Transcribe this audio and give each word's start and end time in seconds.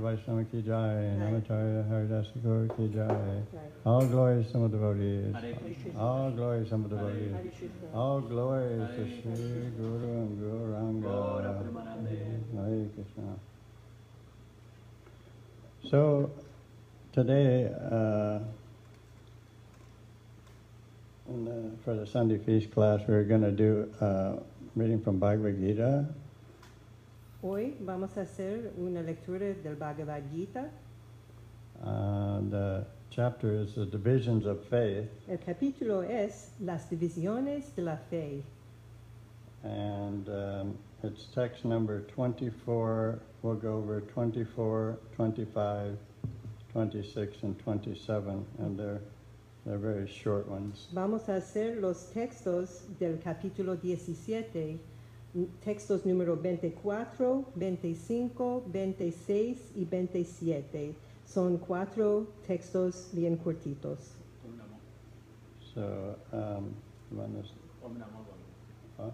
Vaishnava 0.00 0.44
Ki 0.50 0.62
Jai 0.62 1.16
Namacharya 1.18 1.82
Haridas 1.90 2.36
Thakur 2.36 2.76
Ki 2.76 2.88
Jai 2.94 3.42
All 3.84 4.06
glories 4.06 4.46
to 4.52 4.68
devotees 4.68 5.34
All 5.98 6.30
glories 6.30 6.68
to 6.68 6.76
the 6.76 6.88
devotees 6.88 7.34
All 7.94 8.20
glories 8.20 8.88
to 8.96 9.04
Sri 9.04 9.70
Guru 9.78 10.12
and 10.20 10.38
Gauranga 10.38 11.08
Hare 12.54 12.88
Krishna 12.94 13.38
So 15.90 16.30
today 17.12 17.72
uh, 17.90 18.38
the, 21.28 21.70
for 21.84 21.94
the 21.94 22.06
Sunday 22.06 22.38
feast 22.38 22.72
class, 22.72 23.00
we're 23.08 23.24
going 23.24 23.42
to 23.42 23.50
do 23.50 23.92
uh, 24.00 24.36
reading 24.76 25.00
from 25.00 25.18
Bhagavad 25.18 25.58
Gita, 25.58 26.06
Hoy 27.42 27.74
vamos 27.80 28.16
a 28.16 28.22
hacer 28.22 28.72
una 28.78 29.02
lectura 29.02 29.54
del 29.62 29.76
Bhagavad 29.76 30.22
Gita. 30.34 30.68
Uh, 31.84 32.40
the 32.50 32.84
chapter 33.10 33.52
is 33.62 33.74
the 33.74 33.86
divisions 33.86 34.46
of 34.46 34.64
faith, 34.68 35.08
El 35.28 35.38
capítulo 35.38 36.02
es 36.08 36.50
Las 36.60 36.88
divisiones 36.90 37.74
de 37.76 37.82
la 37.82 37.96
fe. 38.10 38.42
and 39.64 40.28
um, 40.28 40.78
it's 41.02 41.24
text 41.34 41.64
number 41.64 42.00
24. 42.14 43.18
We'll 43.42 43.54
go 43.54 43.74
over 43.76 44.00
24, 44.00 44.98
25, 45.16 45.96
26, 46.72 47.36
and 47.42 47.58
27, 47.58 48.46
and 48.58 48.78
they're 48.78 49.00
they're 49.66 49.78
very 49.78 50.06
short 50.06 50.48
ones. 50.48 50.88
Vamos 50.92 51.28
a 51.28 51.36
hacer 51.36 51.76
los 51.80 52.10
textos 52.12 52.84
del 52.98 53.18
capítulo 53.18 53.76
17, 53.76 54.78
n- 55.34 55.48
textos 55.64 56.06
número 56.06 56.36
24, 56.36 57.44
25, 57.56 58.62
26 58.72 59.72
y 59.74 59.84
27. 59.84 60.94
Son 61.26 61.58
cuatro 61.58 62.26
textos 62.46 63.10
bien 63.12 63.36
cortitos. 63.36 64.14
So, 65.74 66.16
um, 66.32 66.74
you 67.10 67.18
want 67.18 67.34
this? 67.34 67.52
Huh? 68.96 69.10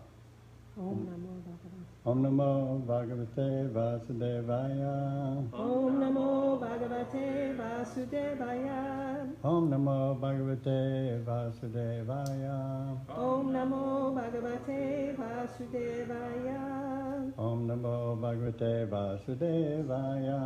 Om 0.76 1.06
Namo 1.06 1.34
Bhagavate. 1.44 1.91
Om 2.04 2.20
Namo 2.20 2.82
Bhagavate 2.84 3.70
Vasudevaya. 3.72 5.46
Om 5.52 6.00
Namo 6.00 6.58
Bhagavate 6.58 7.56
Vasudevaya. 7.56 9.28
Om 9.44 9.70
Namo 9.70 10.18
Bhagavate 10.18 11.22
Vasudevaya. 11.24 12.98
Om 13.08 13.52
Namo 13.52 14.12
Bhagavate 14.16 15.16
Vasudevaya. 15.16 17.32
Om 17.38 17.68
Namo 17.68 18.16
Bhagavate 18.20 18.88
Vasudevaya. 18.90 20.40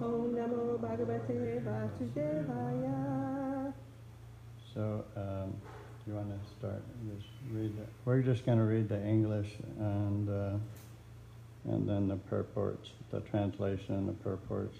Om 0.00 0.34
Namo 0.36 0.78
Bhagavate 0.78 1.64
Vasudevaya. 1.64 3.72
So, 4.72 5.04
um, 5.16 5.52
you 6.06 6.14
want 6.14 6.30
to 6.30 6.38
start? 6.56 6.82
Just 7.12 7.26
read. 7.52 7.76
The, 7.76 7.86
we're 8.04 8.22
just 8.22 8.46
going 8.46 8.58
to 8.58 8.64
read 8.64 8.88
the 8.88 9.04
English 9.04 9.50
and 9.80 10.28
uh, 10.28 10.58
and 11.70 11.88
then 11.88 12.08
the 12.08 12.16
purports, 12.16 12.90
the 13.10 13.20
translation 13.20 13.94
and 13.94 14.08
the 14.08 14.12
purports, 14.24 14.76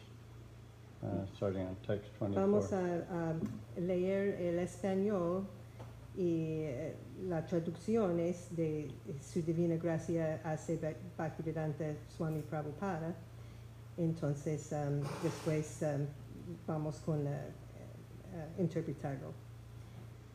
uh, 1.04 1.08
starting 1.36 1.62
on 1.62 1.76
text 1.86 2.10
24. 2.18 2.42
Vamos 2.42 2.72
a, 2.72 3.04
a 3.10 3.80
leer 3.80 4.36
el 4.40 4.58
español 4.58 5.44
y 6.16 6.64
eh, 6.64 6.94
las 7.28 7.46
traducciones 7.48 8.48
de 8.56 8.90
Su 9.20 9.40
Divina 9.42 9.76
Gracia 9.76 10.40
Bha- 10.44 10.94
Bhaktivedanta 11.16 11.94
Swami 12.16 12.42
Prabhupada. 12.42 13.14
Entonces, 13.98 14.72
um, 14.72 15.02
después 15.22 15.82
um, 15.82 16.06
vamos 16.66 16.98
con 17.04 17.26
eh, 17.26 17.30
eh, 18.34 18.60
interpretarlo. 18.60 19.32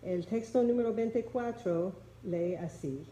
El 0.04 0.26
texto 0.26 0.64
número 0.64 0.94
24 0.94 1.92
lee 2.24 2.56
así. 2.56 3.04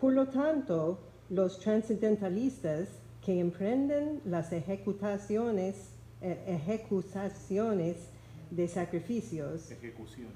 Por 0.00 0.12
lo 0.14 0.26
tanto, 0.28 0.98
los 1.28 1.58
transcendentalistas 1.58 2.88
que 3.24 3.40
emprenden 3.40 4.20
las 4.24 4.52
ejecutaciones, 4.52 5.76
eh, 6.20 6.38
ejecutaciones 6.46 7.96
de 8.50 8.68
sacrificios, 8.68 9.70
ejecuciones, 9.70 10.32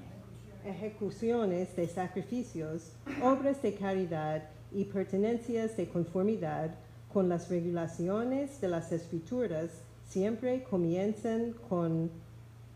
ejecuciones 0.65 1.75
de 1.75 1.87
sacrificios, 1.87 2.91
obras 3.23 3.61
de 3.61 3.73
caridad 3.75 4.43
y 4.73 4.85
pertenencias 4.85 5.77
de 5.77 5.87
conformidad 5.87 6.75
con 7.11 7.29
las 7.29 7.49
regulaciones 7.49 8.59
de 8.61 8.67
las 8.67 8.91
escrituras 8.91 9.69
siempre 10.07 10.63
comienzan 10.63 11.53
con 11.69 12.11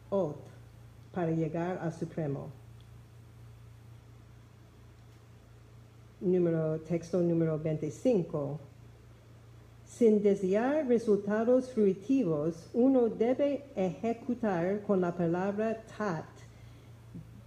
ot 0.09 0.39
para 1.13 1.31
llegar 1.31 1.79
al 1.81 1.93
supremo. 1.93 2.49
Texto 6.87 7.21
número 7.21 7.59
25. 7.59 8.59
Sin 9.85 10.23
desear 10.23 10.87
resultados 10.87 11.69
fruitivos, 11.69 12.67
uno 12.73 13.09
debe 13.09 13.63
ejecutar 13.75 14.81
con 14.87 15.01
la 15.01 15.11
palabra 15.11 15.83
tat 15.95 16.25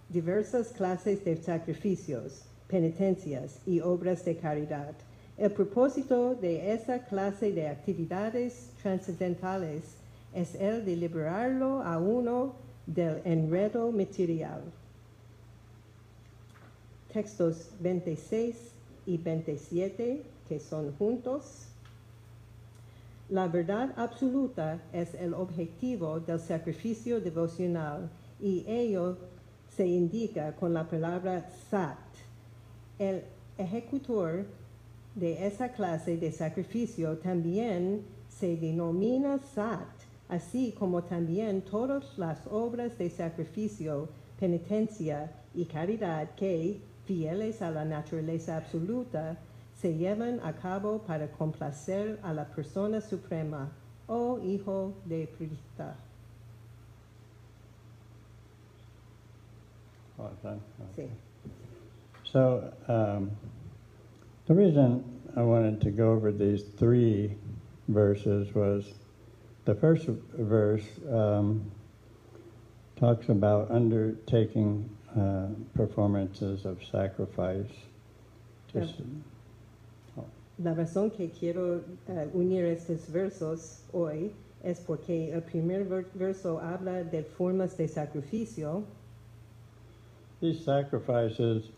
diversas 0.08 0.68
clases 0.68 1.24
de 1.24 1.36
sacrificios, 1.36 2.44
penitencias 2.68 3.58
y 3.66 3.80
obras 3.80 4.24
de 4.24 4.36
caridad. 4.36 4.94
El 5.36 5.50
propósito 5.50 6.36
de 6.36 6.72
esa 6.72 7.04
clase 7.04 7.50
de 7.50 7.66
actividades 7.66 8.70
trascendentales 8.80 9.96
es 10.32 10.54
el 10.54 10.84
de 10.84 10.94
liberarlo 10.94 11.82
a 11.82 11.98
uno 11.98 12.54
del 12.86 13.22
enredo 13.24 13.90
material. 13.90 14.62
Textos 17.12 17.70
26 17.80 18.54
y 19.06 19.16
27 19.16 20.22
que 20.48 20.60
son 20.60 20.92
juntos. 20.96 21.66
La 23.28 23.46
verdad 23.46 23.92
absoluta 23.96 24.80
es 24.92 25.14
el 25.14 25.34
objetivo 25.34 26.20
del 26.20 26.40
sacrificio 26.40 27.20
devocional 27.20 28.08
y 28.40 28.64
ello 28.66 29.18
se 29.76 29.86
indica 29.86 30.54
con 30.56 30.72
la 30.72 30.88
palabra 30.88 31.48
sat. 31.70 31.98
El 32.98 33.22
ejecutor 33.58 34.46
de 35.14 35.46
esa 35.46 35.68
clase 35.72 36.16
de 36.16 36.32
sacrificio 36.32 37.18
también 37.18 38.02
se 38.28 38.56
denomina 38.56 39.38
sat, 39.54 39.88
así 40.28 40.74
como 40.78 41.02
también 41.02 41.62
todas 41.62 42.16
las 42.18 42.38
obras 42.50 42.96
de 42.98 43.10
sacrificio, 43.10 44.08
penitencia 44.38 45.30
y 45.54 45.64
caridad 45.64 46.30
que, 46.34 46.80
fieles 47.08 47.62
a 47.62 47.70
la 47.70 47.84
naturaleza 47.84 48.58
absoluta, 48.58 49.38
se 49.72 49.96
llevan 49.96 50.40
a 50.44 50.52
cabo 50.52 50.98
para 50.98 51.26
complacer 51.28 52.18
a 52.22 52.34
la 52.34 52.44
persona 52.44 53.00
suprema, 53.00 53.70
oh 54.06 54.38
Hijo 54.38 54.92
de 55.06 55.26
Pritha. 55.26 55.94
Oh, 60.18 60.30
done? 60.42 60.60
Sí. 60.94 61.08
So, 62.24 62.72
um, 62.88 63.30
the 64.46 64.54
reason 64.54 65.02
I 65.34 65.42
wanted 65.42 65.80
to 65.82 65.90
go 65.90 66.10
over 66.10 66.30
these 66.30 66.64
three 66.76 67.34
verses 67.86 68.54
was 68.54 68.84
the 69.64 69.74
first 69.74 70.06
verse 70.36 70.84
um, 71.10 71.70
talks 72.96 73.28
about 73.30 73.70
undertaking 73.70 74.90
uh, 75.18 75.48
performances 75.74 76.64
of 76.64 76.78
sacrifice. 76.84 77.70
Just, 78.72 79.00
La 80.60 80.74
razón 80.74 81.10
que 81.16 81.30
quiero 81.30 81.82
eh, 82.08 82.28
unir 82.34 82.64
estos 82.64 83.08
versos 83.12 83.82
hoy 83.92 84.32
es 84.64 84.80
porque 84.80 85.32
el 85.32 85.42
primer 85.42 85.84
ver- 85.84 86.10
verso 86.14 86.58
habla 86.60 87.04
de 87.04 87.22
formas 87.22 87.76
de 87.76 87.86
sacrificio 87.86 88.82
These 90.40 90.64
sacrifices 90.64 91.70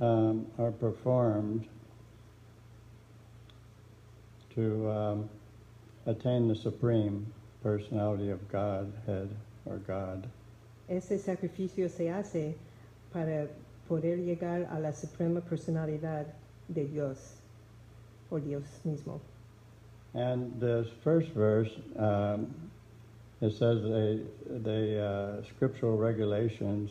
um, 0.00 0.46
are 0.58 0.72
performed 0.72 1.66
to 4.54 4.90
um, 4.90 5.28
attain 6.06 6.48
the 6.48 6.54
supreme 6.54 7.26
personality 7.62 8.30
of 8.30 8.48
Godhead 8.50 9.28
or 9.64 9.78
God. 9.78 10.28
Ese 10.88 11.18
sacrificio 11.18 11.88
se 11.88 12.10
hace 12.10 12.56
para 13.12 13.48
poder 13.88 14.18
llegar 14.18 14.68
a 14.70 14.78
la 14.78 14.92
suprema 14.92 15.40
personalidad 15.40 16.26
de 16.68 16.86
Dios 16.86 17.40
o 18.30 18.38
Dios 18.38 18.64
mismo. 18.84 19.20
And 20.14 20.60
this 20.60 20.88
first 21.02 21.30
verse, 21.30 21.70
um, 21.96 22.54
it 23.40 23.52
says 23.52 23.82
they, 23.82 24.20
they 24.62 25.00
uh, 25.00 25.42
scriptural 25.42 25.96
regulations 25.96 26.90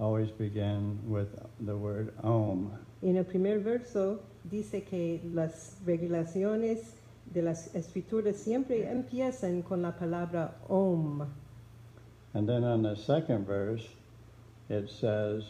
always 0.00 0.30
begin 0.30 0.98
with 1.06 1.28
the 1.60 1.76
word 1.76 2.12
Om. 2.22 2.72
En 3.02 3.16
el 3.16 3.24
primer 3.24 3.60
verso 3.60 4.20
dice 4.50 4.84
que 4.84 5.20
las 5.32 5.76
regulaciones 5.86 6.94
de 7.32 7.42
las 7.42 7.74
escrituras 7.74 8.36
siempre 8.36 8.90
empiezan 8.90 9.62
con 9.62 9.82
la 9.82 9.92
palabra 9.92 10.56
Om. 10.68 11.26
And 12.34 12.48
then 12.48 12.64
on 12.64 12.82
the 12.82 12.96
second 12.96 13.46
verse, 13.46 13.86
it 14.68 14.88
says 14.90 15.44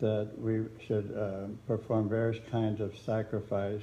that 0.00 0.30
we 0.38 0.64
should 0.86 1.12
uh, 1.16 1.48
perform 1.66 2.08
various 2.08 2.40
kinds 2.50 2.80
of 2.80 2.96
sacrifice, 2.96 3.82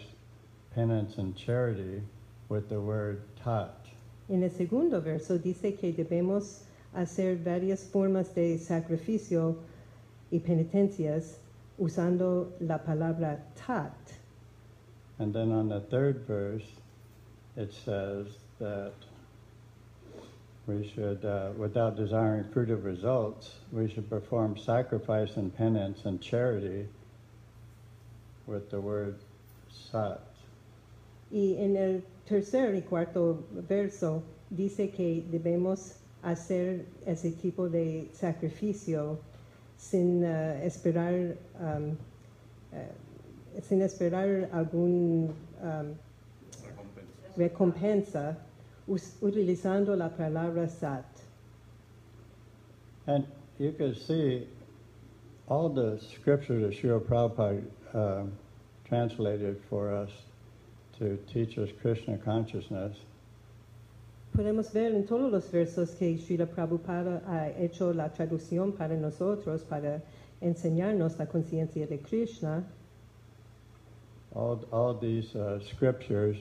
penance, 0.74 1.18
and 1.18 1.36
charity 1.36 2.02
with 2.48 2.70
the 2.70 2.80
word 2.80 3.22
tat. 3.44 3.76
En 4.30 4.44
el 4.44 4.50
segundo 4.50 5.02
verso 5.02 5.38
dice 5.38 5.78
que 5.78 5.92
debemos 5.92 6.62
hacer 6.96 7.36
varias 7.36 7.84
formas 7.84 8.34
de 8.34 8.58
sacrificio 8.58 9.58
y 10.32 10.40
penitencias 10.40 11.38
usando 11.78 12.54
la 12.62 12.78
palabra 12.78 13.40
tat. 13.56 13.94
And 15.20 15.34
then 15.34 15.52
on 15.52 15.68
the 15.68 15.82
third 15.82 16.26
verse, 16.26 16.66
it 17.58 17.74
says 17.74 18.28
that 18.60 18.94
we 20.68 20.88
should, 20.96 21.24
uh, 21.26 21.50
without 21.58 21.96
desiring 21.96 22.44
fruitive 22.46 22.84
results, 22.84 23.52
we 23.72 23.88
should 23.90 24.10
perform 24.10 24.58
sacrifice 24.58 25.38
and 25.38 25.56
penance 25.56 26.06
and 26.06 26.20
charity 26.22 26.88
with 28.48 28.70
the 28.72 28.80
word 28.80 29.16
sat. 29.70 30.22
Y 31.32 31.56
en 31.58 31.76
el 31.76 32.02
tercer 32.28 32.74
y 32.76 32.82
cuarto 32.82 33.44
verso 33.52 34.24
dice 34.56 34.92
que 34.92 35.24
debemos 35.32 35.96
hacer 36.24 36.86
ese 37.06 37.32
tipo 37.32 37.70
de 37.70 38.10
sacrificio 38.14 39.18
sin 39.78 40.24
eh, 40.24 40.62
esperar 40.66 41.36
um, 41.60 41.98
eh, 42.74 42.88
sin 43.62 43.82
esperar 43.82 44.50
algún 44.52 45.34
um, 45.62 45.96
recompensa. 47.38 47.38
recompensa 47.38 48.30
us- 48.32 48.45
utilizando 48.88 49.96
la 49.96 50.10
palabra 50.10 50.68
sat. 50.68 51.06
And 53.08 53.26
you 53.60 53.72
can 53.72 53.96
see 53.96 54.48
all 55.48 55.70
the 55.70 56.00
scriptures 56.00 56.62
that 56.64 56.74
Srila 56.74 57.02
Prabhupada 57.02 57.64
uh, 57.94 58.24
translated 58.88 59.62
for 59.70 59.94
us 59.94 60.10
to 60.98 61.18
teach 61.32 61.58
us 61.58 61.70
Krishna 61.82 62.18
consciousness. 62.18 62.98
Podemos 64.36 64.74
ver 64.74 64.94
en 64.94 65.06
todos 65.06 65.32
los 65.32 65.50
versos 65.50 65.96
que 65.98 66.18
Srila 66.18 66.46
Prabhupada 66.46 67.22
ha 67.28 67.50
hecho 67.58 67.94
la 67.94 68.10
traducción 68.10 68.74
para 68.76 68.96
nosotros 68.96 69.64
para 69.64 70.02
enseñarnos 70.42 71.18
la 71.18 71.26
conciencia 71.26 71.88
de 71.88 72.00
Krishna. 72.00 72.64
all, 74.36 74.64
all 74.72 74.94
these 74.94 75.34
uh, 75.36 75.60
scriptures, 75.74 76.38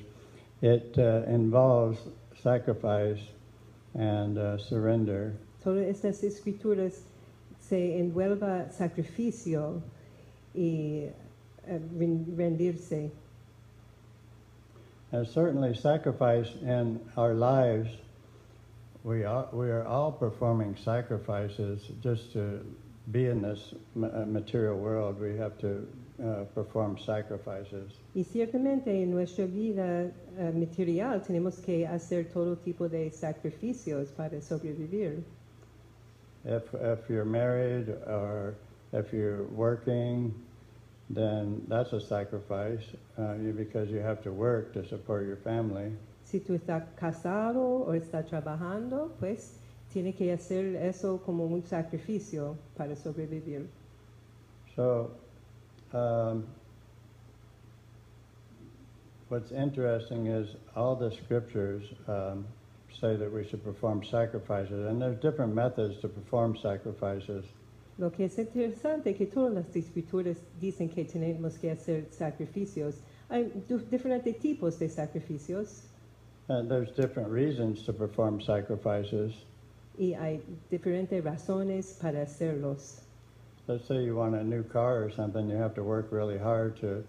it 0.61 0.95
uh, 0.99 1.23
involves 1.27 1.99
sacrifice 2.45 3.19
and 3.95 4.39
uh, 4.39 4.59
surrender. 4.59 5.35
Todas 5.63 5.87
estas 5.87 6.23
escrituras 6.23 7.01
se 7.59 7.99
envuelva 7.99 8.71
sacrificio 8.71 9.83
y 10.55 11.11
ren- 11.67 12.37
rendirse. 12.37 13.11
And 15.13 15.27
certainly, 15.27 15.75
sacrifice 15.75 16.51
in 16.63 17.01
our 17.17 17.35
lives, 17.35 17.89
we 19.05 19.25
are, 19.25 19.49
we 19.53 19.71
are 19.71 19.87
all 19.87 20.13
performing 20.13 20.77
sacrifices 20.77 21.81
just 22.03 22.33
to 22.33 22.61
be 23.11 23.27
in 23.27 23.41
this 23.41 23.75
uh, 23.97 24.25
material 24.27 24.77
world. 24.77 25.21
We 25.21 25.37
have 25.37 25.57
to 25.59 25.87
uh, 26.18 26.44
perform 26.54 26.97
sacrifices. 26.99 28.00
Y 28.14 28.25
ciertamente 28.25 29.02
en 29.02 29.11
nuestra 29.11 29.47
vida 29.47 30.11
eh, 30.38 30.52
material 30.54 31.23
tenemos 31.23 31.59
que 31.59 31.87
hacer 31.87 32.33
todo 32.33 32.56
tipo 32.56 32.88
de 32.88 33.11
sacrificios 33.11 34.12
para 34.12 34.40
sobrevivir. 34.40 35.25
If, 36.44 36.75
if 36.75 37.09
you're 37.09 37.25
married 37.25 37.88
or 38.06 38.54
if 38.92 39.12
you're 39.12 39.44
working, 39.54 40.35
then 41.11 41.62
that's 41.68 41.92
a 41.92 42.00
sacrifice 42.00 42.85
uh, 43.18 43.35
you, 43.35 43.52
because 43.52 43.90
you 43.90 44.00
have 44.00 44.23
to 44.23 44.33
work 44.33 44.73
to 44.75 44.85
support 44.87 45.26
your 45.26 45.37
family. 45.37 45.92
Si 46.25 46.40
tú 46.40 46.54
estás 46.54 46.85
casado 46.97 47.85
o 47.87 47.92
estás 47.94 48.26
trabajando, 48.26 49.11
pues 49.18 49.59
tiene 49.92 50.14
que 50.14 50.33
hacer 50.33 50.76
eso 50.76 51.21
como 51.25 51.44
un 51.47 51.62
sacrificio 51.62 52.56
para 52.76 52.97
sobrevivir. 52.97 53.68
So, 54.75 55.11
um, 55.95 56.47
what's 59.29 59.53
interesting 59.53 60.27
is 60.27 60.57
all 60.77 60.95
the 60.97 61.11
scriptures 61.11 61.85
um, 62.09 62.45
say 63.01 63.17
that 63.17 63.33
we 63.33 63.47
should 63.49 63.65
perform 63.65 64.05
sacrifices, 64.05 64.87
and 64.87 65.01
there's 65.01 65.21
different 65.21 65.55
methods 65.55 66.01
to 66.01 66.09
perform 66.09 66.57
sacrifices. 66.57 67.45
Lo 67.99 68.11
que 68.11 68.25
es 68.25 68.39
interesante 68.39 69.11
es 69.11 69.17
que 69.17 69.27
todas 69.27 69.55
las 69.55 69.77
escrituras 69.77 70.37
dicen 70.61 70.89
que 70.93 71.05
tenemos 71.05 71.59
que 71.59 71.71
hacer 71.71 72.07
sacrificios. 72.11 72.97
Hay 73.31 73.51
diferentes 73.91 74.39
tipos 74.41 74.79
de 74.79 74.89
sacrificios 74.89 75.85
And 76.49 76.71
there's 76.71 76.91
different 76.91 77.31
reasons 77.31 77.85
to 77.85 77.93
perform 77.93 78.41
sacrifices. 78.41 79.33
y 79.97 80.13
hay 80.15 80.43
diferentes 80.71 81.23
razones 81.23 81.99
para 82.03 82.23
hacerlos. 82.23 83.01
Let's 83.66 83.88
say 83.88 84.04
you 84.04 84.14
want 84.14 84.35
a 84.35 84.44
new 84.44 84.62
car 84.62 85.02
or 85.02 85.11
something, 85.11 85.49
you 85.49 85.56
have 85.56 85.75
to 85.76 85.83
work 85.83 86.09
really 86.11 86.37
hard 86.37 86.76
to, 86.80 87.02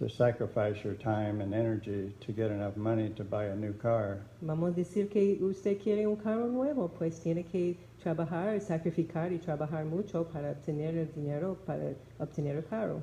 to 0.00 0.08
sacrifice 0.08 0.82
your 0.82 0.94
time 0.94 1.40
and 1.40 1.54
energy 1.54 2.12
to 2.20 2.32
get 2.32 2.50
enough 2.50 2.76
money 2.76 3.10
to 3.10 3.22
buy 3.22 3.44
a 3.44 3.54
new 3.54 3.72
car. 3.74 4.18
Vamos 4.42 4.74
decir 4.74 5.08
que 5.08 5.38
usted 5.40 5.80
quiere 5.80 6.04
un 6.06 6.16
carro 6.16 6.48
nuevo, 6.48 6.88
pues 6.88 7.20
tiene 7.20 7.44
que 7.44 7.76
trabajar, 8.02 8.60
sacrificar 8.60 9.32
y 9.32 9.38
trabajar 9.38 9.84
mucho 9.84 10.24
para 10.24 10.50
obtener 10.50 10.96
el 10.96 11.06
dinero 11.14 11.56
para 11.64 11.94
obtener 12.18 12.56
el 12.56 12.62
carro. 12.62 13.00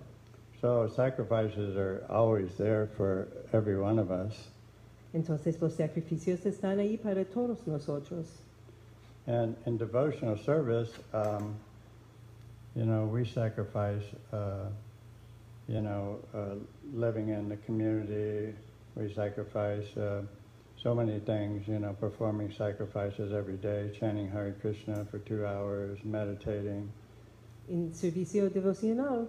So 0.59 0.89
sacrifices 0.89 1.77
are 1.77 2.05
always 2.09 2.57
there 2.57 2.89
for 2.97 3.29
every 3.53 3.79
one 3.79 3.99
of 3.99 4.11
us. 4.11 4.49
Entonces 5.13 5.61
los 5.61 5.75
sacrificios 5.75 6.45
están 6.45 6.79
ahí 6.79 7.01
para 7.01 7.23
todos 7.23 7.65
nosotros. 7.65 8.27
And 9.27 9.55
in 9.65 9.77
devotional 9.77 10.37
service, 10.37 10.91
um, 11.13 11.55
you 12.75 12.85
know, 12.85 13.03
we 13.03 13.25
sacrifice, 13.25 14.03
uh, 14.31 14.69
you 15.67 15.81
know, 15.81 16.19
uh, 16.33 16.55
living 16.93 17.29
in 17.29 17.49
the 17.49 17.57
community. 17.57 18.53
We 18.95 19.13
sacrifice 19.13 19.95
uh, 19.97 20.23
so 20.81 20.95
many 20.95 21.19
things, 21.19 21.67
you 21.67 21.79
know, 21.79 21.93
performing 21.93 22.51
sacrifices 22.51 23.33
every 23.33 23.57
day, 23.57 23.91
chanting 23.97 24.29
Hare 24.29 24.55
Krishna 24.61 25.05
for 25.09 25.19
two 25.19 25.45
hours, 25.45 25.99
meditating. 26.03 26.91
En 27.69 27.93
servicio 27.93 28.49
devocional 28.49 29.27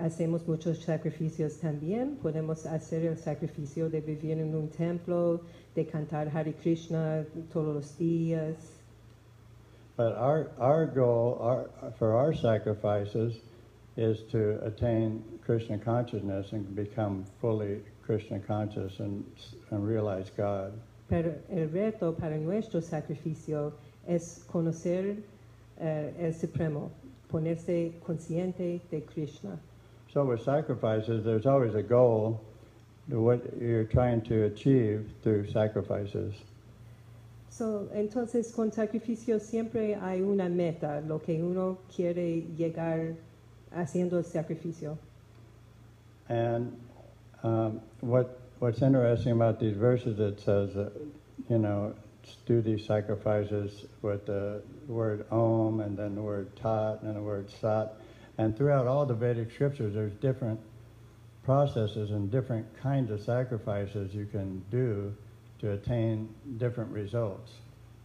hacemos 0.00 0.46
muchos 0.46 0.78
sacrificios 0.78 1.58
también. 1.58 2.16
Podemos 2.16 2.66
hacer 2.66 3.04
el 3.04 3.16
sacrificio 3.16 3.88
de 3.88 4.00
vivir 4.00 4.38
en 4.38 4.54
un 4.54 4.68
templo, 4.68 5.42
de 5.74 5.86
cantar 5.86 6.28
Hare 6.28 6.54
Krishna 6.54 7.24
todos 7.52 7.74
los 7.74 7.98
días. 7.98 8.79
But 10.00 10.16
our, 10.16 10.48
our 10.58 10.86
goal 10.86 11.36
our, 11.42 11.92
for 11.98 12.16
our 12.16 12.32
sacrifices 12.32 13.34
is 13.98 14.22
to 14.30 14.58
attain 14.64 15.22
Krishna 15.44 15.76
consciousness 15.76 16.52
and 16.52 16.74
become 16.74 17.26
fully 17.38 17.82
Krishna 18.02 18.38
conscious 18.38 18.98
and, 19.00 19.22
and 19.70 19.86
realize 19.86 20.30
God. 20.34 20.72
Pero 21.10 21.34
el 21.52 21.68
reto 21.68 22.18
para 22.18 22.38
nuestro 22.38 22.80
sacrificio 22.80 23.74
es 24.08 24.42
conocer 24.50 25.18
eh, 25.78 26.12
el 26.18 26.32
Supremo, 26.32 26.90
ponerse 27.30 27.92
consciente 28.02 28.80
de 28.90 29.02
Krishna. 29.02 29.58
So 30.14 30.24
with 30.24 30.42
sacrifices, 30.42 31.26
there's 31.26 31.44
always 31.44 31.74
a 31.74 31.82
goal 31.82 32.40
to 33.10 33.20
what 33.20 33.42
you're 33.60 33.84
trying 33.84 34.22
to 34.22 34.44
achieve 34.44 35.10
through 35.22 35.50
sacrifices. 35.50 36.32
So, 37.60 37.90
entonces, 37.92 38.52
con 38.52 38.72
sacrificio 38.72 39.38
siempre 39.38 39.94
hay 39.94 40.22
una 40.22 40.48
meta, 40.48 41.02
lo 41.02 41.20
que 41.20 41.42
uno 41.42 41.80
quiere 41.94 42.46
llegar 42.56 43.16
haciendo 43.70 44.16
el 44.16 44.24
sacrificio. 44.24 44.96
And 46.30 46.74
um, 47.42 47.82
what 48.00 48.40
what's 48.60 48.80
interesting 48.80 49.32
about 49.32 49.60
these 49.60 49.76
verses, 49.76 50.18
it 50.20 50.40
says, 50.40 50.74
you 51.50 51.58
know, 51.58 51.94
do 52.46 52.62
these 52.62 52.86
sacrifices 52.86 53.84
with 54.00 54.24
the 54.24 54.62
word 54.88 55.26
Om 55.30 55.80
and 55.80 55.98
then 55.98 56.14
the 56.14 56.22
word 56.22 56.56
Tat 56.56 57.02
and 57.02 57.14
the 57.14 57.20
word 57.20 57.50
Sat. 57.60 57.94
And 58.38 58.56
throughout 58.56 58.86
all 58.86 59.04
the 59.04 59.12
Vedic 59.12 59.52
scriptures, 59.52 59.92
there's 59.92 60.14
different 60.14 60.60
processes 61.44 62.10
and 62.10 62.30
different 62.30 62.64
kinds 62.80 63.10
of 63.10 63.20
sacrifices 63.20 64.14
you 64.14 64.24
can 64.24 64.64
do 64.70 65.14
to 65.60 65.72
attain 65.72 66.28
different 66.58 66.92
results. 66.92 67.52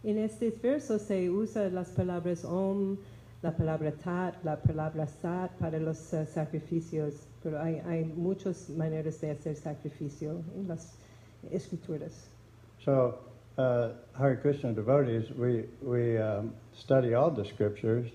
En 0.04 0.18
estos 0.18 0.60
versos 0.60 1.02
se 1.02 1.28
usa 1.28 1.68
las 1.70 1.88
palabras 1.90 2.44
Om, 2.44 2.96
la 3.42 3.50
palabra 3.50 3.92
Tat, 3.92 4.34
la 4.44 4.56
palabra 4.56 5.06
Sat 5.08 5.50
para 5.58 5.78
los 5.78 6.12
eh, 6.12 6.26
sacrificios, 6.26 7.26
pero 7.42 7.60
hay, 7.60 7.82
hay 7.86 8.04
muchas 8.04 8.68
maneras 8.70 9.20
de 9.20 9.30
hacer 9.30 9.56
sacrificio 9.56 10.42
en 10.54 10.68
las 10.68 10.96
escrituras. 11.50 12.28
So, 12.84 13.18
uh, 13.58 13.90
Hare 14.16 14.36
Krishna 14.36 14.72
devotees, 14.72 15.30
we, 15.32 15.64
we 15.82 16.18
um, 16.18 16.52
study 16.74 17.14
all 17.14 17.30
the 17.30 17.44
scriptures, 17.44 18.10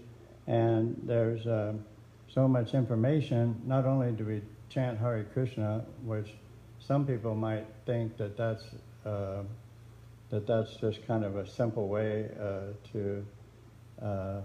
and 0.47 0.95
there's 1.05 1.45
um 1.45 1.83
so 2.33 2.47
much 2.47 2.73
information. 2.73 3.61
Not 3.65 3.85
only 3.85 4.11
do 4.11 4.25
we 4.25 4.41
chant 4.69 4.97
Hare 4.97 5.25
Krishna, 5.33 5.83
which 6.05 6.29
some 6.79 7.05
people 7.05 7.35
might 7.35 7.65
think 7.85 8.17
that 8.17 8.37
that's, 8.37 8.63
uh, 9.05 9.43
that 10.29 10.47
that's 10.47 10.75
just 10.75 11.05
kind 11.05 11.25
of 11.25 11.35
a 11.35 11.47
simple 11.47 11.87
way 11.87 12.29
uh, 12.39 12.73
to 12.93 13.25
uh, 14.01 14.41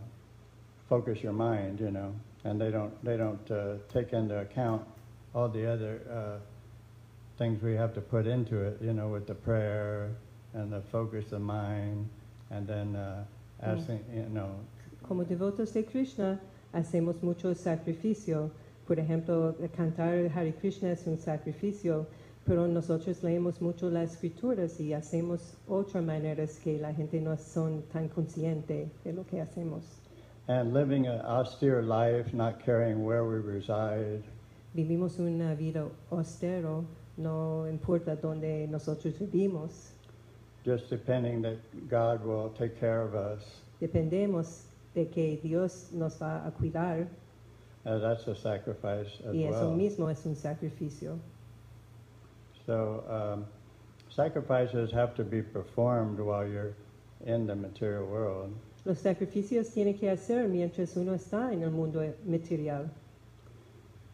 focus 0.88 1.22
your 1.22 1.32
mind, 1.32 1.80
you 1.80 1.90
know, 1.90 2.14
and 2.44 2.60
they 2.60 2.70
don't, 2.70 2.92
they 3.04 3.16
don't 3.16 3.50
uh, 3.50 3.74
take 3.92 4.12
into 4.12 4.38
account 4.38 4.82
all 5.34 5.48
the 5.48 5.70
other 5.70 6.00
uh, 6.10 6.38
things 7.38 7.62
we 7.62 7.74
have 7.74 7.94
to 7.94 8.00
put 8.00 8.26
into 8.26 8.60
it, 8.62 8.78
you 8.80 8.92
know, 8.92 9.08
with 9.08 9.26
the 9.26 9.34
prayer 9.34 10.10
and 10.54 10.72
the 10.72 10.80
focus 10.92 11.32
of 11.32 11.40
mind, 11.40 12.08
and 12.50 12.66
then 12.66 12.96
uh, 12.96 13.24
asking, 13.62 14.02
you 14.12 14.26
know, 14.30 14.50
Como 15.06 15.24
devotos 15.24 15.72
de 15.72 15.84
Krishna, 15.84 16.40
hacemos 16.74 17.22
mucho 17.22 17.54
sacrificio. 17.54 18.50
Por 18.86 18.96
ejemplo, 18.96 19.54
cantar 19.76 20.30
Hare 20.34 20.52
Krishna 20.52 20.90
es 20.90 21.06
un 21.06 21.16
sacrificio, 21.16 22.06
pero 22.46 22.66
nosotros 22.68 23.22
leemos 23.22 23.60
mucho 23.60 23.90
las 23.90 24.12
escrituras 24.12 24.78
y 24.80 24.92
hacemos 24.92 25.56
otras 25.68 26.04
maneras 26.04 26.58
que 26.62 26.78
la 26.78 26.94
gente 26.94 27.20
no 27.20 27.36
son 27.36 27.82
tan 27.92 28.08
consciente 28.08 28.88
de 29.04 29.12
lo 29.12 29.24
que 29.26 29.40
hacemos. 29.40 29.84
and 30.48 30.72
living 30.72 31.08
an 31.08 31.20
austere 31.22 31.82
life, 31.82 32.32
not 32.32 32.64
caring 32.64 33.04
where 33.04 33.24
we 33.24 33.38
reside, 33.40 34.22
Vivimos 34.74 35.18
una 35.18 35.54
vida 35.56 35.88
austero, 36.10 36.84
no 37.16 37.66
importa 37.68 38.14
dónde 38.14 38.68
nosotros 38.68 39.18
vivimos, 39.18 39.90
just 40.64 40.88
depending 40.88 41.42
that 41.42 41.56
God 41.88 42.24
will 42.24 42.50
take 42.50 42.78
care 42.78 43.00
of 43.02 43.14
us. 43.14 43.42
dependemos 43.80 44.66
de 44.94 45.06
que 45.08 45.36
Dios 45.42 45.90
nos 45.92 46.18
va 46.20 46.46
a 46.46 46.50
cuidar 46.52 47.08
Uh, 47.84 47.98
that's 48.00 48.26
a 48.26 48.34
sacrifice 48.34 49.20
as 49.28 49.32
y 49.34 49.44
eso 49.44 49.68
well. 49.68 49.76
mismo 49.76 50.08
es 50.10 50.24
un 50.26 50.34
sacrificio. 50.34 51.18
So 52.66 53.04
um, 53.08 53.46
sacrifices 54.10 54.90
have 54.92 55.14
to 55.16 55.24
be 55.24 55.40
performed 55.42 56.18
while 56.18 56.46
you're 56.46 56.74
in 57.24 57.46
the 57.46 57.54
material 57.54 58.06
world. 58.06 58.54
Los 58.84 58.98
sacrificios 59.02 59.72
tiene 59.72 59.94
que 59.98 60.08
hacer 60.10 60.48
mientras 60.48 60.96
uno 60.96 61.12
está 61.14 61.52
en 61.52 61.62
el 61.62 61.70
mundo 61.70 62.12
material. 62.24 62.88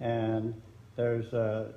And 0.01 0.55
there's 0.97 1.33
uh, 1.33 1.73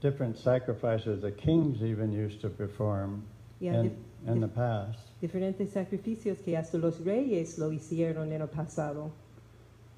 different 0.00 0.38
sacrifices 0.38 1.20
the 1.22 1.32
kings 1.32 1.82
even 1.82 2.12
used 2.12 2.40
to 2.42 2.48
perform 2.48 3.24
Y 3.60 3.68
hay 3.68 3.74
in, 3.78 3.82
dif- 3.88 4.28
in 4.28 4.40
the 4.40 4.48
past. 4.48 4.98
diferentes 5.20 5.70
sacrificios 5.72 6.38
que 6.44 6.56
hasta 6.56 6.78
los 6.78 7.00
reyes 7.00 7.58
lo 7.58 7.70
hicieron 7.72 8.32
en 8.32 8.40
el 8.42 8.46
pasado. 8.48 9.10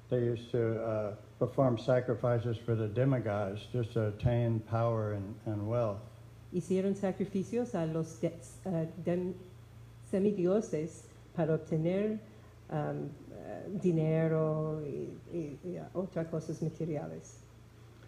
They 0.09 0.17
used 0.23 0.51
to 0.51 0.81
uh, 0.83 1.15
perform 1.41 1.75
sacrifices 1.75 2.55
for 2.55 2.75
the 2.75 2.87
demigods 2.87 3.65
just 3.73 3.93
to 3.93 4.09
attain 4.09 4.59
power 4.69 5.13
and, 5.13 5.33
and 5.47 5.67
wealth. 5.67 5.97
Hicieron 6.53 6.93
sacrificios 6.95 7.73
a 7.73 7.87
los 7.87 8.19
de- 8.19 8.31
eh, 8.67 8.85
dem- 9.03 9.33
semidioses 10.11 11.05
para 11.35 11.53
obtener 11.55 12.19
um, 12.69 13.09
eh, 13.33 13.79
dinero 13.81 14.81
y, 14.85 15.09
y- 15.33 15.57
y 15.65 15.79
otras 15.95 16.27
cosas 16.27 16.61
materiales. 16.61 17.39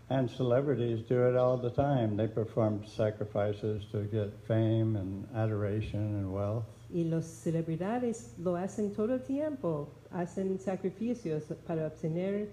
And 0.10 0.30
celebrities 0.30 1.02
do 1.08 1.28
it 1.28 1.36
all 1.36 1.58
the 1.58 1.72
time. 1.72 2.16
They 2.16 2.28
perform 2.28 2.86
sacrifices 2.86 3.84
to 3.92 4.04
get 4.12 4.32
fame 4.48 4.96
and 4.96 5.26
adoration 5.36 6.20
and 6.20 6.32
wealth. 6.32 6.66
Y 6.94 7.06
los 7.06 7.26
celebridades 7.26 8.34
lo 8.38 8.52
hacen 8.58 8.94
todo 8.94 9.14
el 9.16 9.22
tiempo, 9.22 9.88
hacen 10.12 10.60
sacrificios 10.60 11.44
para 11.66 11.88
obtener 11.88 12.50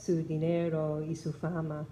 su 0.00 0.22
dinero 0.22 1.04
y 1.06 1.14
su 1.14 1.32
fama. 1.32 1.86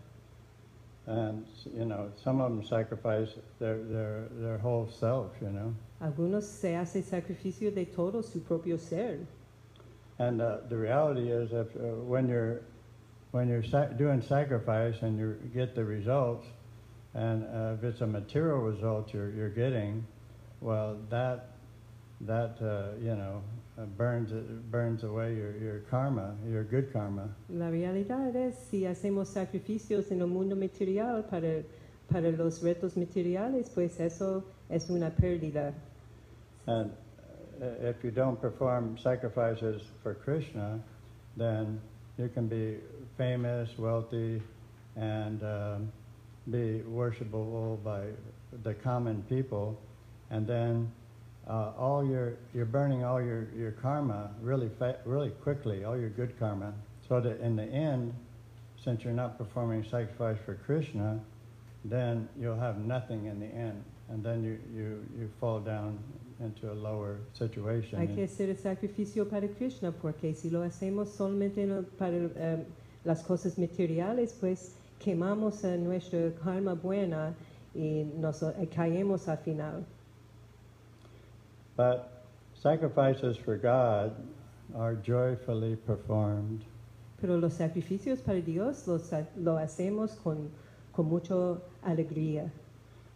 And, 1.07 1.47
you 1.75 1.87
know, 1.87 2.11
some 2.23 2.41
of 2.41 2.51
them 2.51 2.63
sacrifice 2.63 3.31
their, 3.59 3.83
their, 3.85 4.29
their 4.41 4.59
whole 4.59 4.91
self, 4.91 5.33
you 5.41 5.49
know. 5.49 5.75
Algunos 6.03 6.45
se 6.45 6.75
hace 6.75 7.03
sacrificio 7.03 7.75
de 7.75 7.87
todo 7.87 8.23
su 8.23 8.41
propio 8.41 8.77
ser. 8.77 9.27
And 10.19 10.41
uh, 10.41 10.59
the 10.69 10.77
reality 10.77 11.31
is, 11.31 11.53
if 11.53 11.75
uh, 11.77 11.95
when 12.05 12.29
you're 12.29 12.63
when 13.31 13.49
you're 13.49 13.63
sa- 13.63 13.87
doing 13.87 14.21
sacrifice 14.21 14.97
and 15.03 15.19
you 15.19 15.39
get 15.55 15.75
the 15.75 15.85
results, 15.85 16.47
and 17.15 17.45
uh, 17.45 17.75
if 17.79 17.85
it's 17.85 18.01
a 18.01 18.07
material 18.07 18.59
result 18.59 19.15
you're 19.15 19.31
you're 19.31 19.49
getting, 19.49 20.05
well, 20.61 20.99
that 21.09 21.51
that 22.23 22.57
uh, 22.61 22.99
you 23.01 23.15
know 23.15 23.43
burns 23.87 24.33
burns 24.71 25.05
away 25.05 25.35
your, 25.35 25.57
your 25.57 25.79
karma, 25.91 26.35
your 26.49 26.65
good 26.65 26.93
karma. 26.93 27.29
La 27.49 27.71
realidad 27.71 28.35
es 28.35 28.57
si 28.71 28.87
hacemos 28.87 29.29
sacrificios 29.29 30.11
en 30.11 30.21
el 30.21 30.27
mundo 30.27 30.57
material 30.57 31.25
para, 31.31 31.63
para 32.11 32.31
los 32.33 32.63
retos 32.63 32.97
materiales, 32.97 33.71
pues 33.71 34.01
eso 34.01 34.45
es 34.69 34.91
una 34.91 35.11
pérdida. 35.11 35.73
And 36.67 36.91
uh, 37.63 37.67
if 37.81 38.03
you 38.03 38.11
don't 38.11 38.41
perform 38.41 38.99
sacrifices 38.99 39.83
for 40.03 40.15
Krishna, 40.15 40.81
then 41.37 41.81
you 42.19 42.29
can 42.29 42.49
be 42.49 42.79
famous, 43.17 43.71
wealthy, 43.79 44.43
and 44.97 45.43
um, 45.43 45.93
be 46.51 46.83
worshipable 46.89 47.83
by 47.83 48.07
the 48.65 48.75
common 48.75 49.23
people, 49.29 49.79
and 50.31 50.47
then 50.47 50.91
uh, 51.49 51.73
all 51.79 52.05
your 52.05 52.35
you're 52.55 52.67
burning 52.67 53.05
all 53.05 53.21
your, 53.23 53.49
your 53.57 53.73
karma 53.73 54.31
really 54.41 54.71
fa- 54.79 54.99
really 55.05 55.31
quickly, 55.31 55.85
all 55.85 55.99
your 55.99 56.11
good 56.11 56.39
karma, 56.39 56.73
so 57.09 57.21
that 57.21 57.41
in 57.41 57.57
the 57.57 57.65
end, 57.65 58.13
since 58.83 59.03
you're 59.03 59.13
not 59.13 59.39
performing 59.39 59.83
sacrifice 59.83 60.39
for 60.45 60.55
Krishna, 60.55 61.21
then 61.85 62.29
you'll 62.39 62.59
have 62.59 62.79
nothing 62.79 63.27
in 63.27 63.41
the 63.41 63.47
end, 63.47 63.83
and 64.11 64.23
then 64.23 64.43
you, 64.45 64.59
you, 64.75 65.07
you 65.19 65.31
fall 65.41 65.61
down 65.61 65.99
into 66.41 66.71
a 66.71 66.75
lower 66.75 67.19
situation. 67.33 67.99
Hay 67.99 68.15
que 68.15 68.25
hacer 68.25 68.51
el 68.51 68.57
sacrificio 68.57 69.29
para 69.29 69.49
Krishna 69.49 69.91
porque 69.91 70.35
si 70.35 70.51
lo 70.51 70.63
hacemos 70.63 71.09
solamente 71.09 71.67
para 71.99 72.17
eh, 72.17 72.65
las 73.05 73.23
cosas 73.23 73.59
materiales, 73.59 74.35
pues 74.39 74.75
quemamos 75.01 75.65
a 75.65 75.77
nuestra 75.77 76.31
karma 76.45 76.75
buena 76.75 77.35
y 77.75 78.05
nos 78.19 78.43
eh, 78.43 78.69
caemos 78.75 79.29
al 79.29 79.39
final. 79.39 79.85
But 81.79 82.25
sacrifices 82.61 83.37
for 83.37 83.57
God 83.57 84.11
are 84.75 84.97
joyfully 84.97 85.77
performed. 85.77 86.65
Pero 87.21 87.39
los 87.39 87.55
sacrificios 87.55 88.21
para 88.21 88.41
Dios 88.41 88.89
los 88.89 89.13
lo 89.37 89.59
hacemos 89.59 90.17
con, 90.25 90.51
con 90.93 91.09
mucha 91.09 91.61
alegría. 91.87 92.51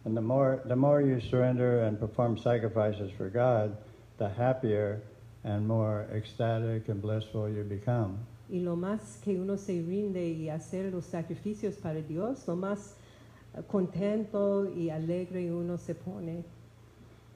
And 0.05 0.15
the 0.15 0.21
more, 0.21 0.61
the 0.63 0.77
more 0.77 1.01
you 1.01 1.19
surrender 1.19 1.83
and 1.83 1.99
perform 1.99 2.37
sacrifices 2.37 3.11
for 3.17 3.29
God, 3.29 3.75
the 4.17 4.29
happier 4.29 5.01
and 5.43 5.67
more 5.67 6.07
ecstatic 6.13 6.87
and 6.87 7.01
blissful 7.01 7.49
you 7.49 7.65
become. 7.65 8.17
Y 8.49 8.59
lo 8.59 8.77
más 8.77 9.19
que 9.21 9.41
uno 9.41 9.57
se 9.57 9.81
rinde 9.81 10.25
y 10.25 10.47
hacer 10.47 10.89
los 10.93 11.03
sacrificios 11.03 11.75
para 11.75 12.01
Dios, 12.01 12.47
lo 12.47 12.55
más 12.55 12.95
contento 13.67 14.71
y 14.73 14.89
alegre 14.89 15.51
uno 15.51 15.77
se 15.77 15.95
pone. 15.95 16.45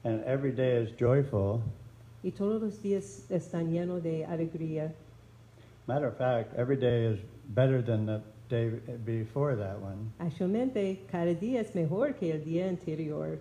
And 0.08 0.24
every 0.24 0.52
day 0.52 0.78
is 0.82 0.90
joyful. 0.98 1.62
Y 2.24 2.30
todos 2.30 2.62
los 2.62 2.78
días 2.82 3.26
están 3.28 3.70
llenos 3.70 4.02
de 4.02 4.24
alegría. 4.24 4.90
Matter 5.86 6.06
of 6.08 6.16
fact, 6.16 6.54
every 6.56 6.78
day 6.78 7.04
is 7.04 7.18
better 7.54 7.82
than 7.82 8.06
the 8.06 8.22
day 8.48 8.70
before 9.04 9.54
that 9.54 9.78
one. 9.78 10.10
Actualmente, 10.18 11.06
cada 11.12 11.34
día 11.34 11.60
es 11.60 11.74
mejor 11.74 12.14
que 12.14 12.32
el 12.32 12.40
día 12.40 12.68
anterior. 12.70 13.38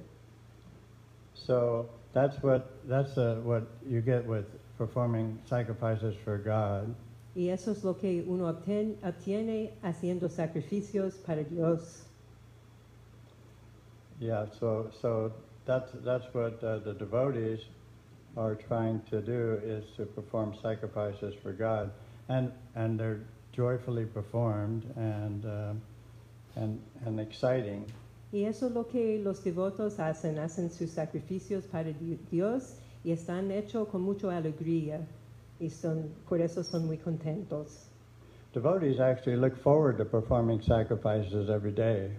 So 1.33 1.87
that's 2.13 2.43
what, 2.43 2.69
that's 2.85 3.17
uh, 3.17 3.39
what 3.45 3.63
you 3.89 4.01
get 4.01 4.25
with 4.25 4.45
performing 4.77 5.39
sacrifices 5.45 6.15
for 6.25 6.37
God. 6.37 6.93
Y 7.33 7.47
eso 7.49 7.71
es 7.71 7.85
lo 7.85 7.93
que 7.93 8.25
uno 8.27 8.51
obten- 8.51 8.97
obtiene 9.03 9.71
haciendo 9.83 10.27
sacrificios 10.27 11.13
para 11.25 11.45
Dios. 11.45 12.03
Yeah, 14.19 14.47
so 14.59 14.89
so 15.01 15.31
that's 15.67 15.91
that's 16.03 16.25
what 16.33 16.63
uh, 16.63 16.79
the 16.79 16.93
devotees 16.93 17.59
are 18.35 18.55
trying 18.55 19.01
to 19.09 19.21
do 19.21 19.59
is 19.63 19.83
to 19.97 20.05
perform 20.05 20.55
sacrifices 20.61 21.35
for 21.43 21.51
God, 21.51 21.91
and 22.29 22.51
and 22.75 22.99
they're 22.99 23.19
joyfully 23.51 24.05
performed 24.05 24.83
and 24.95 25.45
uh, 25.45 25.73
and 26.55 26.79
and 27.05 27.19
exciting. 27.19 27.85
Y 28.33 28.43
eso 28.45 28.67
es 28.67 28.73
lo 28.73 28.83
que 28.83 29.19
los 29.23 29.39
devotos 29.43 29.99
hacen, 29.99 30.37
hacen 30.37 30.69
sus 30.69 30.89
sacrificios 30.91 31.65
para 31.71 31.93
Di- 31.93 32.19
Dios 32.29 32.75
y 33.05 33.11
están 33.11 33.51
hechos 33.51 33.87
con 33.89 34.01
mucha 34.01 34.27
alegría 34.35 34.99
y 35.61 35.69
son, 35.69 36.09
por 36.27 36.41
eso 36.41 36.61
son 36.61 36.85
muy 36.87 36.97
contentos. 36.97 37.85
Devotees 38.53 38.99
actually 38.99 39.37
look 39.37 39.55
forward 39.57 39.97
to 39.97 40.03
performing 40.05 40.61
sacrifices 40.61 41.49
every 41.49 41.71
day 41.71 42.09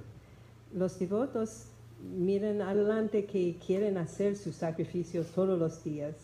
Los 0.74 0.98
devotos 0.98 1.66
miran 2.02 2.60
adelante 2.62 3.24
que 3.26 3.56
quieren 3.64 3.96
hacer 3.98 4.36
sus 4.36 4.54
sacrificios 4.56 5.26
todos 5.34 5.58
los 5.58 5.82
días, 5.84 6.14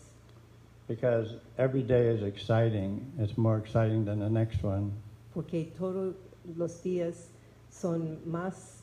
because 0.87 1.35
every 1.57 1.83
day 1.83 2.07
is 2.15 2.21
exciting. 2.23 3.01
It's 3.19 3.37
more 3.37 3.57
exciting 3.57 4.05
than 4.05 4.19
the 4.19 4.29
next 4.29 4.63
one. 4.63 4.91
porque 5.33 5.71
todos 5.77 6.15
los 6.57 6.81
días 6.81 7.29
son 7.69 8.19
más 8.25 8.81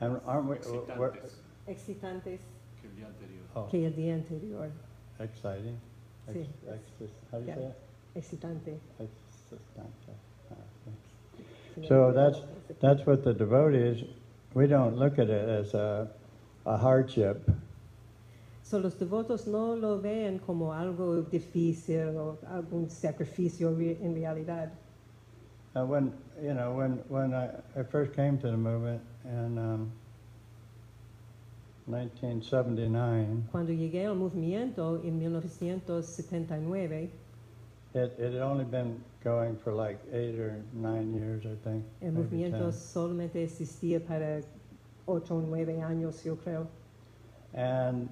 And 0.00 0.20
aren't 0.26 0.48
we? 0.48 0.56
we're- 0.98 1.12
Excitantes 1.68 2.40
excitantes 2.40 2.40
que 2.80 2.88
el 2.88 2.96
día 2.96 3.06
anterior. 3.06 3.44
oh, 3.54 3.68
que 3.70 3.86
el 3.86 3.92
día 3.94 4.14
anterior. 4.14 4.70
exciting. 5.20 5.78
Ex- 6.28 6.38
Sí. 6.38 6.46
ex- 7.00 7.12
how 7.30 7.38
do 7.38 7.44
you 7.44 7.46
Yeah. 7.46 7.54
say 7.54 7.66
it? 7.66 7.74
Excitante. 8.14 8.78
Excitante. 8.98 10.12
Ah, 10.50 10.54
okay. 11.76 11.86
So 11.88 12.12
that's- 12.12 12.42
That's 12.80 13.06
what 13.06 13.22
the 13.22 13.32
devotees, 13.32 14.04
we 14.54 14.66
don't 14.66 14.96
look 14.96 15.18
at 15.18 15.28
it 15.28 15.48
as 15.48 15.74
a, 15.74 16.08
a 16.66 16.76
hardship. 16.76 17.48
So, 18.62 18.78
los 18.78 18.94
devotos 18.94 19.46
no 19.46 19.74
lo 19.74 19.98
ven 20.00 20.38
como 20.38 20.72
algo 20.72 21.22
difícil 21.22 22.16
o 22.16 22.38
algún 22.48 22.88
sacrificio 22.88 23.74
re- 23.76 23.98
en 24.02 24.14
realidad. 24.14 24.70
Uh, 25.74 25.84
when, 25.84 26.12
you 26.42 26.52
know, 26.54 26.72
when, 26.72 27.02
when 27.08 27.34
I, 27.34 27.48
I 27.78 27.82
first 27.82 28.14
came 28.14 28.38
to 28.38 28.50
the 28.50 28.56
movement 28.56 29.00
in 29.24 29.58
um, 29.58 29.92
1979, 31.86 33.48
Cuando 33.50 33.72
llegué 33.72 34.06
al 34.06 34.14
movimiento 34.16 35.00
en 35.02 35.18
1979, 35.18 37.10
it, 37.94 38.12
it 38.18 38.32
had 38.32 38.42
only 38.42 38.64
been 38.64 39.02
going 39.22 39.56
for 39.56 39.72
like 39.72 39.98
eight 40.12 40.38
or 40.38 40.62
nine 40.72 41.14
years, 41.14 41.44
I 41.46 41.56
think. 41.64 41.84
el 42.00 42.12
movimiento 42.12 42.70
10. 42.70 42.74
solamente 42.74 43.42
existía 43.42 44.00
para 44.00 44.42
ocho 45.06 45.36
o 45.36 45.40
nueve 45.40 45.80
años, 45.82 46.24
yo 46.24 46.36
creo. 46.36 46.66
And 47.54 48.08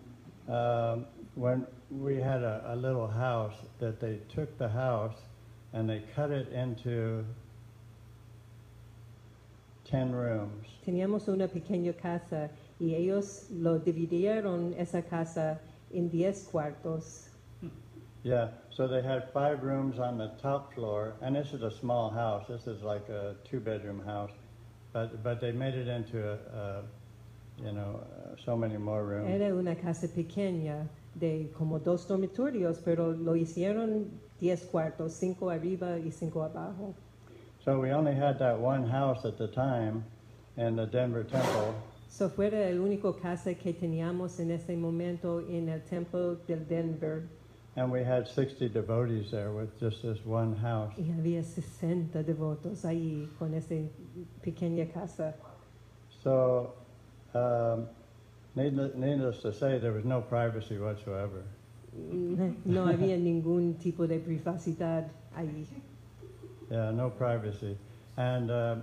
um, 0.48 1.06
when 1.34 1.66
we 1.90 2.16
had 2.16 2.42
a, 2.42 2.62
a 2.68 2.76
little 2.76 3.06
house, 3.06 3.56
that 3.78 4.00
they 4.00 4.20
took 4.34 4.56
the 4.58 4.68
house 4.68 5.16
and 5.72 5.88
they 5.88 6.02
cut 6.14 6.30
it 6.30 6.52
into 6.52 7.24
10 9.84 10.12
rooms. 10.12 10.66
Teníamos 10.84 11.28
una 11.28 11.48
pequeña 11.48 11.92
casa 11.94 12.50
y 12.78 12.94
ellos 12.94 13.46
lo 13.50 13.78
dividieron 13.78 14.74
esa 14.78 15.02
casa 15.02 15.60
en 15.92 16.10
10 16.10 16.48
cuartos. 16.50 17.29
Yeah, 18.22 18.48
so 18.70 18.86
they 18.86 19.02
had 19.02 19.32
five 19.32 19.62
rooms 19.62 19.98
on 19.98 20.18
the 20.18 20.28
top 20.42 20.74
floor, 20.74 21.14
and 21.22 21.34
this 21.34 21.52
is 21.54 21.62
a 21.62 21.70
small 21.70 22.10
house. 22.10 22.46
This 22.48 22.66
is 22.66 22.82
like 22.82 23.08
a 23.08 23.34
two-bedroom 23.44 24.04
house, 24.04 24.32
but 24.92 25.22
but 25.22 25.40
they 25.40 25.52
made 25.52 25.74
it 25.74 25.88
into 25.88 26.18
a, 26.18 26.34
a 26.34 26.82
you 27.64 27.72
know, 27.72 28.00
so 28.44 28.56
many 28.56 28.76
more 28.76 29.04
rooms. 29.04 29.28
Era 29.28 29.54
una 29.54 29.74
casa 29.74 30.06
pequeña 30.08 30.86
de 31.14 31.50
como 31.56 31.78
dos 31.78 32.06
dormitorios, 32.06 32.82
pero 32.84 33.12
lo 33.12 33.36
hicieron 33.36 34.10
10 34.40 34.66
cuartos, 34.66 35.12
cinco 35.12 35.50
arriba 35.50 35.98
y 35.98 36.10
cinco 36.10 36.42
abajo. 36.42 36.94
So 37.64 37.78
we 37.78 37.90
only 37.90 38.14
had 38.14 38.38
that 38.38 38.58
one 38.58 38.86
house 38.86 39.24
at 39.24 39.36
the 39.38 39.48
time, 39.48 40.04
in 40.56 40.76
the 40.76 40.86
Denver 40.86 41.24
Temple, 41.24 41.74
So 42.08 42.28
fue 42.28 42.48
el 42.48 42.80
único 42.80 43.16
casa 43.20 43.54
que 43.54 43.72
teníamos 43.72 44.40
en 44.40 44.50
ese 44.50 44.76
momento 44.76 45.40
en 45.48 45.68
el 45.68 45.80
templo 45.82 46.34
del 46.46 46.66
Denver 46.66 47.22
and 47.76 47.90
we 47.90 48.02
had 48.02 48.26
60 48.26 48.68
devotees 48.68 49.30
there 49.30 49.52
with 49.52 49.78
just 49.78 50.02
this 50.02 50.18
one 50.24 50.56
house. 50.56 50.92
y 50.98 51.10
había 51.12 51.42
60 51.42 52.22
devotos 52.22 52.84
ahí 52.84 53.28
con 53.38 53.54
esa 53.54 53.74
pequeña 54.42 54.92
casa. 54.92 55.34
So, 56.22 56.74
um, 57.34 57.88
needless, 58.54 58.94
needless 58.96 59.40
to 59.42 59.52
say, 59.52 59.78
there 59.78 59.92
was 59.92 60.04
no 60.04 60.20
privacy 60.20 60.78
whatsoever. 60.78 61.44
No 62.64 62.86
había 62.86 63.16
ningún 63.16 63.74
tipo 63.78 64.06
de 64.06 64.18
privacidad 64.18 65.08
ahí. 65.36 65.66
Yeah, 66.70 66.90
no 66.92 67.10
privacy. 67.10 67.76
And, 68.16 68.50
uh, 68.50 68.76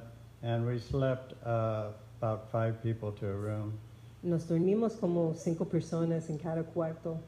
and 0.43 0.65
we 0.65 0.79
slept 0.79 1.33
uh, 1.45 1.91
about 2.21 2.51
five 2.51 2.81
people 2.83 3.11
to 3.13 3.27
a 3.27 3.33
room. 3.33 3.77
Nos 4.23 4.45
dormimos 4.45 4.99
como 4.99 5.33
cinco 5.35 5.65
personas 5.65 6.29
en 6.29 6.37
cada 6.37 6.63
cuarto. 6.63 7.19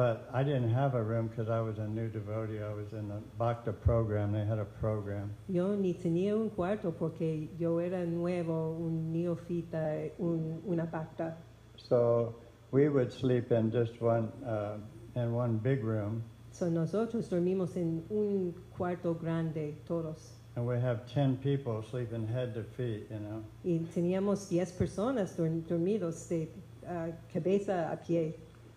But 0.00 0.30
I 0.32 0.42
didn't 0.42 0.70
have 0.72 0.94
a 0.94 1.02
room 1.02 1.26
because 1.28 1.50
I 1.50 1.60
was 1.60 1.76
a 1.78 1.86
new 1.86 2.08
devotee. 2.08 2.62
I 2.62 2.72
was 2.72 2.90
in 2.94 3.08
the 3.08 3.20
Bhakta 3.38 3.70
program. 3.74 4.32
They 4.32 4.46
had 4.46 4.58
a 4.58 4.64
program. 4.64 5.34
Yo 5.46 5.74
ni 5.76 5.92
tenía 5.92 6.34
un 6.34 6.48
cuarto 6.48 6.90
porque 6.98 7.50
yo 7.58 7.76
era 7.80 8.06
nuevo, 8.06 8.78
un 8.80 9.12
neofita, 9.12 10.10
un, 10.18 10.62
una 10.66 10.86
bhakta. 10.86 11.34
So 11.76 12.34
we 12.70 12.88
would 12.88 13.12
sleep 13.12 13.52
in 13.52 13.70
just 13.70 14.00
one, 14.00 14.32
uh, 14.42 14.78
in 15.16 15.34
one 15.34 15.58
big 15.58 15.84
room, 15.84 16.22
So 16.50 16.70
nosotros 16.70 17.28
dormimos 17.28 17.76
en 17.76 18.02
un 18.08 18.54
cuarto 18.74 19.12
grande 19.12 19.74
todos. 19.86 20.32
and 20.56 20.66
we 20.66 20.80
have 20.80 21.06
10 21.12 21.36
people 21.42 21.82
sleeping 21.90 22.26
head 22.26 22.54
to 22.54 22.64
feet, 22.64 23.06
you 23.10 23.18
know. 23.18 23.44
Y 23.62 23.80
teníamos 23.94 24.48
10 24.48 24.72
personas 24.72 25.36
dorm- 25.36 25.62
dormidos 25.68 26.26
de 26.30 26.48
ah, 26.88 27.08
cabeza 27.30 27.92
a 27.92 27.96
pie, 27.96 28.34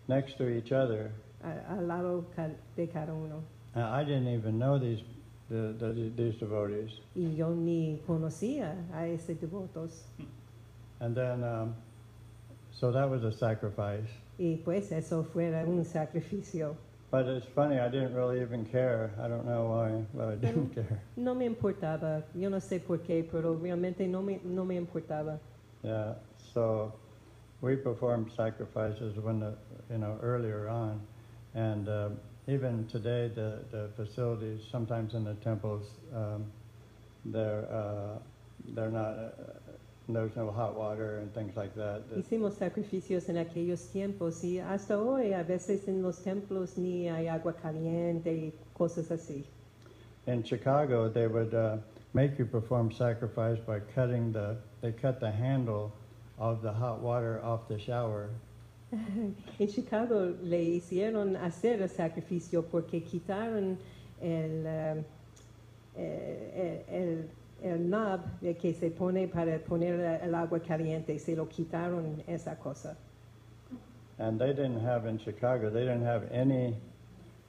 next 0.07 0.37
to 0.37 0.47
each 0.49 0.71
other. 0.71 1.11
al 1.43 1.87
lado 1.87 2.25
de 2.75 2.87
cada 2.87 3.13
uno. 3.13 3.43
I 3.75 4.03
didn't 4.03 4.27
even 4.27 4.59
know 4.59 4.77
these 4.77 5.01
the, 5.49 5.75
the, 5.77 6.11
these 6.15 6.35
devotees. 6.39 6.91
Y 7.15 7.35
yo 7.35 7.49
ni 7.49 8.01
conocía 8.07 8.75
a 8.93 9.07
esos 9.07 9.37
devotos. 9.37 10.03
And 10.99 11.15
then, 11.15 11.43
um, 11.43 11.75
so 12.71 12.91
that 12.91 13.09
was 13.09 13.23
a 13.23 13.31
sacrifice. 13.31 14.09
Y 14.37 14.61
pues 14.63 14.91
eso 14.91 15.23
fuera 15.23 15.65
un 15.65 15.83
sacrificio. 15.85 16.75
But 17.11 17.27
it's 17.27 17.45
funny, 17.45 17.77
I 17.77 17.89
didn't 17.89 18.15
really 18.15 18.41
even 18.41 18.65
care. 18.65 19.11
I 19.23 19.27
don't 19.27 19.45
know 19.45 19.67
why, 19.67 20.03
but 20.15 20.29
I 20.29 20.35
didn't 20.35 20.73
care. 20.73 20.99
No 21.15 21.35
me 21.35 21.47
importaba, 21.47 22.23
yo 22.33 22.49
no 22.49 22.57
sé 22.59 22.79
por 22.79 22.99
qué, 22.99 23.23
pero 23.29 23.55
realmente 23.55 24.07
no 24.07 24.23
me, 24.23 24.39
no 24.43 24.65
me 24.65 24.77
importaba. 24.77 25.37
Yeah. 25.83 26.15
So 26.53 26.91
we 27.61 27.75
performed 27.75 28.31
sacrifices 28.35 29.15
when 29.17 29.41
the, 29.41 29.53
you 29.91 29.97
know, 29.97 30.17
earlier 30.21 30.67
on, 30.69 31.01
and 31.55 31.87
uh, 31.89 32.09
even 32.47 32.87
today, 32.87 33.31
the, 33.33 33.59
the 33.71 33.89
facilities, 33.95 34.61
sometimes 34.71 35.13
in 35.13 35.23
the 35.23 35.35
temples, 35.35 35.85
um, 36.13 36.45
they're 37.25 37.65
uh, 37.71 38.19
they're 38.75 38.91
not. 38.91 39.09
Uh, 39.09 39.29
there's 40.09 40.35
no 40.35 40.51
hot 40.51 40.75
water 40.75 41.19
and 41.19 41.33
things 41.33 41.55
like 41.55 41.73
that. 41.75 42.03
Hicimos 42.13 42.55
sacrificios 42.55 43.29
en 43.29 43.37
aquellos 43.37 43.87
tiempos 43.87 44.43
y 44.43 44.59
hasta 44.59 44.97
hoy 44.97 45.31
a 45.33 45.43
veces 45.43 45.87
en 45.87 46.03
los 46.03 46.17
templos 46.17 46.77
ni 46.77 47.07
hay 47.07 47.27
agua 47.29 47.53
caliente 47.53 48.33
y 48.33 48.53
cosas 48.73 49.11
así. 49.11 49.45
In 50.27 50.43
Chicago, 50.43 51.09
they 51.09 51.27
would 51.27 51.53
uh, 51.53 51.77
make 52.13 52.37
you 52.37 52.45
perform 52.45 52.91
sacrifice 52.91 53.59
by 53.59 53.79
cutting 53.93 54.31
the, 54.31 54.57
they 54.81 54.91
cut 54.91 55.19
the 55.19 55.31
handle 55.31 55.93
of 56.37 56.61
the 56.61 56.71
hot 56.71 56.99
water 56.99 57.41
off 57.43 57.67
the 57.67 57.79
shower. 57.79 58.29
En 59.59 59.67
Chicago 59.67 60.33
le 60.43 60.61
hicieron 60.63 61.35
hacer 61.35 61.81
el 61.81 61.89
sacrificio 61.89 62.63
porque 62.63 63.03
quitaron 63.03 63.77
el, 64.21 64.65
eh, 64.65 65.03
eh, 65.95 66.85
el, 66.89 67.29
el 67.63 67.89
knob 67.89 68.21
que 68.59 68.73
se 68.73 68.91
pone 68.91 69.27
para 69.27 69.57
poner 69.59 70.21
el 70.23 70.35
agua 70.35 70.59
caliente, 70.59 71.17
se 71.19 71.35
lo 71.35 71.47
quitaron 71.47 72.23
esa 72.27 72.57
cosa. 72.57 72.97
And 74.19 74.39
they 74.39 74.53
didn't 74.53 74.79
have 74.79 75.07
in 75.07 75.17
Chicago, 75.17 75.69
they 75.69 75.81
didn't 75.81 76.05
have 76.05 76.29
any, 76.31 76.75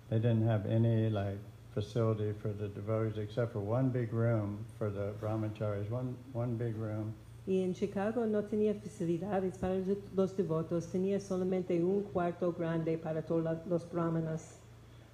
they 0.08 0.18
didn't 0.18 0.46
have 0.46 0.66
any 0.66 1.10
like 1.10 1.38
facility 1.74 2.32
for 2.40 2.48
the 2.48 2.68
devotees 2.68 3.18
except 3.18 3.52
for 3.52 3.60
one 3.60 3.90
big 3.90 4.12
room 4.12 4.64
for 4.78 4.88
the 4.88 5.12
brahmacharis, 5.20 5.90
one, 5.90 6.16
one 6.32 6.56
big 6.56 6.76
room. 6.76 7.14
Y 7.46 7.62
en 7.62 7.74
Chicago 7.74 8.24
no 8.24 8.44
tenía 8.44 8.74
facilidades 8.74 9.58
para 9.58 9.74
los 10.14 10.34
devotos, 10.34 10.86
tenía 10.86 11.20
solamente 11.20 11.82
un 11.84 12.02
cuarto 12.04 12.52
grande 12.52 12.96
para 12.96 13.20
todos 13.20 13.58
los 13.66 13.90
brahmanas. 13.90 14.60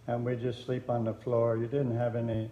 And 0.07 0.25
we 0.25 0.37
just 0.37 0.64
sleep 0.64 0.88
on 0.88 1.05
the 1.05 1.12
floor. 1.12 1.57
You 1.57 1.66
didn't 1.66 1.97
have 1.97 2.16
any, 2.16 2.49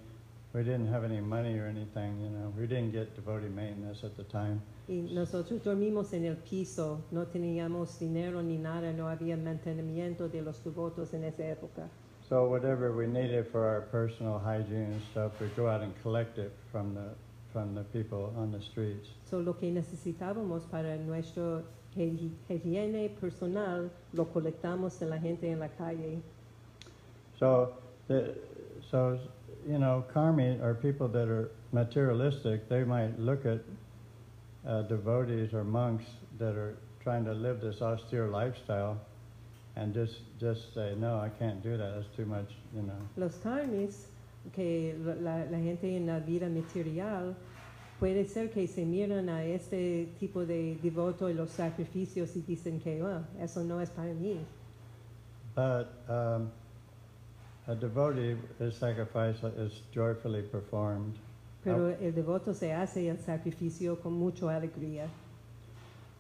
we 0.53 0.63
didn't 0.63 0.89
have 0.93 1.05
any 1.05 1.21
money 1.21 1.59
or 1.59 1.67
anything, 1.67 2.21
you 2.21 2.29
know. 2.29 2.53
We 2.57 2.67
didn't 2.67 2.93
get 2.93 3.15
devotee 3.15 3.49
maintenance 3.49 4.05
at 4.05 4.17
the 4.17 4.25
time. 4.25 4.61
Y 4.89 5.03
nosotros 5.13 5.63
dormimos 5.63 6.13
en 6.13 6.25
el 6.25 6.37
piso, 6.37 7.03
no 7.11 7.27
teníamos 7.27 7.99
dinero 7.99 8.43
ni 8.43 8.57
nada, 8.59 8.93
no 8.93 9.09
había 9.09 9.37
mantenimiento 9.37 10.29
de 10.29 10.43
los 10.43 10.63
devotos 10.65 11.15
en 11.15 11.25
esa 11.25 11.45
época. 11.45 11.89
So 12.29 12.49
whatever 12.49 12.93
we 12.93 13.07
needed 13.07 13.47
for 13.47 13.65
our 13.67 13.83
personal 13.91 14.39
hygiene 14.39 14.93
and 14.93 15.03
stuff, 15.13 15.41
we'd 15.41 15.55
go 15.57 15.69
out 15.69 15.83
and 15.83 15.95
collect 16.03 16.39
it 16.39 16.53
from 16.71 16.95
the, 16.95 17.15
from 17.53 17.75
the 17.75 17.85
people 17.85 18.33
on 18.37 18.51
the 18.51 18.61
streets. 18.61 19.09
So, 19.29 19.41
lo 19.41 19.53
que 19.59 19.71
necesitábamos 19.71 20.65
para 20.71 20.97
nuestro 20.97 21.63
higiene 21.97 23.11
personal 23.21 23.91
lo 24.13 24.25
colectamos 24.27 24.99
de 24.99 25.07
la 25.07 25.19
gente 25.19 25.51
en 25.51 25.59
la 25.61 25.69
calle. 25.69 26.23
So, 27.39 27.73
the, 28.09 28.35
so, 28.91 29.19
you 29.67 29.79
know, 29.79 30.05
karmi 30.15 30.61
are 30.63 30.75
people 30.75 31.09
that 31.09 31.29
are 31.29 31.51
materialistic. 31.73 32.69
They 32.69 32.85
might 32.85 33.19
look 33.19 33.45
at 33.45 33.61
uh, 34.67 34.83
devotees 34.83 35.53
or 35.53 35.63
monks 35.65 36.05
that 36.39 36.57
are 36.57 36.77
trying 37.03 37.25
to 37.27 37.33
live 37.33 37.61
this 37.61 37.83
austere 37.83 38.29
lifestyle 38.29 38.99
and 39.77 39.93
just, 39.95 40.23
just 40.41 40.75
say, 40.75 40.95
no, 40.99 41.19
I 41.19 41.29
can't 41.39 41.63
do 41.63 41.77
that. 41.77 41.95
That's 41.97 42.17
too 42.17 42.27
much, 42.27 42.51
you 42.75 42.83
know. 42.83 42.99
Los 43.17 43.37
karmis, 43.45 44.07
que 44.53 44.95
la, 45.05 45.13
la- 45.15 45.45
la 45.51 45.59
gente 45.59 45.85
en 45.97 46.07
la 46.07 46.19
vida 46.21 46.49
material, 46.49 47.35
puede 47.99 48.25
ser 48.27 48.51
que 48.51 48.67
se 48.67 48.85
miran 48.85 49.29
a 49.29 49.45
este 49.45 50.09
tipo 50.21 50.45
de 50.45 50.79
devoto 50.83 51.29
y 51.29 51.35
los 51.35 51.51
sacrificios 51.51 52.37
y 52.37 52.43
dicen 52.43 52.79
que 52.81 53.03
"Ah, 53.03 53.23
eso 53.41 53.63
no 53.65 53.81
es 53.81 53.91
para 53.91 54.15
mí. 54.15 54.39
But 55.55 55.89
um, 56.09 56.51
a 57.67 57.75
devotee, 57.75 58.37
his 58.61 58.75
sacrifice 58.77 59.43
is 59.57 59.83
joyfully 59.93 60.43
performed. 60.43 61.17
Pero 61.65 61.89
el 61.89 62.13
devoto 62.15 62.55
se 62.55 62.73
hace 62.73 63.09
el 63.09 63.19
sacrificio 63.19 63.97
con 64.01 64.13
mucha 64.13 64.47
alegría. 64.47 65.09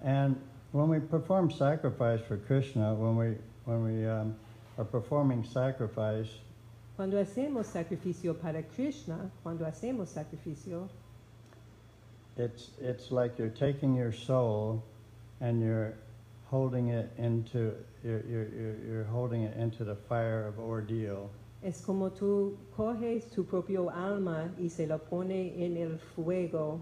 And 0.02 0.36
when 0.72 0.88
we 0.88 0.98
perform 0.98 1.50
sacrifice 1.50 2.20
for 2.26 2.36
Krishna, 2.36 2.94
when 2.94 3.16
we, 3.16 3.36
when 3.64 3.84
we 3.84 4.06
um, 4.06 4.34
are 4.76 4.84
performing 4.84 5.44
sacrifice, 5.44 6.28
Cuando 6.96 7.16
hacemos 7.18 7.66
sacrificio 7.66 8.34
para 8.34 8.60
Krishna, 8.64 9.30
cuando 9.44 9.64
hacemos 9.64 10.08
sacrificio, 10.08 10.88
it's, 12.38 12.70
it's 12.80 13.10
like 13.10 13.38
you're 13.38 13.48
taking 13.48 13.94
your 13.94 14.12
soul 14.12 14.82
and 15.40 15.60
you're 15.60 15.94
holding 16.46 16.88
it 16.88 17.10
into, 17.18 17.74
you're, 18.04 18.24
you're, 18.26 18.76
you're, 18.86 19.04
holding 19.04 19.42
it 19.42 19.56
into 19.56 19.84
the 19.84 19.94
fire 19.94 20.46
of 20.46 20.58
ordeal. 20.58 21.30
es 21.62 21.80
como 21.84 22.10
tú 22.10 22.56
coges 22.76 23.28
tu 23.30 23.44
propio 23.44 23.90
alma 23.90 24.48
y 24.60 24.68
se 24.68 24.86
lo 24.86 24.98
pone 24.98 25.52
en 25.58 25.76
el 25.76 25.98
fuego. 26.14 26.80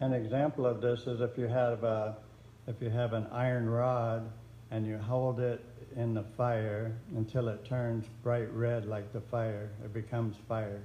An 0.00 0.14
example 0.14 0.66
of 0.66 0.80
this 0.80 1.06
is 1.06 1.20
if 1.20 1.36
you 1.36 1.46
have 1.46 1.84
a, 1.84 2.16
if 2.66 2.80
you 2.80 2.88
have 2.88 3.12
an 3.12 3.26
iron 3.32 3.68
rod 3.68 4.30
and 4.70 4.86
you 4.86 4.96
hold 4.96 5.40
it 5.40 5.60
in 5.96 6.14
the 6.14 6.22
fire 6.36 6.96
until 7.16 7.48
it 7.48 7.64
turns 7.64 8.06
bright 8.22 8.50
red 8.54 8.86
like 8.86 9.12
the 9.12 9.20
fire, 9.20 9.70
it 9.84 9.92
becomes 9.92 10.36
fire. 10.48 10.80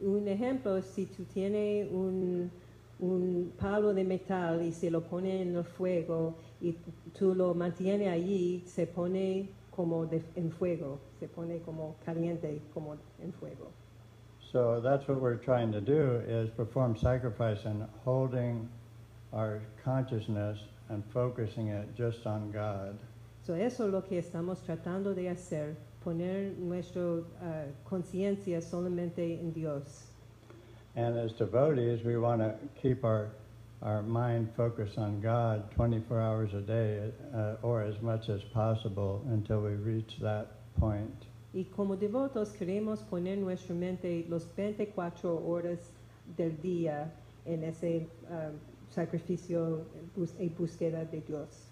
Un 0.00 0.26
ejemplo, 0.26 0.82
si 0.82 1.06
tú 1.06 1.24
tienes 1.32 1.90
un, 1.92 2.50
un 2.98 3.52
palo 3.58 3.92
de 3.92 4.04
metal 4.04 4.62
y 4.62 4.72
se 4.72 4.90
lo 4.90 5.02
pone 5.02 5.42
en 5.42 5.54
el 5.56 5.64
fuego 5.64 6.34
y 6.60 6.74
tú 7.18 7.34
lo 7.34 7.54
mantienes 7.54 8.08
allí, 8.08 8.62
se 8.66 8.86
pone 8.86 9.50
como 9.70 10.06
de- 10.06 10.22
en 10.36 10.50
fuego, 10.50 10.98
se 11.20 11.28
pone 11.28 11.58
como 11.60 11.96
caliente, 12.04 12.62
como 12.72 12.96
en 13.20 13.32
fuego. 13.32 13.70
So 14.40 14.80
that's 14.80 15.06
what 15.08 15.20
we're 15.20 15.36
trying 15.38 15.72
to 15.72 15.80
do 15.80 16.20
is 16.26 16.48
perform 16.50 16.96
sacrifice 16.96 17.66
and 17.66 17.86
holding 18.04 18.68
our 19.32 19.60
consciousness 19.84 20.58
and 20.88 21.04
focusing 21.12 21.68
it 21.68 21.94
just 21.94 22.26
on 22.26 22.50
God. 22.52 22.96
So 23.42 23.54
eso 23.54 23.86
es 23.86 23.92
lo 23.92 24.02
que 24.02 24.18
estamos 24.18 24.62
tratando 24.62 25.14
de 25.14 25.28
hacer, 25.28 25.76
poner 26.02 26.56
nuestra 26.58 27.02
ah, 27.42 27.64
conciencia 27.84 28.62
solamente 28.62 29.38
en 29.38 29.52
Dios. 29.52 30.05
And 30.96 31.18
as 31.18 31.32
devotees, 31.32 32.02
we 32.04 32.16
want 32.16 32.40
to 32.40 32.54
keep 32.80 33.04
our, 33.04 33.28
our 33.82 34.02
mind 34.02 34.48
focused 34.56 34.96
on 34.96 35.20
God 35.20 35.70
24 35.72 36.20
hours 36.20 36.54
a 36.54 36.62
day 36.62 37.12
uh, 37.34 37.56
or 37.62 37.82
as 37.82 38.00
much 38.00 38.30
as 38.30 38.42
possible 38.54 39.22
until 39.28 39.60
we 39.60 39.74
reach 39.74 40.16
that 40.22 40.48
point. 40.80 41.26
Y 41.54 41.66
como 41.74 41.96
devotos 41.96 42.52
queremos 42.52 43.00
poner 43.00 43.36
nuestra 43.38 43.74
mente 43.74 44.24
los 44.28 44.46
24 44.56 45.42
horas 45.46 45.92
del 46.36 46.56
día 46.62 47.10
en 47.46 47.62
ese 47.64 48.06
ah, 48.30 48.50
sacrificio 48.90 49.84
y 50.38 50.48
búsqueda 50.48 51.04
de 51.10 51.20
Dios. 51.20 51.66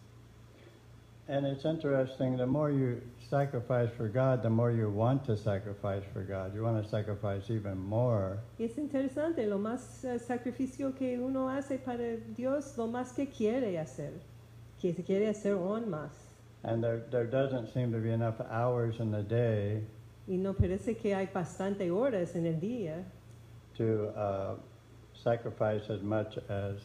And 1.29 1.47
it's 1.47 1.65
interesting, 1.65 2.37
the 2.37 2.47
more 2.47 2.71
you 2.71 3.01
sacrifice 3.29 3.91
for 3.97 4.09
God, 4.09 4.43
the 4.43 4.51
more 4.51 4.71
you 4.71 4.89
want 4.91 5.25
to 5.27 5.37
sacrifice 5.37 6.03
for 6.13 6.23
God. 6.23 6.55
You 6.55 6.63
want 6.63 6.83
to 6.83 6.89
sacrifice 6.89 7.51
even 7.51 7.79
more. 7.79 8.39
Es 8.59 8.77
interesante, 8.79 9.47
lo 9.49 9.59
más 9.59 10.05
ah, 10.05 10.19
sacrificio 10.19 10.95
que 10.97 11.19
uno 11.19 11.49
hace 11.49 11.79
para 11.79 12.17
Dios, 12.37 12.77
lo 12.77 12.87
más 12.87 13.13
que 13.15 13.27
quiere 13.27 13.79
hacer. 13.79 14.13
que 14.81 14.93
se 14.93 15.03
quiere 15.03 15.29
hacer 15.29 15.53
aún 15.55 15.89
más. 15.89 16.11
And 16.63 16.83
there, 16.83 17.03
there 17.11 17.27
doesn't 17.27 17.73
seem 17.73 17.93
to 17.93 17.99
be 17.99 18.11
enough 18.11 18.41
hours 18.51 19.01
in 19.01 19.11
the 19.11 19.23
day 19.23 19.83
Y 20.27 20.37
no 20.37 20.55
parece 20.55 20.97
que 20.97 21.15
hay 21.15 21.27
bastante 21.27 21.91
horas 21.91 22.35
en 22.35 22.47
el 22.47 22.59
día 22.59 23.05
to 23.77 24.09
uh, 24.17 24.55
sacrifice 25.15 25.91
as 25.91 26.01
much 26.03 26.39
as 26.49 26.77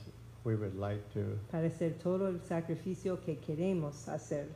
we 0.43 0.55
would 0.55 0.75
like 0.75 1.01
to. 1.13 1.37
para 1.51 1.67
hacer 1.67 1.93
todo 2.01 2.27
el 2.27 2.39
sacrificio 2.41 3.17
que 3.23 3.37
queremos 3.37 4.07
hacer. 4.09 4.47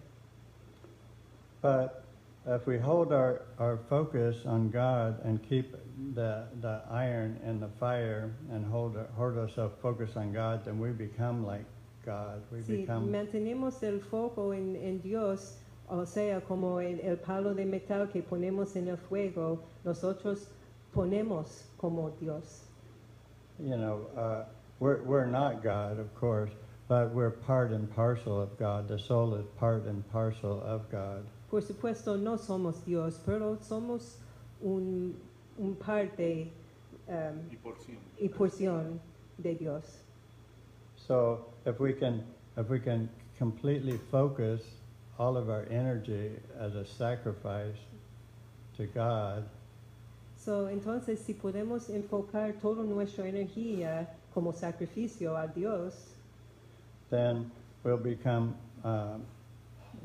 But 1.64 2.04
if 2.46 2.68
we 2.68 2.78
hold 2.78 3.14
our, 3.14 3.42
our 3.58 3.80
focus 3.90 4.46
on 4.46 4.70
God 4.70 5.24
and 5.24 5.42
keep 5.48 5.74
the, 6.14 6.44
the 6.62 6.82
iron 6.92 7.40
in 7.46 7.60
the 7.62 7.70
fire 7.80 8.32
and 8.52 8.66
hold, 8.66 8.98
hold 9.16 9.38
ourselves 9.38 9.74
focused 9.82 10.18
on 10.18 10.34
God, 10.34 10.66
then 10.66 10.78
we 10.78 10.90
become 10.92 11.46
like 11.46 11.66
God. 12.06 12.42
We 12.52 12.62
Si 12.62 12.82
become, 12.82 13.10
mantenemos 13.10 13.82
el 13.84 14.00
foco 14.02 14.52
en, 14.52 14.76
en 14.76 15.00
Dios, 15.00 15.58
o 15.90 16.04
sea, 16.06 16.42
como 16.42 16.80
el, 16.80 17.00
el 17.02 17.16
palo 17.16 17.54
de 17.56 17.66
metal 17.66 18.08
que 18.12 18.22
ponemos 18.22 18.76
en 18.76 18.90
el 18.90 18.98
fuego, 18.98 19.60
nosotros 19.86 20.50
ponemos 20.94 21.64
como 21.78 22.12
Dios. 22.20 22.66
you 23.60 23.78
know, 23.78 24.06
uh, 24.18 24.44
we're, 24.80 25.02
we're 25.04 25.26
not 25.26 25.64
God, 25.64 26.00
of 26.00 26.14
course, 26.16 26.52
but 26.90 27.14
we're 27.14 27.30
part 27.32 27.72
and 27.72 27.90
parcel 27.96 28.42
of 28.42 28.58
God. 28.60 28.88
The 28.90 29.00
soul 29.00 29.36
is 29.36 29.46
part 29.58 29.86
and 29.86 30.04
parcel 30.12 30.62
of 30.66 30.92
God. 30.92 31.24
Por 31.54 31.62
supuesto, 31.62 32.18
no 32.18 32.40
somos 32.40 32.84
Dios, 32.84 33.20
pero 33.24 33.60
somos 33.62 34.18
un, 34.60 35.16
un 35.60 35.76
parte 35.76 36.52
um, 37.08 37.52
y 37.52 37.58
por 37.58 37.78
ciento. 37.78 38.02
y 38.20 38.28
porción 38.28 39.00
de 39.38 39.54
Dios. 39.54 40.00
So 40.96 41.46
if 41.68 41.80
we 41.80 41.94
can, 41.94 42.24
if 42.58 42.72
we 42.72 42.80
can 42.80 43.08
completely 43.38 44.00
focus 44.10 44.64
all 45.20 45.38
of 45.38 45.52
our 45.52 45.68
energy 45.70 46.32
as 46.60 46.74
a 46.74 46.84
sacrifice 46.84 47.78
to 48.78 48.88
God, 48.88 49.44
So, 50.36 50.68
entonces, 50.70 51.20
si 51.20 51.36
podemos 51.36 51.88
enfocar 51.92 52.54
toda 52.60 52.84
nuestra 52.84 53.28
energía 53.28 54.08
como 54.34 54.54
sacrificio 54.54 55.38
a 55.38 55.48
Dios, 55.48 56.16
then 57.12 57.52
we'll 57.84 57.98
become, 57.98 58.56
um, 58.84 59.22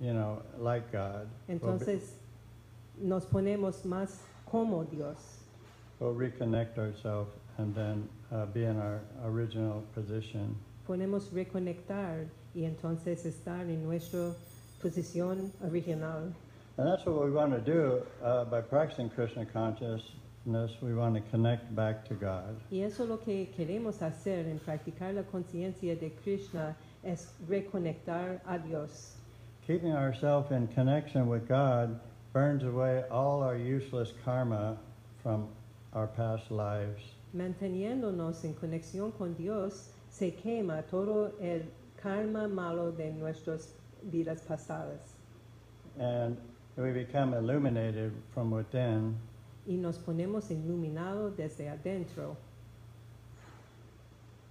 you 0.00 0.12
know, 0.12 0.42
like 0.58 0.90
God. 0.92 1.28
We'll, 1.46 1.58
entonces 1.58 2.14
nos 3.00 3.26
ponemos 3.26 3.84
más 3.84 4.18
como 4.46 4.84
Dios. 4.84 5.38
we'll 6.00 6.14
reconnect 6.14 6.78
ourselves 6.78 7.30
and 7.58 7.74
then 7.74 8.08
uh, 8.32 8.46
be 8.46 8.64
in 8.64 8.76
our 8.78 9.00
original 9.24 9.82
position. 9.94 10.54
Podemos 10.86 11.30
reconectar 11.32 12.26
y 12.54 12.64
entonces 12.64 13.26
estar 13.26 13.68
en 13.68 13.84
nuestra 13.84 14.34
posición 14.82 15.52
original. 15.64 16.32
And 16.76 16.86
that's 16.86 17.04
what 17.04 17.24
we 17.24 17.30
want 17.30 17.52
to 17.52 17.60
do 17.60 18.02
uh, 18.22 18.44
by 18.44 18.60
practicing 18.60 19.10
Krishna 19.10 19.44
consciousness. 19.46 20.70
We 20.80 20.94
want 20.94 21.16
to 21.16 21.20
connect 21.30 21.74
back 21.74 22.04
to 22.08 22.14
God. 22.14 22.60
Y 22.70 22.82
eso 22.82 23.04
lo 23.04 23.18
que 23.18 23.50
queremos 23.56 24.00
hacer 24.00 24.46
en 24.46 24.60
practicar 24.60 25.14
la 25.14 25.24
conciencia 25.24 25.96
de 25.96 26.10
Krishna 26.22 26.76
es 27.02 27.34
reconectar 27.48 28.40
a 28.46 28.58
Dios. 28.58 29.17
Keeping 29.68 29.92
ourselves 29.92 30.50
in 30.50 30.66
connection 30.68 31.28
with 31.28 31.46
God 31.46 32.00
burns 32.32 32.64
away 32.64 33.04
all 33.10 33.42
our 33.42 33.54
useless 33.54 34.14
karma 34.24 34.78
from 35.22 35.46
our 35.92 36.06
past 36.06 36.50
lives. 36.50 37.02
Manteniéndonos 37.36 38.44
en 38.44 38.54
conexión 38.54 39.12
con 39.12 39.34
Dios, 39.34 39.90
se 40.08 40.30
quema 40.30 40.82
todo 40.90 41.32
el 41.38 41.64
karma 42.02 42.48
malo 42.48 42.90
de 42.92 43.12
nuestras 43.12 43.74
vidas 44.10 44.40
pasadas 44.40 45.16
And 45.98 46.38
we 46.76 46.90
become 46.92 47.34
illuminated 47.34 48.12
from 48.32 48.50
within 48.50 49.18
y 49.66 49.74
nos 49.74 49.98
ponemos 49.98 50.50
iluminados 50.50 51.36
desde 51.36 51.68
adentro. 51.68 52.38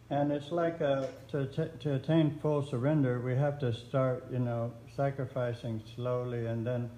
And 0.10 0.32
it's 0.32 0.52
like 0.52 0.82
uh, 0.82 1.08
to, 1.32 1.48
to 1.80 1.96
attain 1.96 2.40
full 2.42 2.66
surrender, 2.66 3.20
we 3.20 3.36
have 3.36 3.60
to 3.60 3.74
start, 3.74 4.26
you 4.32 4.40
know, 4.40 4.72
sacrificing 4.96 5.82
slowly 5.96 6.46
and 6.46 6.66
then 6.66 6.90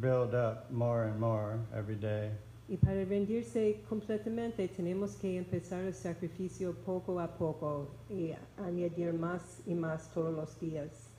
build 0.00 0.34
up 0.34 0.70
more 0.72 1.04
and 1.04 1.20
more 1.20 1.60
every 1.76 1.94
day. 1.94 2.30
Y 2.68 2.76
para 2.76 3.04
rendirse 3.04 3.84
completamente 3.88 4.66
tenemos 4.66 5.14
que 5.20 5.38
empezar 5.38 5.84
el 5.84 5.94
sacrificio 5.94 6.74
poco 6.84 7.20
a 7.20 7.28
poco 7.28 7.88
y 8.10 8.34
añadir 8.58 9.12
más 9.12 9.62
y 9.68 9.74
más 9.74 10.12
todos 10.12 10.34
los 10.34 10.56
días. 10.56 11.10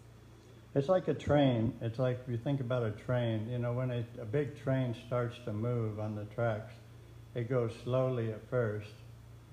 It's 0.76 0.90
like 0.90 1.08
a 1.08 1.14
train. 1.14 1.74
It's 1.82 1.98
like 1.98 2.20
if 2.22 2.30
you 2.30 2.38
think 2.38 2.60
about 2.60 2.84
a 2.84 2.92
train, 2.92 3.50
you 3.50 3.58
know, 3.58 3.72
when 3.72 3.90
a, 3.92 4.06
a 4.22 4.26
big 4.26 4.62
train 4.62 4.94
starts 5.08 5.38
to 5.46 5.54
move 5.54 5.98
on 6.02 6.14
the 6.14 6.26
tracks, 6.36 6.74
it 7.34 7.50
goes 7.50 7.72
slowly 7.86 8.32
at 8.32 8.42
first. 8.50 8.92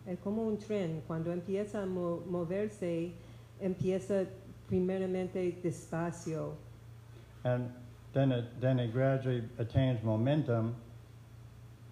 Es 0.06 0.18
como 0.20 0.42
un 0.46 0.58
tren, 0.58 1.02
cuando 1.06 1.32
empieza 1.32 1.82
a 1.82 1.86
mo- 1.86 2.22
moverse, 2.28 3.12
empieza 3.60 4.26
primeramente 4.68 5.58
despacio. 5.62 6.54
And 7.44 7.70
then 8.12 8.32
it, 8.32 8.44
then 8.60 8.78
it 8.78 8.92
gradually 8.92 9.42
attains 9.58 10.02
momentum, 10.02 10.74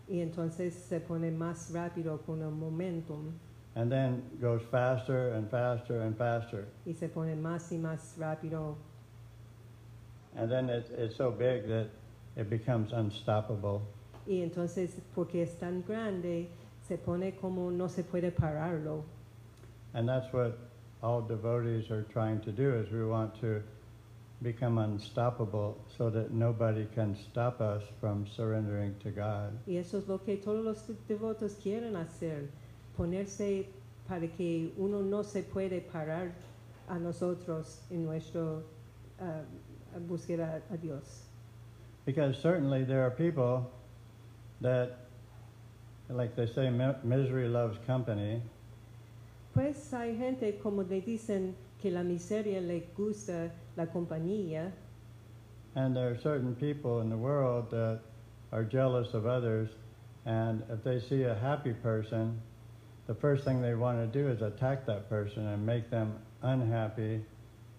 y 0.09 0.20
entonces 0.20 0.75
se 0.75 1.01
pone 1.01 1.31
más 1.31 1.70
rápido 1.72 2.18
con 2.27 2.42
el 2.42 2.51
momentum. 2.51 3.33
And 3.75 3.90
then 3.90 4.22
goes 4.40 4.61
faster 4.70 5.33
and 5.33 5.48
faster 5.51 6.03
and 6.03 6.14
faster. 6.16 6.66
y 6.87 6.92
se 6.92 7.09
pone 7.09 7.35
más 7.35 7.72
y 7.72 7.79
más 7.79 8.16
rápido. 8.18 8.77
And 10.37 10.51
then 10.51 10.68
it, 10.68 10.90
it's 10.98 11.16
so 11.16 11.31
big 11.31 11.66
that 11.68 11.88
it 12.37 12.51
becomes 12.51 12.92
unstoppable. 12.92 13.81
y 14.27 14.42
entonces 14.42 15.01
porque 15.14 15.42
es 15.42 15.59
tan 15.59 15.83
grande 15.83 16.48
se 16.87 16.97
pone 16.97 17.33
como 17.40 17.71
no 17.71 17.88
se 17.88 18.03
puede 18.03 18.31
pararlo. 18.31 19.05
And 19.95 20.09
that's 20.09 20.33
what 20.33 20.59
all 21.03 21.21
devotees 21.21 21.90
are 21.90 22.03
trying 22.12 22.40
to 22.40 22.53
do 22.53 22.75
is 22.75 22.90
we 22.90 23.05
want 23.05 23.38
to 23.40 23.62
become 24.42 24.79
unstoppable 24.79 25.79
so 25.97 26.11
that 26.11 26.33
nobody 26.33 26.87
can 26.95 27.16
stop 27.16 27.61
us 27.61 27.83
from 28.01 28.27
surrendering 28.27 28.95
to 29.03 29.11
God. 29.11 29.59
Y 29.66 29.77
eso 29.77 29.99
es 29.99 30.09
lo 30.09 30.18
que 30.18 30.37
todos 30.37 30.64
los 30.64 30.97
devotos 31.09 31.55
quieren 31.62 31.97
hacer, 31.97 32.49
ponerse 32.97 33.66
para 34.09 34.27
que 34.29 34.73
uno 34.77 35.01
no 35.01 35.23
se 35.23 35.42
puede 35.42 35.81
parar 35.81 36.33
a 36.88 36.99
nosotros 36.99 37.83
en 37.90 38.05
nuestro 38.05 38.62
ah, 39.21 39.42
búsqueda 40.09 40.61
a 40.73 40.77
Dios. 40.77 41.23
Because 42.05 42.37
certainly 42.38 42.85
there 42.85 43.05
are 43.05 43.11
people 43.11 43.71
that, 44.61 45.02
like 46.14 46.37
they 46.37 46.46
say, 46.46 46.70
misery 47.03 47.48
loves 47.48 47.79
company. 47.87 48.42
Pues 49.55 49.92
hay 49.92 50.16
gente 50.16 50.59
como 50.62 50.83
le 50.83 51.01
dicen 51.01 51.55
que 51.81 51.90
la 51.90 52.03
miseria 52.03 52.61
le 52.61 52.85
gusta 52.96 53.51
la 53.77 53.87
compañía 53.87 54.72
And 55.75 55.96
there 55.96 56.11
are 56.11 56.18
certain 56.18 56.55
people 56.55 57.01
in 57.01 57.09
the 57.09 57.16
world 57.16 57.70
that 57.70 58.01
are 58.53 58.62
jealous 58.62 59.14
of 59.14 59.27
others, 59.27 59.70
and 60.27 60.62
if 60.70 60.85
they 60.85 61.01
see 61.01 61.22
a 61.22 61.35
happy 61.35 61.72
person, 61.72 62.38
the 63.07 63.14
first 63.14 63.44
thing 63.44 63.62
they 63.62 63.75
want 63.75 63.98
to 63.98 64.07
do 64.07 64.29
is 64.29 64.42
attack 64.42 64.85
that 64.87 65.09
person 65.09 65.46
and 65.46 65.64
make 65.64 65.90
them 65.90 66.14
unhappy 66.42 67.25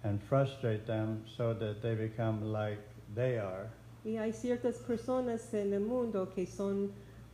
and 0.04 0.22
frustrate 0.24 0.88
them 0.88 1.24
so 1.38 1.54
that 1.54 1.82
they 1.82 1.94
become 1.94 2.52
like 2.52 2.80
they 3.16 3.38
are. 3.38 3.70
y 4.04 4.18
hay 4.18 4.34
ciertas 4.34 4.80
personas 4.80 5.54
en 5.54 5.74
el 5.74 5.80
mundo 5.80 6.26
que 6.26 6.46
son 6.46 6.92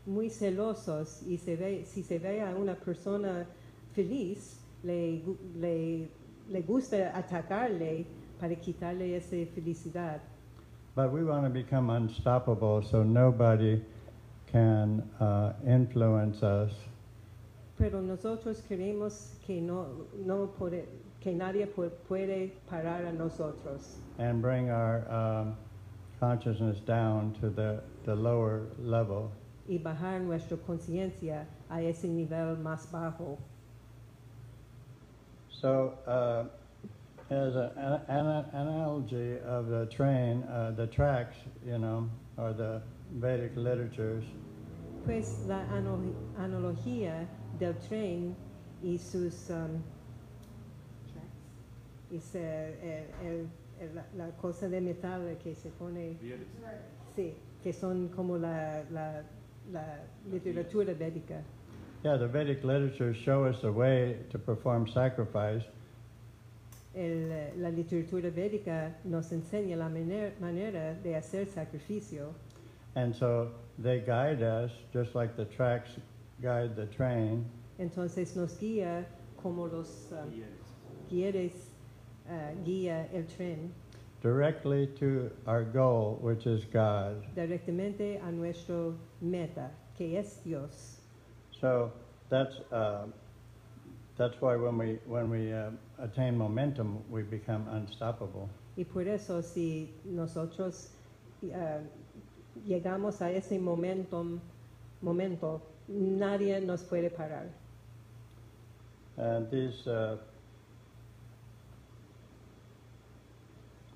muy 0.09 0.29
celosos 0.29 1.21
y 1.27 1.37
se 1.37 1.55
ve, 1.55 1.85
si 1.85 2.01
se 2.03 2.17
ve 2.19 2.41
a 2.41 2.55
una 2.55 2.73
persona 2.73 3.45
feliz, 3.93 4.59
le, 4.83 5.21
le, 5.55 6.09
le 6.49 6.61
gusta 6.63 7.11
atacarle 7.15 8.05
para 8.39 8.55
quitarle 8.55 9.15
esa 9.15 9.35
felicidad. 9.53 10.19
But 10.95 11.11
we 11.13 11.23
want 11.23 11.43
to 11.45 11.49
become 11.49 11.89
unstoppable 11.91 12.81
so 12.81 13.03
nobody 13.03 13.81
can 14.51 15.03
uh, 15.19 15.53
influence 15.65 16.41
us. 16.43 16.71
Pero 17.77 18.01
nosotros 18.01 18.61
queremos 18.67 19.35
que, 19.45 19.61
no, 19.61 19.85
no 20.25 20.47
puede, 20.57 20.85
que 21.21 21.31
nadie 21.33 21.67
pu- 21.67 21.91
puede 22.09 22.51
parar 22.69 23.05
a 23.05 23.13
nosotros 23.13 23.99
and 24.17 24.41
bring 24.41 24.69
our 24.69 25.05
um, 25.09 25.55
consciousness 26.19 26.79
down 26.85 27.31
to 27.39 27.49
the, 27.49 27.79
the 28.05 28.15
lower 28.15 28.63
level. 28.79 29.31
Y 29.69 29.77
bajar 29.77 30.19
nuestra 30.21 30.57
conciencia 30.57 31.45
a 31.69 31.79
ese 31.81 32.07
nivel 32.07 32.57
más 32.57 32.91
bajo. 32.91 33.37
So, 35.61 35.93
uh, 36.07 36.45
as 37.31 37.55
an 37.55 38.01
an 38.07 38.45
analogy 38.53 39.37
of 39.45 39.67
the 39.69 39.85
train, 39.85 40.41
uh, 40.43 40.71
the 40.75 40.87
tracks, 40.87 41.37
you 41.63 41.77
know, 41.77 42.09
or 42.37 42.53
the 42.53 42.81
Vedic 43.19 43.55
literatures, 43.55 44.23
Pues 45.05 45.45
la 45.47 45.61
ano- 45.71 46.13
analogía 46.37 47.27
del 47.59 47.73
tren 47.75 48.35
y 48.81 48.97
sus 48.97 49.49
um, 49.51 49.81
y 52.11 52.19
se, 52.19 52.39
el- 52.39 53.27
el- 53.27 53.47
el- 53.81 53.95
la, 53.95 54.05
la 54.17 54.31
cosa 54.41 54.67
de 54.67 54.81
metal 54.81 55.37
que 55.43 55.53
se 55.53 55.69
pone, 55.69 56.17
sí, 57.15 57.35
que 57.61 57.71
son 57.71 58.09
como 58.09 58.37
la, 58.37 58.83
la, 58.91 59.21
la 59.71 59.83
literatura 60.31 60.93
védica. 60.93 61.41
Yeah, 62.03 62.17
the 62.17 62.27
Vedic 62.27 62.63
literature 62.63 63.13
show 63.13 63.45
us 63.45 63.61
the 63.61 63.71
way 63.71 64.17
to 64.31 64.39
perform 64.39 64.87
sacrifice, 64.87 65.63
El, 66.95 67.51
la 67.57 67.69
literatura 67.69 68.31
védica 68.31 68.95
nos 69.03 69.31
enseña 69.31 69.77
la 69.77 69.89
maner- 69.89 70.33
manera 70.39 70.95
de 71.03 71.15
hacer 71.15 71.45
sacrificio 71.47 72.33
and 72.95 73.13
so 73.15 73.51
they 73.77 73.99
guide 73.99 74.41
us 74.41 74.71
just 74.91 75.13
like 75.13 75.35
the 75.37 75.45
tracks 75.45 75.91
guide 76.41 76.75
the 76.75 76.87
train. 76.87 77.45
Entonces 77.77 78.35
nos 78.35 78.57
guía 78.57 79.05
como 79.37 79.67
los 79.67 80.11
ah, 80.13 80.25
guías 81.09 81.53
ah, 82.27 82.51
guía 82.65 83.07
el 83.13 83.25
tren 83.27 83.71
directly 84.21 84.87
to 84.99 85.31
our 85.47 85.63
goal, 85.63 86.17
which 86.21 86.45
is 86.45 86.65
God. 86.65 87.23
directamente 87.35 88.19
a 88.21 88.31
nuestro 88.31 88.95
meta, 89.21 89.69
que 89.97 90.17
es 90.17 90.39
Dios. 90.43 90.97
So 91.59 91.91
that's 92.29 92.55
uh, 92.71 93.05
that's 94.17 94.39
why 94.41 94.55
when 94.55 94.77
we 94.77 94.99
when 95.05 95.29
we 95.29 95.53
uh, 95.53 95.71
attain 95.99 96.37
momentum, 96.37 97.03
we 97.09 97.23
become 97.23 97.67
unstoppable. 97.69 98.49
Y 98.77 98.83
por 98.83 99.07
eso 99.07 99.41
si 99.41 99.89
nosotros 100.05 100.91
ah, 101.53 101.79
llegamos 102.67 103.21
a 103.21 103.31
ese 103.31 103.59
momento, 103.59 104.39
momento, 105.01 105.61
nadie 105.87 106.59
nos 106.61 106.83
puede 106.83 107.09
parar. 107.09 107.47
And 109.17 109.49
these 109.51 109.85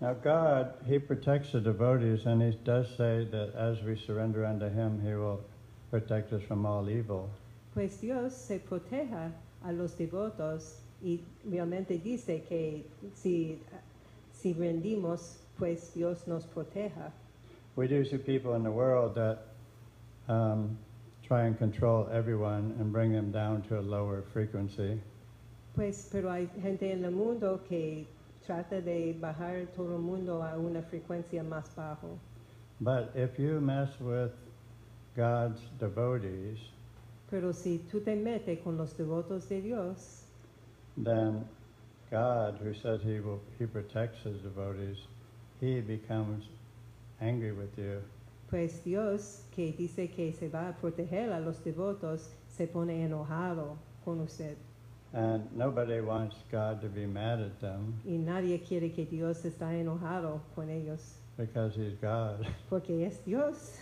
now 0.03 0.13
God 0.13 0.73
He 0.85 0.99
protects 0.99 1.53
the 1.53 1.61
devotees, 1.61 2.25
and 2.25 2.41
He 2.41 2.51
does 2.65 2.87
say 2.97 3.25
that 3.31 3.53
as 3.55 3.81
we 3.83 3.95
surrender 3.95 4.45
unto 4.45 4.69
Him, 4.69 5.01
He 5.01 5.13
will 5.15 5.39
protect 5.91 6.33
us 6.33 6.43
from 6.43 6.65
all 6.65 6.89
evil. 6.89 7.29
Pues 7.73 8.01
Dios 8.01 8.35
se 8.35 8.59
proteja 8.59 9.31
a 9.65 9.71
los 9.71 9.95
devotos 9.95 10.81
y 11.01 11.21
realmente 11.49 11.97
dice 12.03 12.43
que 12.47 12.83
si, 13.13 13.57
si 14.33 14.53
rendimos, 14.53 15.37
pues 15.57 15.93
Dios 15.93 16.27
nos 16.27 16.45
proteja. 16.47 17.11
We 17.77 17.87
do 17.87 18.03
see 18.03 18.17
people 18.17 18.55
in 18.55 18.63
the 18.63 18.71
world 18.71 19.15
that 19.15 19.45
um, 20.27 20.77
try 21.25 21.45
and 21.45 21.57
control 21.57 22.09
everyone 22.11 22.75
and 22.77 22.91
bring 22.91 23.13
them 23.13 23.31
down 23.31 23.61
to 23.69 23.79
a 23.79 23.81
lower 23.81 24.21
frequency. 24.33 24.99
Pues, 25.75 26.09
pero 26.11 26.29
hay 26.29 26.49
gente 26.61 26.91
en 26.91 27.05
el 27.05 27.11
mundo 27.11 27.61
que 27.69 28.05
trata 28.45 28.82
de 28.82 29.13
bajar 29.19 29.67
todo 29.75 29.95
el 29.95 30.01
mundo 30.01 30.43
a 30.43 30.58
una 30.58 30.82
frecuencia 30.82 31.43
más 31.43 31.73
bajo. 31.75 32.19
But 32.79 33.12
if 33.15 33.38
you 33.39 33.62
mess 33.62 33.89
with 33.99 34.32
God's 35.15 35.62
devotees, 35.79 36.60
Pero 37.29 37.51
si 37.53 37.79
tú 37.91 38.01
te 38.03 38.15
metes 38.15 38.60
con 38.63 38.77
los 38.77 38.93
devotos 38.93 39.47
de 39.49 39.62
Dios, 39.62 40.25
then 40.97 41.45
God, 42.12 42.60
who 42.62 42.73
says 42.73 43.01
He 43.01 43.19
will 43.19 43.41
He 43.58 43.65
protects 43.65 44.23
His 44.23 44.41
devotees, 44.43 44.97
He 45.60 45.82
becomes 45.82 46.43
angry 47.21 47.51
with 47.51 47.75
you, 47.77 48.01
pues 48.49 48.84
Dios, 48.84 49.45
que 49.56 49.71
dice 49.71 50.12
que 50.12 50.32
se 50.34 50.47
va 50.47 50.69
a 50.69 50.73
proteger 50.73 51.32
a 51.32 51.39
los 51.39 51.63
devotos, 51.63 52.29
se 52.47 52.67
pone 52.67 53.03
enojado 53.03 53.77
con 54.06 54.19
usted. 54.19 54.56
And 55.13 55.47
nobody 55.56 56.02
wants 56.02 56.36
God 56.52 56.82
to 56.82 56.88
be 56.88 57.06
mad 57.06 57.39
at 57.39 57.60
them 57.62 57.93
Y 58.06 58.17
nadie 58.17 58.60
quiere 58.60 58.91
que 58.91 59.06
Dios 59.06 59.43
está 59.45 59.73
enojado 59.73 60.41
con 60.56 60.69
ellos, 60.69 61.19
because 61.38 61.76
He's 61.76 61.93
God. 62.02 62.47
porque 62.69 63.06
es 63.06 63.17
Dios. 63.26 63.78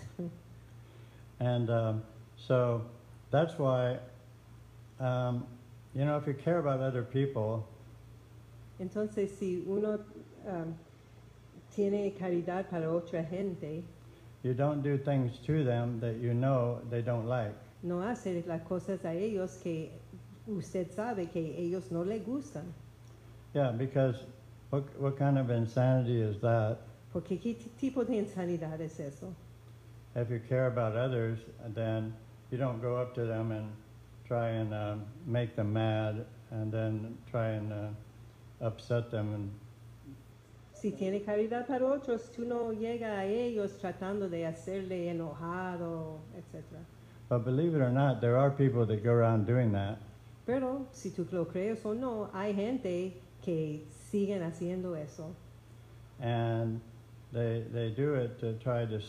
And 1.39 1.70
um, 1.70 2.04
so 2.38 2.84
that's 3.32 3.58
why, 3.58 3.98
um, 5.00 5.46
you 5.96 6.06
know, 6.06 6.17
if 6.17 6.28
you 6.28 6.34
care 6.34 6.60
about 6.60 6.80
other 6.82 7.04
people, 7.04 7.65
Entonces, 8.80 9.30
si 9.38 9.63
uno 9.67 10.00
um, 10.48 10.76
tiene 11.76 12.12
caridad 12.20 12.70
para 12.70 12.88
otra 12.91 13.24
gente, 13.30 13.84
you 14.44 14.54
don't 14.54 14.82
do 14.82 14.98
things 14.98 15.38
to 15.46 15.63
them 15.63 16.00
that 16.00 16.17
you 16.17 16.34
know 16.34 16.80
they 16.89 17.02
don't 17.02 17.28
like. 17.28 17.54
no 17.84 18.02
hace 18.02 18.44
las 18.48 18.62
cosas 18.63 19.04
a 19.06 19.13
ellos 19.13 19.60
que 19.63 19.91
usted 20.47 20.91
sabe 20.91 21.30
que 21.30 21.56
ellos 21.58 21.91
no 21.91 22.04
le 22.04 22.19
gustan. 22.19 22.73
Yeah, 23.54 23.71
because 23.71 24.15
what, 24.69 24.84
what 24.99 25.17
kind 25.17 25.38
of 25.38 25.49
insanity 25.49 26.21
is 26.21 26.39
that? 26.41 26.77
Porque 27.12 27.39
qué 27.41 27.56
tipo 27.80 28.06
de 28.06 28.17
insanidad 28.17 28.80
es 28.80 28.99
eso? 28.99 29.34
If 30.15 30.30
you 30.30 30.39
care 30.39 30.67
about 30.67 30.95
others, 30.95 31.39
then 31.73 32.13
you 32.51 32.58
don't 32.58 32.82
go 32.82 32.97
up 32.97 33.13
to 33.15 33.25
them 33.25 33.51
and 33.51 33.71
try 34.25 34.49
and 34.49 34.73
um, 34.73 35.06
make 35.25 35.56
them 35.56 35.73
mad 35.73 36.25
and 36.51 36.71
then 36.71 37.17
try 37.30 37.49
and 37.51 37.71
uh, 37.71 38.65
upset 38.65 39.12
them. 39.12 39.34
And 39.34 39.51
Si 40.73 40.91
tiene 40.91 41.21
caridad 41.21 41.67
para 41.67 41.86
otros, 41.86 42.32
tú 42.32 42.43
no 42.43 42.71
llegas 42.73 43.12
a 43.12 43.25
ellos 43.25 43.77
tratando 43.77 44.27
de 44.30 44.47
hacerle 44.47 45.12
enojado, 45.12 46.21
etc. 46.36 46.63
but 47.30 47.45
believe 47.45 47.75
it 47.75 47.82
or 47.82 47.91
not, 47.91 48.19
there 48.19 48.36
are 48.36 48.49
people 48.49 48.86
that 48.88 49.04
go 49.04 49.12
around 49.12 49.45
doing 49.45 49.71
that. 49.71 49.99
Pero 50.45 50.88
si 50.91 51.12
tú 51.12 51.25
lo 51.32 51.45
crees 51.45 51.86
o 51.86 51.93
no, 51.93 52.30
hay 52.34 52.54
gente 52.54 53.13
que 53.43 53.86
siguen 54.10 54.41
haciendo 54.43 54.95
eso. 54.95 55.36
and 56.19 56.80
they 57.34 57.63
they 57.73 57.89
do 57.89 58.13
it 58.15 58.39
to 58.39 58.54
try 58.60 58.86
to 58.86 58.99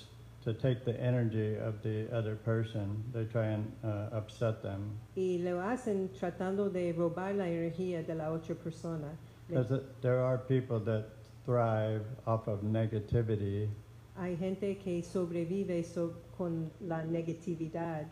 to 0.45 0.53
take 0.55 0.85
the 0.85 0.99
energy 1.01 1.57
of 1.57 1.83
the 1.83 2.09
other 2.13 2.37
person. 2.37 3.03
They 3.13 3.25
try 3.25 3.47
and 3.49 3.71
uh, 3.85 4.09
upset 4.17 4.63
them 4.63 4.99
Y 5.17 5.39
lo 5.43 5.61
hacen 5.61 6.09
tratando 6.19 6.71
de 6.73 6.93
robar 6.93 7.35
la 7.37 7.45
energía 7.45 8.05
de 8.07 8.15
la 8.15 8.31
otra 8.31 8.55
persona. 8.57 9.09
Because 9.49 9.83
there 10.01 10.21
are 10.21 10.39
people 10.39 10.81
that 10.81 11.05
thrive 11.45 12.03
off 12.27 12.49
of 12.49 12.63
negativity, 12.63 13.69
hay 14.17 14.37
gente 14.37 14.77
que 14.83 15.03
sobrevive 15.03 15.85
so- 15.85 16.15
con 16.37 16.71
la 16.81 17.03
negatividad. 17.03 18.07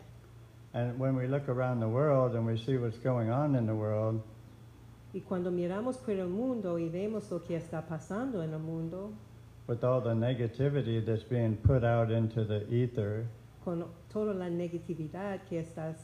And 0.73 0.97
when 0.97 1.15
we 1.15 1.27
look 1.27 1.49
around 1.49 1.79
the 1.79 1.87
world 1.87 2.35
and 2.35 2.45
we 2.45 2.57
see 2.57 2.77
what's 2.77 2.97
going 2.97 3.29
on 3.29 3.55
in 3.55 3.65
the 3.65 3.75
world, 3.75 4.21
Y 5.13 5.19
cuando 5.19 5.51
miramos 5.51 5.97
por 5.97 6.13
el 6.13 6.29
mundo 6.29 6.79
y 6.79 6.87
vemos 6.87 7.29
lo 7.29 7.39
que 7.39 7.57
está 7.57 7.85
pasando 7.85 8.41
en 8.41 8.53
el 8.53 8.59
mundo, 8.59 9.11
with 9.67 9.83
all 9.83 9.99
the 9.99 10.13
negativity 10.13 11.05
that's 11.05 11.23
being 11.23 11.57
put 11.57 11.83
out 11.83 12.11
into 12.11 12.45
the 12.45 12.65
ether, 12.73 13.27
con 13.65 13.85
toda 14.09 14.33
la 14.33 14.45
negatividad 14.45 15.41
que 15.49 15.59
estás, 15.59 15.97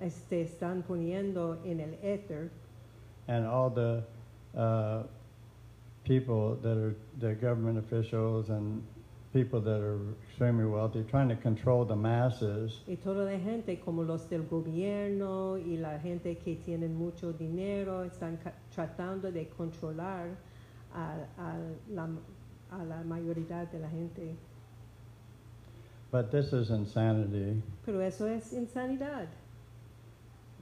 este, 0.00 0.42
están 0.42 0.82
poniendo 0.82 1.58
en 1.64 1.78
el 1.78 1.94
éter, 2.02 2.50
and 3.28 3.46
all 3.46 3.70
the 3.70 4.02
uh, 4.56 5.04
people 6.02 6.56
that 6.56 6.76
are 6.76 6.96
the 7.20 7.34
government 7.34 7.78
officials 7.78 8.48
and 8.50 8.82
people 9.38 9.60
that 9.60 9.80
are 9.80 9.98
extremely 10.26 10.64
wealthy 10.64 11.04
trying 11.08 11.28
to 11.28 11.36
control 11.36 11.84
the 11.84 11.94
masses. 11.96 12.80
Y 12.88 12.96
toda 12.96 13.24
la 13.24 13.38
gente 13.38 13.78
como 13.84 14.02
los 14.02 14.28
del 14.28 14.42
gobierno 14.42 15.56
y 15.56 15.76
la 15.76 15.98
gente 15.98 16.36
que 16.36 16.56
tienen 16.56 16.94
mucho 16.96 17.32
dinero 17.32 18.04
están 18.04 18.38
tratando 18.74 19.30
de 19.30 19.48
controlar 19.48 20.36
a, 20.94 21.14
a 21.38 21.56
la, 21.90 22.08
a 22.70 22.84
la 22.84 23.02
mayoría 23.04 23.70
de 23.70 23.78
la 23.78 23.88
gente. 23.88 24.36
but 26.10 26.30
this 26.32 26.52
is 26.52 26.70
insanity. 26.70 27.62
Pero 27.84 28.00
eso 28.00 28.26
es 28.26 28.52
insanidad, 28.52 29.28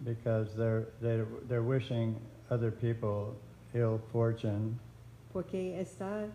because 0.04 0.54
they're 0.56 0.88
they're, 1.00 1.26
they're 1.48 1.62
wishing 1.62 2.16
other 2.50 2.70
people 2.70 3.36
ill 3.74 4.00
fortune. 4.12 4.78
Porque 5.32 5.78
está 5.78 6.28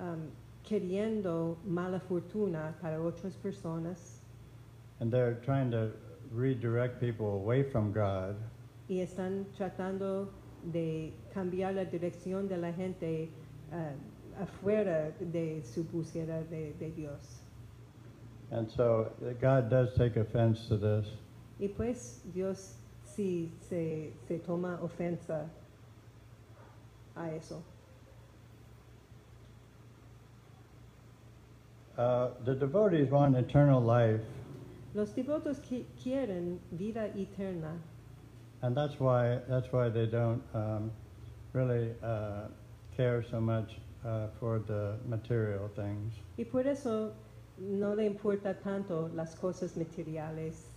um, 0.00 0.30
queriendo 0.64 1.56
mala 1.64 2.00
fortuna 2.00 2.74
para 2.80 3.00
otras 3.00 3.36
personas 3.36 4.20
and 5.00 5.10
they're 5.12 5.40
trying 5.44 5.70
to 5.70 5.90
redirect 6.32 7.00
people 7.00 7.34
away 7.34 7.62
from 7.62 7.92
God 7.92 8.36
y 8.88 9.00
están 9.00 9.46
tratando 9.56 10.28
de 10.72 11.12
cambiar 11.34 11.74
la 11.74 11.84
dirección 11.84 12.48
de 12.48 12.56
la 12.56 12.72
gente 12.72 13.28
uh, 13.72 14.40
afuera 14.40 15.12
de 15.20 15.62
su 15.64 15.84
búsqueda 15.84 16.42
de, 16.48 16.72
de 16.78 16.90
Dios. 16.92 17.40
and 18.50 18.70
so 18.70 19.10
God 19.40 19.68
does 19.70 19.94
take 19.94 20.16
offense 20.16 20.66
to 20.68 20.76
this 20.76 21.06
Y 21.58 21.68
pues 21.68 22.22
Dios 22.34 22.76
sí 23.04 23.50
se, 23.60 24.12
se 24.26 24.38
toma 24.38 24.78
ofensa 24.82 25.48
a 27.14 27.30
eso. 27.32 27.62
Uh, 31.98 32.28
the 32.44 32.54
devotees 32.54 33.10
want 33.10 33.36
eternal 33.36 33.80
life 33.80 34.20
Los 34.94 35.10
devotos 35.14 35.58
qui- 35.62 35.86
quieren 36.02 36.58
vida 36.72 37.10
eterna 37.16 37.78
And 38.62 38.76
that's 38.76 39.00
why 39.00 39.40
that's 39.48 39.72
why 39.72 39.88
they 39.88 40.06
don't 40.06 40.42
um, 40.54 40.92
really 41.52 41.90
uh, 42.02 42.46
care 42.96 43.22
so 43.28 43.40
much 43.40 43.78
uh, 44.04 44.28
for 44.38 44.60
the 44.60 44.98
material 45.08 45.68
things. 45.74 46.14
Y 46.38 46.44
por 46.44 46.66
eso 46.66 47.12
no 47.58 47.92
le 47.94 48.04
importa 48.06 48.54
tanto 48.62 49.10
las 49.14 49.34
cosas 49.34 49.76
materiales. 49.76 50.68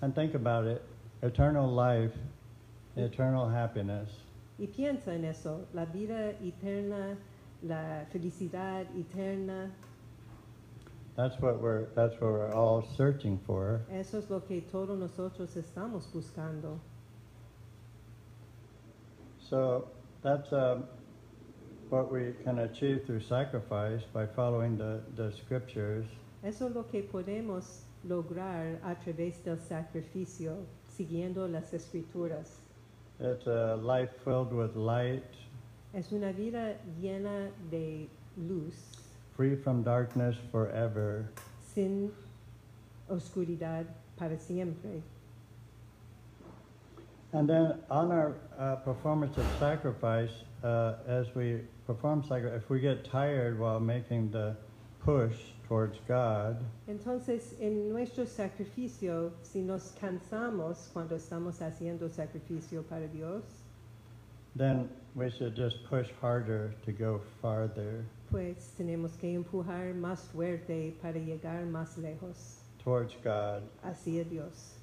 And 0.00 0.14
think 0.14 0.34
about 0.34 0.66
it 0.66 0.80
eternal 1.22 1.68
life, 1.68 2.12
eternal 2.96 3.48
happiness. 3.48 4.08
Y 4.58 4.66
piensa 4.68 5.08
en 5.12 5.24
eso, 5.24 5.66
la 5.74 5.86
vida 5.86 6.34
eterna, 6.40 7.16
la 7.62 8.04
felicidad 8.12 8.86
eterna, 8.96 9.72
That's 11.16 11.40
what 11.40 11.60
we're, 11.62 11.86
that's 11.94 12.12
what 12.20 12.30
we're 12.32 12.52
all 12.52 12.86
searching 12.96 13.40
for. 13.46 13.80
eso 13.90 14.18
es 14.18 14.28
lo 14.28 14.40
que 14.40 14.60
todos 14.60 14.98
nosotros 14.98 15.56
estamos 15.56 16.06
buscando. 16.12 16.78
So 19.38 19.88
that's 20.22 20.52
um, 20.52 20.84
what 21.88 22.12
we 22.12 22.34
can 22.44 22.58
achieve 22.58 23.04
through 23.06 23.20
sacrifice 23.20 24.02
by 24.12 24.26
following 24.26 24.76
the, 24.76 25.00
the 25.14 25.32
scriptures. 25.32 26.06
Eso 26.44 26.68
es 26.68 26.74
lo 26.74 26.82
que 26.82 27.02
podemos 27.02 27.84
lograr 28.06 28.78
a 28.84 28.94
través 28.96 29.42
del 29.42 29.58
sacrificio, 29.58 30.66
siguiendo 30.88 31.48
las 31.48 31.72
escrituras. 31.72 32.60
It's 33.18 33.46
a 33.46 33.76
life 33.76 34.10
filled 34.24 34.52
with 34.52 34.76
light, 34.76 35.24
Es 35.94 36.12
una 36.12 36.30
vida 36.32 36.76
llena 37.00 37.50
de 37.70 38.06
luz, 38.36 38.74
free 39.36 39.54
from 39.54 39.82
darkness 39.82 40.36
forever. 40.50 41.28
sin 41.74 42.10
oscuridad 43.10 43.86
para 44.16 44.38
siempre. 44.38 45.02
And 47.32 47.48
then 47.48 47.74
on 47.90 48.10
our 48.12 48.36
uh, 48.58 48.76
performance 48.76 49.36
of 49.36 49.44
sacrifice, 49.58 50.30
uh, 50.64 50.94
as 51.06 51.26
we 51.34 51.60
perform 51.86 52.22
sacrifice, 52.22 52.62
if 52.62 52.70
we 52.70 52.80
get 52.80 53.04
tired 53.04 53.58
while 53.58 53.78
making 53.78 54.30
the 54.30 54.56
push 55.04 55.36
towards 55.68 55.98
God, 56.08 56.56
Entonces, 56.88 57.54
en 57.60 57.90
nuestro 57.90 58.24
sacrificio, 58.24 59.32
si 59.42 59.60
nos 59.60 59.92
cansamos 60.00 60.88
cuando 60.94 61.16
estamos 61.16 61.60
haciendo 61.60 62.08
sacrificio 62.08 62.82
para 62.88 63.06
Dios, 63.06 63.42
then 64.54 64.88
we 65.14 65.30
should 65.30 65.54
just 65.54 65.84
push 65.90 66.08
harder 66.22 66.74
to 66.86 66.92
go 66.92 67.20
farther 67.42 68.04
pues 68.30 68.74
tenemos 68.76 69.12
que 69.16 69.32
empujar 69.34 69.94
más 69.94 70.20
fuerte 70.32 70.94
para 71.00 71.18
llegar 71.18 71.64
más 71.66 71.96
lejos 71.98 72.60
towards 72.82 73.14
God. 73.22 73.62
hacia 73.82 74.24
Dios. 74.24 74.74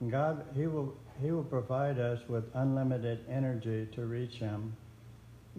God, 0.00 0.44
He 0.54 0.66
will, 0.66 0.94
He 1.22 1.30
will 1.32 1.44
provide 1.44 1.98
us 1.98 2.20
with 2.28 2.44
unlimited 2.54 3.20
energy 3.28 3.86
to 3.94 4.06
reach 4.06 4.38
Him. 4.38 4.74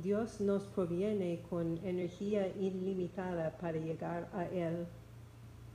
Dios 0.01 0.39
nos 0.39 0.63
proviene 0.67 1.39
con 1.49 1.79
energía 1.83 2.47
ilimitada 2.59 3.57
para 3.59 3.79
llegar 3.79 4.27
a 4.33 4.45
Él. 4.53 4.85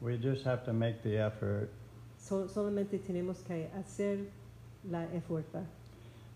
We 0.01 0.17
just 0.17 0.45
have 0.45 0.65
to 0.65 0.73
make 0.73 1.03
the 1.03 1.17
effort. 1.19 1.71
So- 2.19 2.47
solamente 2.47 2.99
tenemos 3.05 3.43
que 3.45 3.69
hacer 3.77 4.27
la 4.89 5.07
esfuerza. 5.13 5.65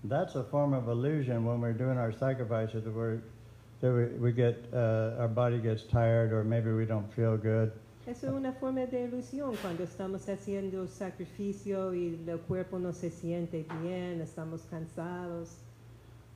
That's 0.04 0.34
a 0.36 0.42
form 0.44 0.72
of 0.72 0.88
illusion 0.88 1.44
when 1.44 1.60
we're 1.60 1.72
doing 1.72 1.96
our 1.98 2.12
sacrifices. 2.12 2.84
We're, 2.86 3.20
that 3.80 3.92
we, 3.92 4.04
we 4.18 4.32
get, 4.32 4.64
uh, 4.72 5.16
our 5.18 5.28
body 5.28 5.58
gets 5.58 5.82
tired 5.84 6.32
or 6.32 6.44
maybe 6.44 6.72
we 6.72 6.84
don't 6.84 7.12
feel 7.12 7.36
good. 7.36 7.72
Eso 8.06 8.28
es 8.28 8.32
una 8.34 8.52
forma 8.52 8.86
de 8.86 9.08
ilusión 9.08 9.56
cuando 9.60 9.82
estamos 9.82 10.28
haciendo 10.28 10.86
sacrificio 10.86 11.92
y 11.92 12.16
el 12.28 12.38
cuerpo 12.38 12.78
no 12.78 12.92
se 12.92 13.10
siente 13.10 13.66
bien, 13.82 14.20
estamos 14.20 14.62
cansados. 14.70 15.56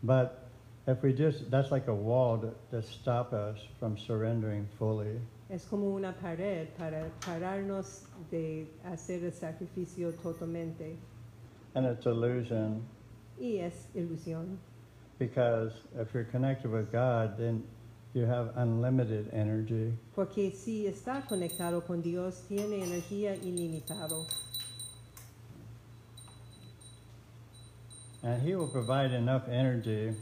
But 0.03 0.49
if 0.89 1.01
we 1.03 1.13
just, 1.13 1.49
that's 1.49 1.71
like 1.71 1.87
a 1.87 1.95
wall 1.95 2.39
that, 2.39 2.71
to 2.73 2.83
stop 2.83 3.33
us 3.33 3.59
from 3.79 3.97
surrendering 3.97 4.67
fully. 4.79 5.21
Es 5.49 5.65
como 5.65 5.95
una 5.95 6.13
pared 6.13 6.69
para 6.77 7.09
pararnos 7.25 8.03
de 8.33 8.67
hacer 8.85 9.23
el 9.25 9.33
sacrificio 9.33 10.13
totalmente. 10.23 10.97
And 11.77 11.87
it's 11.87 12.07
illusion 12.07 12.83
Y 13.39 13.59
es 13.59 13.89
ilusión, 13.95 14.59
because 15.21 15.73
if 15.97 16.13
you're 16.15 16.25
connected 16.25 16.71
with 16.73 16.91
God, 16.91 17.37
then 17.39 17.63
you 18.15 18.25
have 18.25 18.51
unlimited 18.57 19.29
energy. 19.33 19.93
porque 20.17 20.51
si 20.53 20.87
está 20.87 21.23
conectado 21.29 21.87
con 21.87 22.01
Dios, 22.03 22.43
tiene 22.49 22.83
energía 22.83 23.37
ilimitada. 23.37 24.27
And 28.23 28.43
He 28.43 28.55
will 28.55 28.69
provide 28.69 29.13
enough 29.13 29.49
energy 29.49 30.13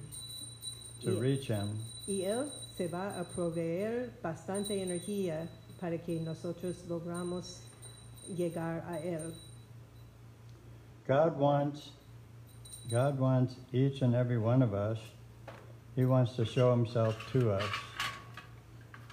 to 1.02 1.12
Yeah. 1.12 1.20
reach 1.20 1.48
Him. 1.48 1.78
Y 2.06 2.22
Él 2.24 2.50
se 2.76 2.88
va 2.88 3.18
a 3.18 3.24
proveer 3.24 4.10
bastante 4.22 4.82
energía 4.82 5.48
para 5.80 5.96
que 5.98 6.20
nosotros 6.20 6.84
logramos 6.88 7.60
llegar 8.36 8.84
a 8.88 8.98
Él. 9.00 9.32
God 11.06 11.38
wants, 11.38 11.90
God 12.90 13.18
wants 13.18 13.54
each 13.72 14.00
and 14.00 14.14
every 14.14 14.38
one 14.38 14.62
of 14.62 14.72
us. 14.72 14.98
He 15.94 16.06
wants 16.06 16.36
to 16.36 16.44
show 16.46 16.70
Himself 16.70 17.16
to 17.32 17.52
us. 17.52 17.70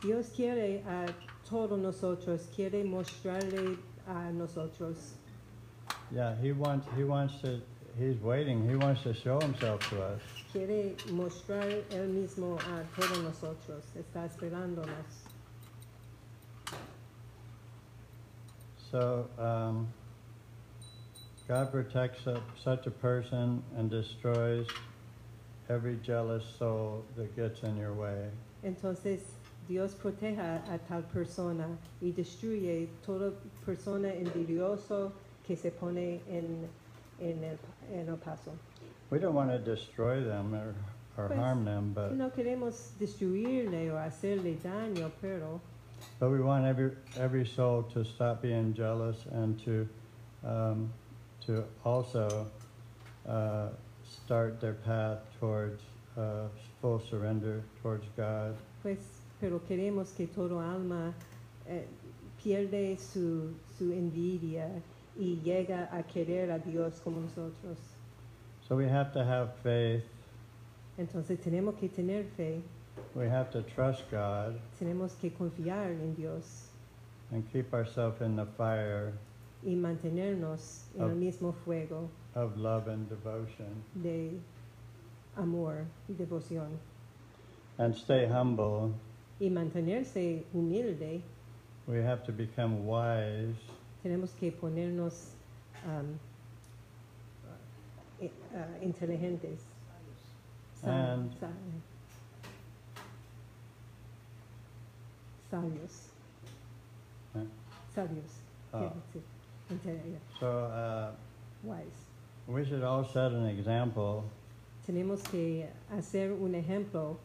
Dios 0.01 0.30
quiere 0.30 0.82
a 0.88 1.13
todos 1.49 1.80
nosotros, 1.80 2.47
quiere 2.55 2.84
mostrarle 2.86 3.78
a 4.07 4.32
nosotros. 4.32 5.15
Yeah, 6.09 6.36
He 6.41 6.53
wants, 6.53 6.88
He 6.95 7.03
wants 7.03 7.41
to, 7.41 7.59
He's 7.99 8.17
waiting. 8.21 8.69
He 8.69 8.76
wants 8.76 9.03
to 9.03 9.13
show 9.13 9.39
Himself 9.41 9.89
to 9.89 10.01
us. 10.03 10.21
Quiere 10.53 10.95
mostrar 11.11 11.65
Él 11.89 12.07
mismo 12.13 12.57
a 12.57 12.84
todos 12.95 13.23
nosotros. 13.23 13.84
Está 13.97 14.26
esperándonos. 14.26 15.26
So, 18.89 19.28
um, 19.38 19.88
God 21.47 21.71
protects 21.71 22.25
a, 22.25 22.41
such 22.63 22.87
a 22.87 22.91
person 22.91 23.61
and 23.77 23.89
destroys 23.89 24.67
every 25.69 25.97
jealous 26.03 26.43
soul 26.57 27.03
that 27.15 27.35
gets 27.35 27.61
in 27.63 27.77
your 27.77 27.93
way. 27.93 28.29
Entonces, 28.63 29.19
Dios 29.67 29.93
proteja 29.93 30.61
a 30.73 30.79
tal 30.87 31.03
persona 31.03 31.67
y 32.01 32.11
destruye 32.11 32.87
toda 33.05 33.31
persona 33.65 34.09
envidioso 34.09 35.11
que 35.45 35.55
se 35.55 35.69
pone 35.71 36.21
en, 36.27 36.67
en, 37.19 37.43
el, 37.43 37.57
en 37.93 38.09
el 38.09 38.17
paso. 38.17 38.51
We 39.11 39.19
don't 39.19 39.35
want 39.35 39.51
to 39.51 39.59
destroy 39.59 40.23
them 40.23 40.53
or, 40.55 40.73
or 41.17 41.27
Pues, 41.27 41.39
harm 41.39 41.63
them, 41.63 41.93
but, 41.93 42.13
No 42.13 42.31
queremos 42.31 42.93
destruirle 42.99 43.91
o 43.91 43.97
hacerle 43.97 44.57
daño, 44.63 45.11
pero 45.21 45.61
but 46.19 46.29
we 46.29 46.39
want 46.39 46.65
every, 46.65 46.91
every 47.19 47.45
soul 47.45 47.83
to 47.93 48.03
stop 48.03 48.41
being 48.41 48.73
jealous 48.73 49.17
and 49.31 49.59
to, 49.63 49.87
um, 50.43 50.91
to 51.45 51.63
also 51.83 52.47
uh, 53.27 53.69
start 54.03 54.59
their 54.61 54.73
path 54.73 55.19
towards 55.39 55.81
uh, 56.17 56.47
full 56.81 57.01
surrender 57.09 57.63
towards 57.81 58.05
God. 58.15 58.55
pues 58.81 58.99
pero 59.39 59.59
queremos 59.67 60.11
que 60.15 60.27
todo 60.27 60.59
alma 60.59 61.13
eh, 61.67 61.85
pierde 62.41 62.97
su, 62.97 63.53
su 63.77 63.91
envidia 63.91 64.69
y 65.17 65.39
llega 65.43 65.89
a 65.91 66.03
querer 66.03 66.51
a 66.51 66.59
Dios 66.59 67.01
como 67.03 67.19
nosotros. 67.21 67.77
So 68.67 68.75
we 68.75 68.87
have 68.87 69.11
to 69.13 69.23
have 69.23 69.53
faith. 69.61 70.03
Entonces 70.97 71.39
tenemos 71.41 71.75
que 71.75 71.89
tener 71.89 72.25
fe, 72.37 72.61
We 73.13 73.29
have 73.29 73.49
to 73.51 73.61
trust 73.61 74.03
God 74.11 74.59
tenemos 74.79 75.15
que 75.15 75.31
confiar 75.31 75.91
en 75.91 76.15
Dios 76.15 76.69
and 77.31 77.43
keep 77.51 77.73
ourselves 77.73 78.21
in 78.21 78.35
the 78.35 78.45
fire 78.57 79.13
y 79.66 79.76
mantenernos 79.76 80.86
en 80.95 81.09
el 81.09 81.16
mismo 81.16 81.51
fuego 81.51 82.09
of 82.36 82.55
love 82.57 82.88
and 82.88 83.09
devotion 83.09 83.84
de 83.95 84.32
amor 85.36 85.86
y 86.07 86.13
devoción 86.13 86.68
and 87.78 87.95
stay 87.95 88.26
humble. 88.26 88.93
y 89.39 89.49
mantenerse 89.49 90.45
humilde. 90.53 91.22
We 91.88 92.01
have 92.01 92.24
to 92.26 92.32
become 92.32 92.86
wise 92.86 93.55
Tenemos 94.03 94.32
que 94.39 94.51
ponernos 94.51 95.32
um, 95.86 96.18
ah, 98.55 98.78
inteligentes. 98.82 99.66
And- 100.84 101.32
sa- 101.39 101.49
sabios. 105.49 106.09
Eh? 107.36 107.45
Sabios. 107.95 108.41
Ah. 108.74 108.91
Quiero 109.68 109.78
decir. 109.78 109.91
Inte- 109.93 110.09
yeah, 110.11 110.39
So 110.39 110.47
uh, 110.47 111.11
wise. 111.63 111.86
we 112.47 112.63
should 112.66 112.84
all 112.84 113.03
set 113.05 113.32
an 113.32 113.45
example 113.47 114.24
Tenemos 114.86 115.24
que 115.32 115.66
hacer 115.91 116.32
un 116.32 116.53
ejemplo 116.53 117.18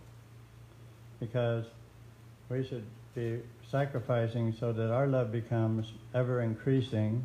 because 1.20 1.66
we 2.48 2.62
should 2.64 2.84
be 3.14 3.40
sacrificing 3.70 4.52
so 4.58 4.72
that 4.72 4.90
our 4.90 5.06
love 5.06 5.30
becomes 5.30 5.92
ever 6.14 6.40
increasing 6.40 7.22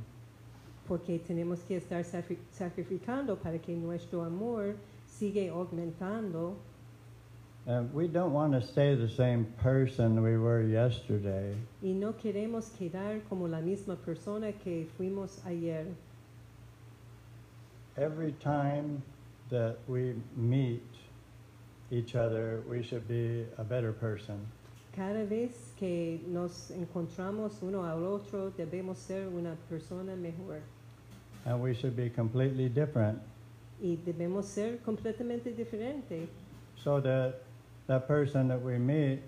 porque 0.87 1.19
tenemos 1.25 1.59
que 1.65 1.77
estar 1.79 2.03
sacri- 2.03 2.37
sacrificando 2.51 3.35
para 3.41 3.57
que 3.59 3.73
nuestro 3.75 4.23
amor 4.23 4.75
siga 5.07 5.49
aumentando 5.51 6.57
And 7.67 7.91
we 7.95 8.07
don't 8.07 8.31
want 8.31 8.53
to 8.53 8.61
stay 8.61 8.93
the 8.93 9.09
same 9.09 9.45
person 9.57 10.21
we 10.21 10.37
were 10.37 10.61
yesterday. 10.61 11.55
Y 11.81 11.93
no 11.93 12.13
queremos 12.13 12.69
quedar 12.77 13.21
como 13.27 13.47
la 13.47 13.59
misma 13.59 13.95
persona 13.95 14.51
que 14.51 14.87
fuimos 14.99 15.43
ayer. 15.47 15.87
Every 17.97 18.33
time 18.33 19.01
that 19.49 19.77
we 19.87 20.13
meet 20.35 20.83
each 21.91 22.15
other, 22.15 22.61
we 22.69 22.83
should 22.83 23.07
be 23.07 23.45
a 23.57 23.63
better 23.63 23.93
person. 23.93 24.45
Cada 24.95 25.25
vez 25.25 25.73
que 25.79 26.19
nos 26.27 26.71
encontramos 26.71 27.61
uno 27.63 27.83
al 27.83 28.03
otro, 28.05 28.51
debemos 28.57 28.97
ser 28.97 29.27
una 29.27 29.57
persona 29.69 30.15
mejor. 30.15 30.61
And 31.45 31.61
we 31.61 31.73
should 31.73 31.95
be 31.95 32.09
completely 32.09 32.69
different 32.69 33.19
Y 33.81 33.97
debemos 34.05 34.45
ser 34.45 34.77
completamente 34.85 35.51
diferente. 35.55 36.27
so 36.75 36.99
that 37.01 37.44
that 37.87 38.07
person 38.07 38.47
that 38.47 38.61
we 38.61 38.77
meet, 38.77 39.19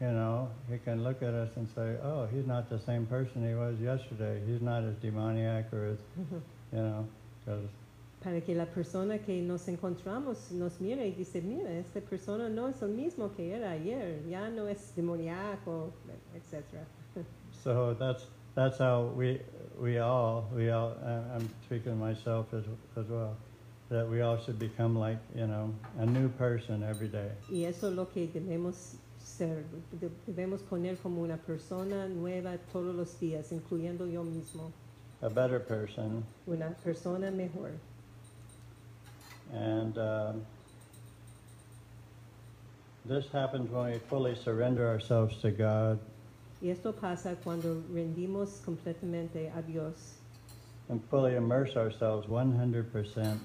you 0.00 0.08
know, 0.08 0.48
he 0.70 0.78
can 0.78 1.02
look 1.04 1.22
at 1.22 1.34
us 1.34 1.50
and 1.56 1.68
say, 1.74 1.96
oh, 2.02 2.26
he's 2.26 2.46
not 2.46 2.68
the 2.68 2.78
same 2.78 3.06
person 3.06 3.46
he 3.46 3.54
was 3.54 3.78
yesterday. 3.80 4.40
He's 4.46 4.60
not 4.60 4.84
as 4.84 4.94
demoniac 4.96 5.72
or 5.72 5.86
as, 5.86 5.98
mm-hmm. 6.18 6.76
you 6.76 6.82
know, 6.82 7.08
because 7.44 7.68
Para 8.22 8.40
que 8.40 8.54
la 8.54 8.64
persona 8.64 9.18
que 9.18 9.40
nos 9.42 9.68
encontramos 9.68 10.50
nos 10.50 10.80
mire 10.80 11.06
y 11.06 11.12
dice, 11.12 11.40
mira, 11.42 11.70
esta 11.70 12.00
persona 12.00 12.48
no 12.48 12.66
es 12.66 12.82
el 12.82 12.88
mismo 12.88 13.30
que 13.36 13.54
era 13.54 13.70
ayer, 13.70 14.22
ya 14.28 14.48
no 14.48 14.66
es 14.66 14.92
demoníaco, 14.96 15.92
etc. 16.34 16.64
So 17.62 17.94
that's 17.94 18.26
that's 18.54 18.78
how 18.78 19.12
we 19.14 19.40
we 19.78 19.98
all 19.98 20.48
we 20.54 20.70
all 20.70 20.96
I'm 21.04 21.48
speaking 21.66 21.98
myself 21.98 22.52
as 22.52 22.64
as 22.96 23.06
well 23.08 23.36
that 23.88 24.08
we 24.08 24.20
all 24.20 24.36
should 24.38 24.58
become 24.58 24.96
like 24.98 25.18
you 25.34 25.46
know 25.46 25.72
a 25.98 26.06
new 26.06 26.28
person 26.30 26.82
every 26.82 27.08
day. 27.08 27.30
Y 27.50 27.64
eso 27.64 27.88
es 27.88 27.94
lo 27.94 28.06
que 28.06 28.28
debemos 28.28 28.96
ser, 29.18 29.64
debemos 30.26 30.60
poner 30.62 30.96
como 31.02 31.22
una 31.22 31.36
persona 31.36 32.08
nueva 32.08 32.58
todos 32.72 32.94
los 32.94 33.18
días, 33.20 33.52
incluyendo 33.52 34.06
yo 34.10 34.22
mismo, 34.24 34.72
a 35.22 35.28
better 35.28 35.60
person, 35.60 36.24
una 36.46 36.74
persona 36.84 37.30
mejor. 37.30 37.70
and 39.52 39.96
um, 39.98 40.42
this 43.04 43.26
happens 43.32 43.70
when 43.70 43.92
we 43.92 43.98
fully 44.08 44.34
surrender 44.34 44.88
ourselves 44.88 45.36
to 45.40 45.50
God 45.52 46.00
Y 46.60 46.70
esto 46.70 46.92
pasa 46.92 47.36
cuando 47.44 47.82
rendimos 47.92 48.60
completamente 48.64 49.52
a 49.56 49.62
Dios 49.62 50.14
and 50.88 51.00
fully 51.10 51.36
immerse 51.36 51.76
ourselves 51.76 52.26
100% 52.26 53.38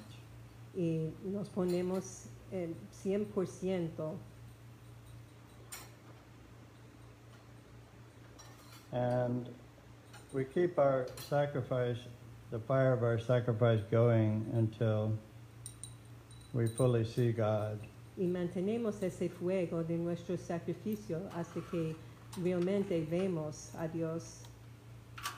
y 0.76 1.12
nos 1.24 1.50
ponemos 1.50 2.28
el 2.52 2.76
100% 3.04 4.18
and 8.94 9.50
we 10.34 10.44
keep 10.44 10.78
our 10.78 11.08
sacrifice, 11.30 11.98
the 12.52 12.60
fire 12.60 12.94
of 12.94 13.04
our 13.04 13.20
sacrifice 13.20 13.82
going 13.90 14.46
until 14.54 15.18
we 16.54 16.68
fully 16.68 17.06
see 17.06 17.32
God. 17.32 17.80
y 18.18 18.28
mantenemos 18.28 19.02
ese 19.02 19.30
fuego 19.30 19.84
de 19.84 19.98
nuestro 19.98 20.38
sacrificio 20.38 21.22
hasta 21.34 21.62
que 21.72 21.96
realmente 22.42 23.06
vemos 23.10 23.74
a 23.78 23.88
Dios. 23.88 24.44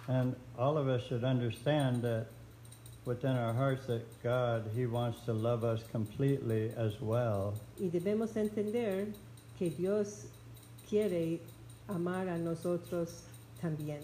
And 0.07 0.36
all 0.57 0.77
of 0.77 0.88
us 0.88 1.03
should 1.03 1.23
understand 1.23 2.01
that 2.01 2.27
within 3.06 3.36
our 3.36 3.54
hearts 3.54 3.86
that 3.88 4.04
God, 4.24 4.70
He 4.76 4.86
wants 4.86 5.22
to 5.26 5.34
love 5.34 5.64
us 5.64 5.84
completely 5.91 6.72
as 6.78 6.99
well. 7.01 7.54
Y 7.80 7.89
debemos 7.89 8.36
entender 8.36 9.08
que 9.58 9.70
Dios 9.70 10.26
quiere 10.89 11.39
amar 11.89 12.28
a 12.28 12.38
nosotros 12.38 13.24
también. 13.62 14.01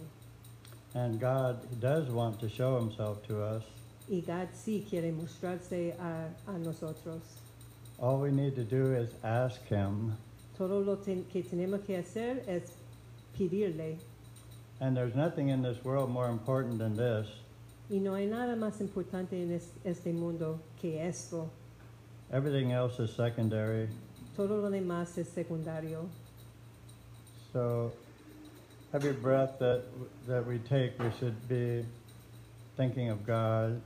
And 0.96 1.20
God 1.20 1.60
does 1.80 2.10
want 2.10 2.40
to 2.40 2.50
show 2.50 2.80
Himself 2.80 3.26
to 3.28 3.42
us. 3.44 3.64
Y 4.10 4.22
God 4.26 4.50
sí 4.54 4.84
quiere 4.90 5.12
mostrarse 5.12 5.94
a, 6.00 6.30
a 6.52 6.58
nosotros. 6.58 7.22
All 8.00 8.20
we 8.20 8.32
need 8.32 8.56
to 8.56 8.64
do 8.64 8.94
is 8.96 9.10
ask 9.24 9.62
Him. 9.68 10.18
Todo 10.58 10.80
lo 10.80 10.96
ten- 10.96 11.26
que 11.32 11.44
tenemos 11.44 11.86
que 11.86 11.98
hacer 11.98 12.42
es 12.48 12.72
pedirle. 13.38 13.98
And 14.82 14.96
there's 14.96 15.16
nothing 15.16 15.50
in 15.50 15.62
this 15.62 15.84
world 15.84 16.10
more 16.10 16.30
important 16.30 16.80
than 16.80 16.96
this. 16.96 17.28
Y 17.90 18.00
no 18.00 18.14
hay 18.14 18.28
nada 18.28 18.56
más 18.56 18.80
importante 18.82 19.42
en 19.42 19.52
es- 19.52 19.74
este 19.84 20.14
mundo 20.14 20.60
que 20.82 21.08
esto. 21.08 21.50
Everything 22.32 22.72
else 22.72 23.00
is 23.04 23.10
secondary. 23.12 23.88
Todo 24.36 24.58
lo 24.62 24.70
demás 24.70 25.18
es 25.18 25.28
secundario. 25.30 26.08
So 27.52 27.92
every 28.94 29.14
breath 29.14 29.58
that, 29.60 29.82
that 30.28 30.46
we 30.46 30.60
take, 30.60 30.94
we 31.00 31.10
should 31.20 31.36
be 31.48 31.84
thinking 32.78 33.10
of 33.10 33.26
God 33.26 33.82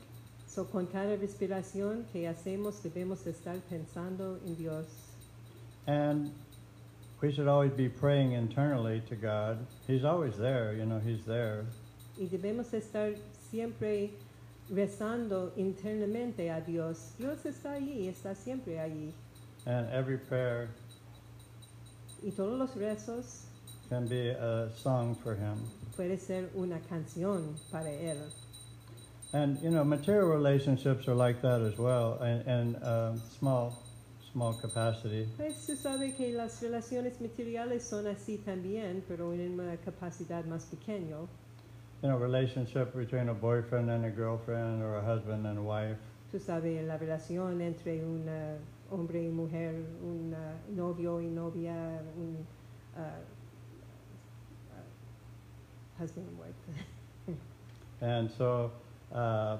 So, 0.45 0.65
con 0.65 0.85
cada 0.85 1.15
respiración 1.17 2.05
que 2.13 2.27
hacemos 2.27 2.83
debemos 2.83 3.25
estar 3.25 3.55
pensando 3.71 4.37
en 4.45 4.55
Dios. 4.55 4.85
And 5.87 6.31
we 7.21 7.31
should 7.31 7.47
always 7.47 7.71
be 7.71 7.89
praying 7.89 8.33
internally 8.33 9.01
to 9.09 9.15
God. 9.15 9.57
He's 9.87 10.03
always 10.03 10.37
there, 10.37 10.73
you 10.75 10.85
know, 10.85 10.99
He's 10.99 11.25
there. 11.25 11.65
Y 12.19 12.27
debemos 12.27 12.71
estar 12.75 13.15
siempre 13.53 14.09
rezando 14.67 15.53
internamente 15.55 16.49
a 16.49 16.59
Dios. 16.59 17.13
Dios 17.19 17.45
está 17.45 17.73
allí, 17.73 18.07
está 18.07 18.33
siempre 18.33 18.79
allí. 18.79 19.13
And 19.67 19.87
every 19.93 20.17
prayer 20.17 20.69
Y 22.23 22.31
todos 22.31 22.57
los 22.57 22.75
rezos 22.75 23.45
can 23.89 24.07
be 24.07 24.31
a 24.31 24.69
song 24.75 25.15
for 25.15 25.35
Him. 25.35 25.57
puede 25.95 26.17
ser 26.17 26.49
una 26.55 26.79
canción 26.89 27.55
para 27.71 27.89
Él. 27.91 28.17
And, 29.33 29.59
you 29.61 29.69
know, 29.69 29.83
material 29.83 30.27
relationships 30.27 31.07
are 31.07 31.15
like 31.15 31.41
that 31.41 31.61
as 31.61 31.77
well, 31.77 32.19
and, 32.21 32.47
and 32.47 32.83
um, 32.83 33.21
small, 33.39 33.73
small 34.31 34.53
capacity. 34.53 35.27
Pues 35.37 35.57
se 35.57 35.75
sabe 35.75 36.15
que 36.15 36.33
las 36.33 36.61
relaciones 36.61 37.19
materiales 37.19 37.83
son 37.83 38.07
así 38.07 38.37
también, 38.37 39.03
pero 39.07 39.33
en 39.33 39.59
una 39.59 39.77
capacidad 39.77 40.43
más 40.45 40.65
pequeña. 40.65 41.17
You 42.03 42.09
know, 42.09 42.17
relationship 42.17 42.93
between 42.93 43.29
a 43.29 43.33
boyfriend 43.33 43.89
and 43.89 44.03
a 44.03 44.09
girlfriend 44.09 44.83
or 44.83 44.97
a 44.97 45.01
husband 45.01 45.47
and 45.47 45.57
a 45.57 45.61
wife. 45.61 45.95
Tú 46.33 46.37
sabes, 46.37 46.85
la 46.85 46.97
relación 46.97 47.61
entre 47.61 48.03
un 48.03 48.27
uh, 48.27 48.57
hombre 48.93 49.23
y 49.23 49.29
mujer, 49.29 49.73
un 50.03 50.33
uh, 50.33 50.75
novio 50.75 51.21
y 51.21 51.29
novia, 51.29 52.01
un 52.17 52.45
uh, 52.97 52.99
husband 55.97 56.27
and 56.27 56.39
wife. 56.39 57.37
And 58.01 58.29
so, 58.37 58.71
uh, 59.15 59.59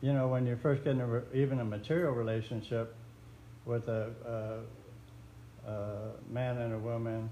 you 0.00 0.14
know, 0.14 0.28
when 0.28 0.46
you 0.46 0.56
first 0.56 0.82
get 0.82 0.92
in 0.92 1.02
a 1.02 1.06
re- 1.06 1.22
even 1.34 1.60
a 1.60 1.64
material 1.64 2.12
relationship 2.12 2.94
with 3.66 3.86
a, 3.88 4.62
a, 5.66 5.70
a 5.70 6.32
man 6.32 6.56
and 6.56 6.72
a 6.72 6.78
woman, 6.78 7.28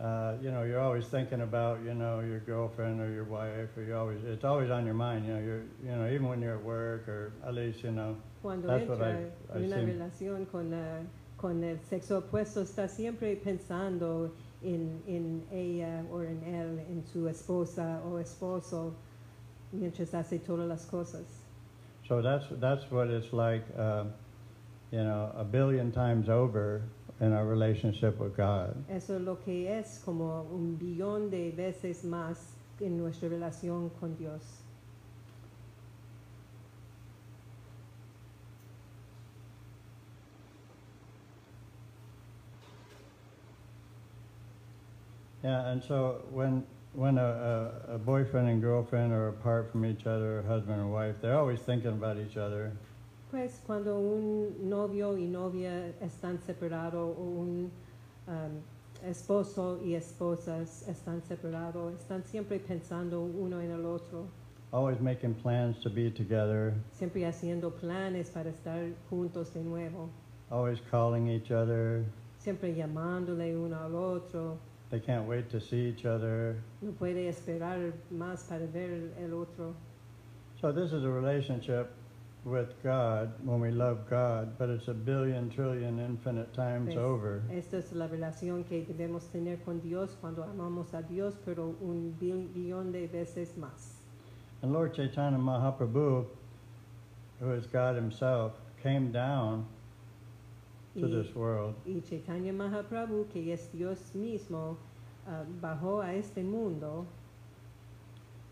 uh, 0.00 0.34
you 0.42 0.50
know, 0.50 0.62
you're 0.62 0.80
always 0.80 1.06
thinking 1.06 1.40
about, 1.40 1.78
you 1.84 1.94
know, 1.94 2.20
your 2.20 2.40
girlfriend 2.40 3.00
or 3.00 3.10
your 3.10 3.24
wife, 3.24 3.70
or 3.76 3.82
you 3.82 3.96
always, 3.96 4.18
it's 4.24 4.44
always 4.44 4.70
on 4.70 4.84
your 4.84 4.94
mind, 4.94 5.26
you 5.26 5.32
know, 5.32 5.40
you're, 5.40 5.62
you 5.84 5.90
know, 5.96 6.06
even 6.08 6.28
when 6.28 6.42
you're 6.42 6.56
at 6.56 6.62
work, 6.64 7.08
or 7.08 7.32
at 7.46 7.54
least, 7.54 7.82
you 7.82 7.90
know, 7.92 8.16
Cuando 8.42 8.68
That's 8.68 8.88
what 8.88 9.00
I- 9.02 9.26
I 9.54 9.58
una 9.58 9.76
see. 9.76 9.92
relación 9.92 10.46
con, 10.46 10.72
uh, 10.72 11.04
con 11.36 11.64
el 11.64 11.78
sexo 11.80 12.18
opuesto, 12.18 12.60
está 12.62 12.88
siempre 12.88 13.34
pensando 13.36 14.30
en, 14.62 15.02
en 15.06 15.42
ella 15.50 16.04
o 16.12 16.20
en 16.22 16.42
él, 16.44 16.78
en 16.90 17.02
su 17.04 17.26
esposa 17.28 18.00
o 18.04 18.18
esposo, 18.18 18.94
mientras 19.72 20.14
hace 20.14 20.38
todas 20.38 20.68
las 20.68 20.84
cosas. 20.86 21.42
so 22.06 22.22
that's, 22.22 22.46
that's 22.60 22.88
what 22.92 23.08
it's 23.08 23.32
like, 23.32 23.64
uh, 23.76 24.04
you 24.92 25.02
know, 25.02 25.32
a 25.36 25.42
billion 25.42 25.90
times 25.90 26.28
over 26.28 26.82
in 27.20 27.32
our 27.32 27.46
relationship 27.46 28.18
with 28.18 28.36
God. 28.36 28.74
Eso 28.90 29.16
es 29.16 29.22
lo 29.22 29.36
que 29.36 29.68
es 29.68 30.02
como 30.04 30.46
un 30.52 30.76
billón 30.76 31.30
de 31.30 31.52
veces 31.52 32.04
más 32.04 32.36
en 32.80 32.98
nuestra 32.98 33.28
relación 33.28 33.90
con 33.98 34.14
Dios. 34.16 34.42
Yeah, 45.42 45.68
and 45.68 45.82
so 45.84 46.24
when 46.32 46.64
when 46.92 47.18
a, 47.18 47.70
a, 47.88 47.94
a 47.94 47.98
boyfriend 47.98 48.48
and 48.48 48.60
girlfriend 48.60 49.12
are 49.12 49.28
apart 49.28 49.70
from 49.70 49.84
each 49.84 50.06
other, 50.06 50.42
husband 50.42 50.80
and 50.80 50.90
wife, 50.92 51.16
they're 51.20 51.38
always 51.38 51.60
thinking 51.60 51.92
about 51.92 52.16
each 52.16 52.36
other. 52.36 52.72
Pues 53.36 53.60
cuando 53.66 53.98
un 54.00 54.66
novio 54.66 55.18
y 55.18 55.26
novia 55.26 55.88
están 56.00 56.40
separados 56.40 57.14
o 57.18 57.20
un 57.20 57.70
um, 58.28 59.06
esposo 59.06 59.78
y 59.84 59.94
esposas 59.94 60.88
están 60.88 61.20
separados, 61.20 61.92
están 62.00 62.24
siempre 62.24 62.58
pensando 62.58 63.20
uno 63.20 63.60
en 63.60 63.72
el 63.72 63.84
otro, 63.84 64.26
Always 64.72 64.98
making 65.00 65.34
plans 65.34 65.78
to 65.82 65.90
be 65.90 66.10
together, 66.10 66.72
siempre 66.92 67.26
haciendo 67.26 67.70
planes 67.72 68.30
para 68.30 68.48
estar 68.48 68.94
juntos 69.10 69.52
de 69.52 69.62
nuevo, 69.62 70.08
always 70.50 70.80
calling 70.90 71.28
each 71.28 71.50
other, 71.50 72.06
siempre 72.38 72.74
llamándole 72.74 73.54
uno 73.54 73.76
al 73.76 73.94
otro, 73.94 74.58
They 74.88 74.98
can't 74.98 75.28
wait 75.28 75.50
to 75.50 75.60
see 75.60 75.90
each 75.90 76.06
other. 76.06 76.56
no 76.80 76.92
puede 76.92 77.28
esperar 77.28 77.92
más 78.10 78.44
para 78.44 78.64
ver 78.64 79.12
el 79.18 79.34
otro. 79.34 79.74
So 80.58 80.72
this 80.72 80.94
is 80.94 81.04
a 81.04 81.10
relationship 81.10 81.90
with 82.46 82.80
God 82.84 83.32
when 83.44 83.60
we 83.60 83.72
love 83.72 84.08
God, 84.08 84.56
but 84.56 84.68
it's 84.70 84.86
a 84.86 84.94
billion 84.94 85.50
trillion 85.50 85.98
infinite 85.98 86.54
times 86.54 86.94
Pues, 86.94 86.96
over. 86.96 87.42
Esta 87.52 87.78
es 87.78 87.92
la 87.92 88.06
relación 88.06 88.62
que 88.64 88.84
debemos 88.86 89.24
tener 89.32 89.58
con 89.64 89.80
Dios 89.80 90.16
cuando 90.20 90.44
amamos 90.44 90.94
a 90.94 91.02
Dios, 91.02 91.34
pero 91.44 91.74
un 91.82 92.14
bil- 92.20 92.48
billón 92.54 92.92
de 92.92 93.08
veces 93.08 93.56
más. 93.58 93.96
And 94.62 94.72
Lord 94.72 94.94
Chaitanya 94.94 95.38
Mahaprabhu, 95.38 96.24
who 97.40 97.52
is 97.52 97.66
God 97.66 97.96
Himself, 97.96 98.52
came 98.80 99.10
down 99.10 99.66
to 100.98 101.08
this 101.08 101.34
world 101.34 101.74
y 101.84 102.00
Chaitanya 102.08 102.52
Mahaprabhu, 102.52 103.26
que 103.30 103.52
es 103.52 103.68
Dios 103.72 103.98
mismo, 104.14 104.76
ah, 105.28 105.42
bajó 105.60 106.00
a 106.02 106.14
este 106.14 106.38
mundo 106.44 107.04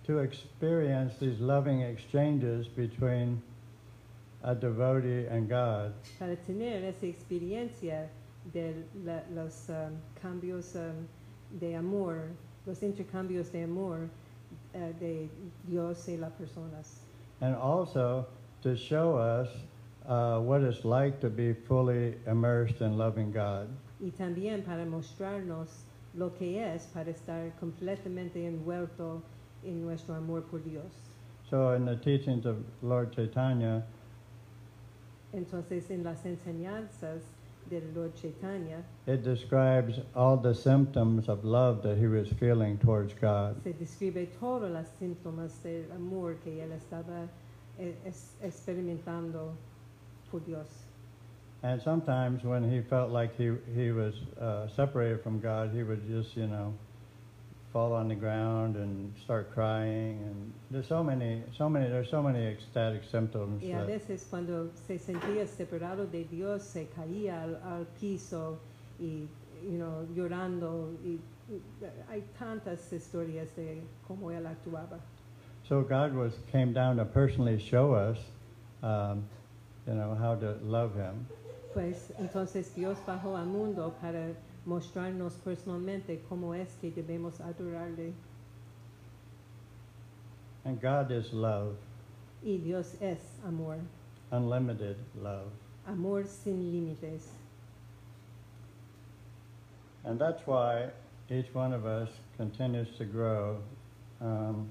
to 0.05 0.18
experience 0.18 1.14
these 1.18 1.40
loving 1.40 1.80
exchanges 1.80 2.66
between 2.68 3.40
a 4.45 4.55
devotee 4.55 5.26
and 5.26 5.49
God. 5.49 5.92
para 6.18 6.36
tener 6.36 6.84
esa 6.84 7.07
experiencia 7.07 8.09
de 8.53 8.74
la- 9.05 9.22
los 9.34 9.68
ah, 9.70 9.88
cambios 10.22 10.76
ah, 10.76 10.92
de 11.61 11.74
amor, 11.76 12.28
los 12.66 12.82
intercambios 12.82 13.51
de 13.53 13.62
amor 13.64 14.09
ah, 14.74 14.92
de 15.01 15.28
Dios 15.66 16.07
y 16.09 16.16
las 16.16 16.32
personas. 16.32 17.01
and 17.40 17.55
also 17.57 18.26
to 18.62 18.76
show 18.76 19.16
us 19.16 19.49
uh, 20.07 20.38
what 20.38 20.62
it's 20.62 20.84
like 20.84 21.20
to 21.20 21.28
be 21.30 21.53
fully 21.66 22.14
immersed 22.26 22.80
in 22.82 22.97
loving 22.99 23.32
God. 23.32 23.68
y 24.01 24.11
también 24.11 24.62
para 24.64 24.84
mostrarnos 24.84 25.84
lo 26.14 26.30
que 26.30 26.59
es 26.61 26.86
para 26.92 27.11
estar 27.11 27.51
completamente 27.59 28.47
envuelto 28.47 29.22
en 29.64 29.82
nuestro 29.84 30.14
amor 30.14 30.42
por 30.42 30.59
Dios. 30.61 30.92
So, 31.49 31.72
in 31.72 31.84
the 31.86 31.97
teachings 31.97 32.45
of 32.47 32.57
Lord 32.82 33.12
Chaitanya, 33.14 33.82
Entonces, 35.35 35.91
en 35.91 36.05
las 36.05 36.24
enseñanzas 36.24 37.22
del 37.70 37.82
Lord 37.95 38.14
Chaitanya 38.14 38.85
it 39.07 39.22
describes 39.24 39.99
all 40.14 40.37
the 40.37 40.55
symptoms 40.55 41.28
of 41.28 41.45
love 41.45 41.82
that 41.82 41.97
he 41.97 42.07
was 42.07 42.28
feeling 42.39 42.76
towards 42.78 43.14
God. 43.14 43.57
se 43.64 43.72
describe 43.72 44.26
todos 44.39 44.70
los 44.70 44.87
síntomas 45.01 45.62
del 45.62 45.91
amor 45.93 46.35
que 46.45 46.62
él 46.62 46.72
estaba 46.72 47.26
eh, 47.78 47.95
es- 48.05 48.37
experimentando 48.43 49.55
por 50.30 50.41
Dios. 50.41 50.68
And 51.62 51.80
sometimes 51.80 52.45
when 52.45 52.62
he 52.70 52.82
felt 52.82 53.11
like 53.11 53.35
he, 53.39 53.51
he 53.74 53.91
was 53.91 54.14
uh, 54.39 54.68
separated 54.68 55.22
from 55.22 55.41
God, 55.41 55.70
he 55.74 55.82
would 55.82 56.07
just, 56.07 56.37
you 56.37 56.47
know, 56.47 56.74
fall 57.75 57.93
on 57.93 58.07
the 58.07 58.14
ground 58.14 58.77
and 58.77 59.12
start 59.25 59.53
crying. 59.53 60.16
And 60.22 60.53
there's 60.70 60.87
so 60.87 61.03
many, 61.03 61.43
so 61.59 61.68
many, 61.68 61.89
there's 61.89 62.09
so 62.09 62.22
many 62.22 62.47
ecstatic 62.47 63.03
symptoms. 63.11 63.62
Y 63.62 63.72
a 63.72 63.85
veces 63.85 64.27
cuando 64.31 64.70
se 64.87 64.99
sentía 64.99 65.47
separado 65.47 66.07
de 66.07 66.25
Dios, 66.25 66.62
se 66.62 66.87
caía 66.87 67.43
al, 67.43 67.61
al 67.64 67.87
piso 68.01 68.61
y 69.01 69.29
you 69.64 69.77
know, 69.77 70.07
llorando. 70.14 70.93
Y 71.05 71.18
hay 72.09 72.22
tantas 72.39 72.93
historias 72.93 73.55
de 73.57 73.83
cómo 74.07 74.31
él 74.31 74.47
actuaba. 74.47 75.01
So 75.68 75.83
God 75.83 76.14
was 76.14 76.35
came 76.53 76.72
down 76.72 76.97
to 76.99 77.05
personally 77.05 77.59
show 77.59 77.95
us, 77.95 78.18
um, 78.83 79.25
you 79.87 79.95
know, 79.95 80.14
how 80.14 80.37
to 80.37 80.59
love 80.62 80.95
Him. 80.95 81.27
Pues 81.72 82.12
entonces 82.20 82.72
Dios 82.77 82.99
bajó 83.05 83.37
al 83.37 83.47
mundo 83.47 83.95
para 84.01 84.29
mostrarnos 84.67 85.35
personalmente 85.45 86.23
cómo 86.29 86.55
es 86.55 86.69
que 86.81 86.91
debemos 86.91 87.41
adorarle. 87.41 88.12
And 90.65 90.81
God 90.81 91.11
is 91.11 91.33
love, 91.33 91.77
Y 92.43 92.59
Dios 92.59 92.95
es 93.01 93.19
amor, 93.45 93.79
unlimited 94.31 94.97
love, 95.21 95.51
amor 95.87 96.25
sin 96.27 96.71
límites. 96.73 97.29
and 100.05 100.19
that's 100.19 100.47
why 100.47 100.91
each 101.31 101.55
one 101.55 101.73
of 101.73 101.87
us 101.87 102.11
continues 102.37 102.89
to 102.99 103.05
grow 103.07 103.57
um, 104.21 104.71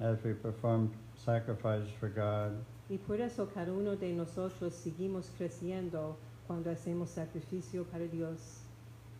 as 0.00 0.16
we 0.24 0.32
perform 0.32 0.90
sacrifices 1.16 1.88
for 2.00 2.08
God. 2.08 2.52
Y 2.90 2.96
por 2.98 3.20
eso 3.20 3.46
cada 3.46 3.72
uno 3.72 3.96
de 3.96 4.12
nosotros 4.12 4.74
seguimos 4.74 5.30
creciendo 5.38 6.16
cuando 6.46 6.70
hacemos 6.70 7.08
sacrificio 7.10 7.84
para 7.84 8.06
Dios. 8.06 8.63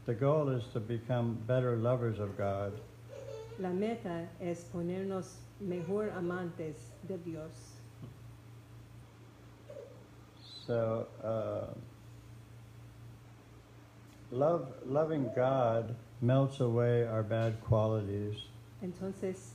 The 0.07 0.15
goal 0.15 0.51
is 0.51 0.65
to 0.75 0.81
become 0.81 1.39
better 1.47 1.77
lovers 1.77 2.19
of 2.19 2.37
God, 2.37 2.73
La 3.59 3.71
meta 3.71 4.29
es 4.41 4.65
ponernos 4.65 5.37
mejor 5.61 6.11
amantes 6.11 6.91
de 7.07 7.17
Dios. 7.19 7.53
So, 10.67 11.07
uh, 11.23 11.73
love, 14.33 14.73
loving 14.87 15.31
God 15.37 15.95
melts 16.21 16.61
away 16.61 17.07
our 17.07 17.23
bad 17.23 17.61
qualities. 17.63 18.35
Entonces, 18.83 19.53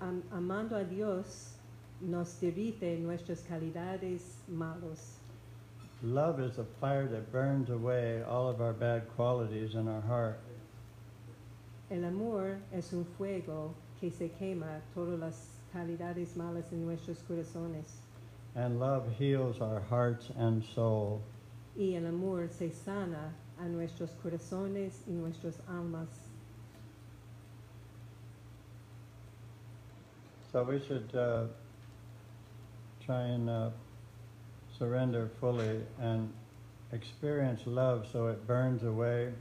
am- 0.00 0.22
amando 0.32 0.76
a 0.76 0.84
Dios 0.84 1.56
nos 2.00 2.40
derrite 2.40 2.98
nuestras 2.98 3.42
calidades 3.42 4.38
malos. 4.48 5.18
Love 6.02 6.40
is 6.40 6.58
a 6.58 6.64
fire 6.80 7.06
that 7.06 7.30
burns 7.30 7.70
away 7.70 8.24
all 8.28 8.48
of 8.48 8.60
our 8.60 8.72
bad 8.72 9.08
qualities 9.14 9.76
in 9.76 9.86
our 9.86 10.00
heart. 10.00 10.40
El 11.92 12.04
amor 12.04 12.58
es 12.72 12.92
un 12.92 13.04
fuego 13.16 13.72
que 14.00 14.10
se 14.10 14.28
quema 14.40 14.80
todas 14.96 15.20
las 15.20 15.60
calidades 15.72 16.34
malas 16.36 16.72
en 16.72 16.84
nuestros 16.84 17.22
corazones. 17.28 18.00
And 18.56 18.80
love 18.80 19.04
heals 19.16 19.60
our 19.60 19.80
hearts 19.80 20.30
and 20.36 20.64
soul. 20.74 21.22
Y 21.78 21.94
el 21.94 22.06
amor 22.06 22.48
se 22.48 22.70
sana 22.70 23.32
a 23.60 23.68
nuestros 23.68 24.10
corazones 24.24 25.02
y 25.06 25.12
nuestras 25.12 25.60
almas. 25.68 26.08
So 30.50 30.64
we 30.64 30.80
should 30.80 31.14
uh, 31.14 31.44
try 33.06 33.22
and 33.22 33.48
uh, 33.48 33.70
surrender 34.78 35.30
fully 35.40 35.80
and 36.00 36.32
experience 36.92 37.62
love 37.66 38.06
so 38.12 38.26
it 38.26 38.46
burns 38.46 38.82
away 38.82 39.32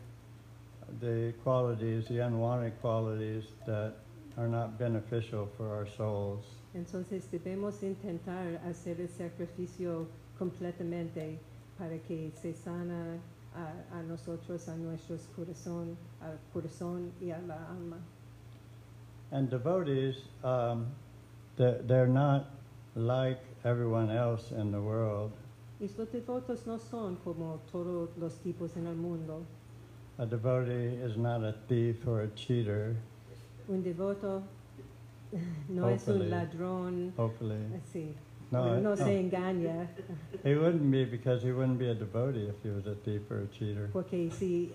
the 0.99 1.33
qualities, 1.43 2.05
the 2.07 2.19
unwanted 2.19 2.79
qualities 2.81 3.43
that 3.65 3.93
are 4.37 4.47
not 4.47 4.77
beneficial 4.77 5.49
for 5.57 5.69
our 5.75 5.87
souls. 5.97 6.43
Entonces 6.73 7.29
debemos 7.31 7.83
intentar 7.83 8.59
hacer 8.65 9.01
el 9.01 9.09
sacrificio 9.09 10.07
completamente 10.37 11.37
para 11.77 11.97
que 11.99 12.31
se 12.41 12.53
sana 12.53 13.19
a, 13.55 13.97
a 13.97 14.03
nosotros, 14.03 14.67
a 14.69 14.75
nuestros 14.77 15.27
corazón, 15.35 15.97
al 16.21 16.37
corazón 16.53 17.11
y 17.21 17.31
a 17.31 17.39
la 17.39 17.55
alma. 17.69 17.97
And 19.31 19.49
devotees, 19.49 20.15
um, 20.43 20.87
they're, 21.57 21.81
they're 21.83 22.07
not 22.07 22.49
like 22.95 23.39
everyone 23.63 24.09
else 24.11 24.51
in 24.51 24.71
the 24.71 24.79
world. 24.81 25.31
Y 25.79 25.87
los 25.97 26.07
devotos 26.11 26.65
no 26.67 26.77
son 26.77 27.15
como 27.23 27.59
todos 27.71 28.09
los 28.17 28.35
tipos 28.39 28.75
en 28.77 28.87
el 28.87 28.95
mundo. 28.95 29.43
A 30.19 30.25
devotee 30.25 30.95
is 31.03 31.17
not 31.17 31.43
a 31.43 31.53
thief 31.67 32.05
or 32.07 32.21
a 32.21 32.27
cheater, 32.35 32.95
Un 33.67 33.81
devoto 33.83 34.43
no 35.69 35.87
es 35.87 36.07
un 36.07 36.19
Hopefully. 36.21 36.29
ladrón, 36.29 37.13
hopefully. 37.17 37.57
sí, 37.91 38.13
No, 38.51 38.79
no 38.81 38.95
se 38.95 39.17
engaña, 39.19 39.87
He 40.43 40.55
wouldn't 40.55 40.91
be 40.91 41.05
because 41.05 41.41
he 41.41 41.51
wouldn't 41.53 41.79
be 41.79 41.87
a 41.89 41.95
devotee 41.95 42.47
if 42.49 42.61
he 42.61 42.69
was 42.69 42.85
a 42.85 42.95
thief 42.95 43.21
or 43.31 43.39
a 43.43 43.47
cheater. 43.47 43.89
porque 43.93 44.29
si 44.31 44.71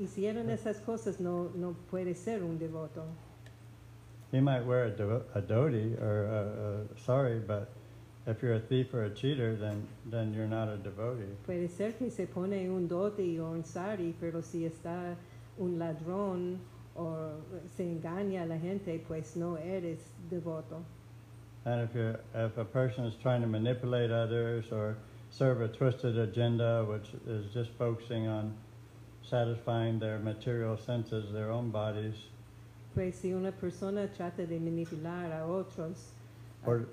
hicieron 0.00 0.48
esas 0.50 0.80
cosas 0.80 1.20
no, 1.20 1.50
no 1.54 1.76
puede 1.90 2.16
ser 2.16 2.42
un 2.42 2.58
devoto. 2.58 3.04
He 4.32 4.40
might 4.40 4.64
wear 4.66 4.86
a, 4.86 4.90
do- 4.90 5.22
a 5.34 5.40
dhoti 5.40 5.94
or 6.00 6.24
a, 6.26 6.94
a 6.94 6.98
sari, 7.00 7.38
but 7.38 7.68
if 8.28 8.42
you're 8.42 8.54
a 8.54 8.60
thief 8.60 8.92
or 8.92 9.04
a 9.04 9.10
cheater, 9.10 9.56
then, 9.56 9.88
then 10.06 10.34
you're 10.34 10.46
not 10.46 10.68
a 10.68 10.76
devotee. 10.76 11.34
Puede 11.46 11.70
ser 11.70 11.92
que 11.92 12.10
se 12.10 12.26
pone 12.26 12.68
un 12.68 12.86
dhoti 12.86 13.38
o 13.40 13.52
un 13.52 13.64
sari, 13.64 14.14
pero 14.20 14.42
si 14.42 14.64
está 14.64 15.16
un 15.58 15.78
ladrón 15.78 16.58
o 16.94 17.30
se 17.74 17.84
engaña 17.84 18.42
a 18.42 18.46
la 18.46 18.58
gente, 18.58 19.02
pues 19.06 19.34
no 19.36 19.56
eres 19.56 20.12
devoto. 20.30 20.84
And 21.64 21.82
if, 21.82 21.94
you're, 21.94 22.20
if 22.34 22.56
a 22.58 22.64
person 22.64 23.04
is 23.04 23.14
trying 23.20 23.40
to 23.40 23.46
manipulate 23.46 24.10
others 24.10 24.66
or 24.70 24.96
serve 25.30 25.62
a 25.62 25.68
twisted 25.68 26.18
agenda, 26.18 26.84
which 26.88 27.08
is 27.26 27.52
just 27.52 27.70
focusing 27.78 28.28
on 28.28 28.54
satisfying 29.22 29.98
their 29.98 30.18
material 30.18 30.76
senses, 30.76 31.32
their 31.32 31.50
own 31.50 31.70
bodies, 31.70 32.14
Pues 32.94 33.16
si 33.16 33.32
una 33.32 33.52
persona 33.52 34.08
trata 34.08 34.46
de 34.46 34.58
manipular 34.58 35.30
a 35.30 35.46
otros 35.46 36.12
or, 36.66 36.88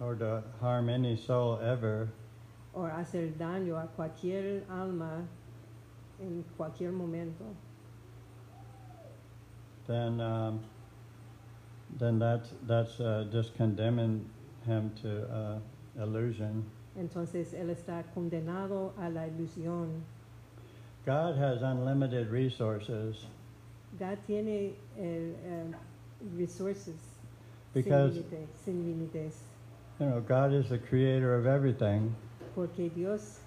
or 0.00 0.14
to 0.14 0.42
harm 0.60 0.88
any 0.88 1.16
soul 1.16 1.58
ever, 1.62 2.08
or 2.72 2.88
hacer 2.90 3.28
daño 3.38 3.76
a 3.82 3.86
cualquier 3.96 4.62
alma, 4.70 5.22
en 6.20 6.44
cualquier 6.56 6.92
momento, 6.92 7.44
then 9.86 10.20
um, 10.20 10.60
then 11.98 12.18
that's 12.18 12.50
that's 12.66 13.00
uh, 13.00 13.26
just 13.32 13.54
condemning 13.56 14.24
him 14.66 14.90
to 15.02 15.22
uh, 15.28 15.58
illusion. 16.02 16.64
entonces 16.98 17.54
él 17.54 17.70
está 17.70 18.02
condenado 18.14 18.92
a 18.98 19.08
la 19.08 19.26
ilusión. 19.26 20.00
God 21.06 21.36
has 21.38 21.62
unlimited 21.62 22.30
resources 22.30 23.24
God 23.98 24.18
tiene 24.26 24.74
el, 24.98 25.34
eh, 25.44 25.64
resources 26.36 26.94
because 27.72 28.14
sin, 28.14 28.22
límite- 28.24 28.46
sin 28.64 28.84
límites, 28.84 29.34
you 30.00 30.06
know 30.06 30.20
God 30.20 30.52
is 30.52 30.68
the 30.68 30.78
creator 30.78 31.34
of 31.34 31.46
everything. 31.46 32.14
porque 32.54 32.90
Dios 32.94 33.40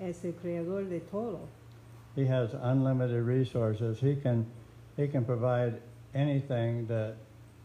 es 0.00 0.24
el 0.24 0.32
creador 0.32 0.88
de 0.88 1.00
todo. 1.00 1.40
He 2.14 2.24
has 2.26 2.54
unlimited 2.54 3.22
resources. 3.22 4.00
He 4.00 4.16
can 4.16 4.46
he 4.96 5.06
can 5.08 5.24
provide 5.24 5.80
anything 6.14 6.86
that 6.86 7.16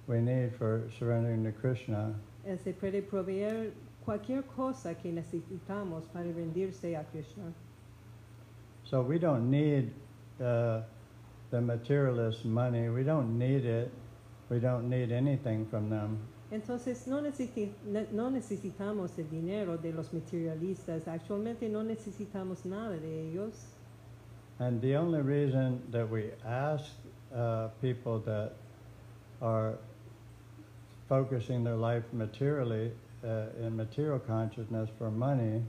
we 0.07 0.19
need 0.19 0.53
for 0.57 0.89
surrendering 0.99 1.43
to 1.45 1.51
Krishna. 1.51 2.13
Él 2.45 2.59
se 2.59 2.73
puede 2.73 3.01
proveer 3.07 3.71
cualquier 4.05 4.43
cosa 4.43 4.95
que 4.95 5.11
necesitamos 5.11 6.03
para 6.11 6.25
rendirse 6.25 6.97
a 6.99 7.03
Krishna. 7.11 7.53
So 8.83 9.01
we 9.01 9.19
don't 9.19 9.49
need 9.49 9.93
uh, 10.43 10.81
the 11.51 11.61
materialist 11.61 12.43
money. 12.43 12.89
We 12.89 13.03
don't 13.03 13.37
need 13.37 13.63
it. 13.65 13.91
We 14.49 14.59
don't 14.59 14.89
need 14.89 15.11
anything 15.11 15.65
from 15.67 15.89
them. 15.89 16.17
Entonces 16.52 17.08
no, 17.08 17.22
necesi- 17.22 17.72
ne- 17.86 18.08
no 18.12 18.30
necesitamos 18.30 19.18
el 19.18 19.30
dinero 19.30 19.78
de 19.78 19.93
los 19.93 20.14
materialistas, 20.14 21.08
actualmente 21.08 21.70
no 21.70 21.82
necesitamos 21.84 22.66
nada 22.66 22.97
de 22.97 23.30
ellos. 23.30 23.54
And 24.60 24.82
the 24.82 24.95
only 24.97 25.22
reason 25.22 25.82
that 25.91 26.08
we 26.10 26.32
ask 26.45 26.86
uh, 27.34 27.70
people 27.82 28.20
that 28.26 28.52
are 29.41 29.78
focusing 31.08 31.64
their 31.64 31.78
life 31.78 32.04
materially 32.14 32.91
uh, 33.24 33.66
in 33.66 33.76
material 33.76 34.20
consciousness 34.20 34.89
for 34.97 35.10
money 35.10 35.62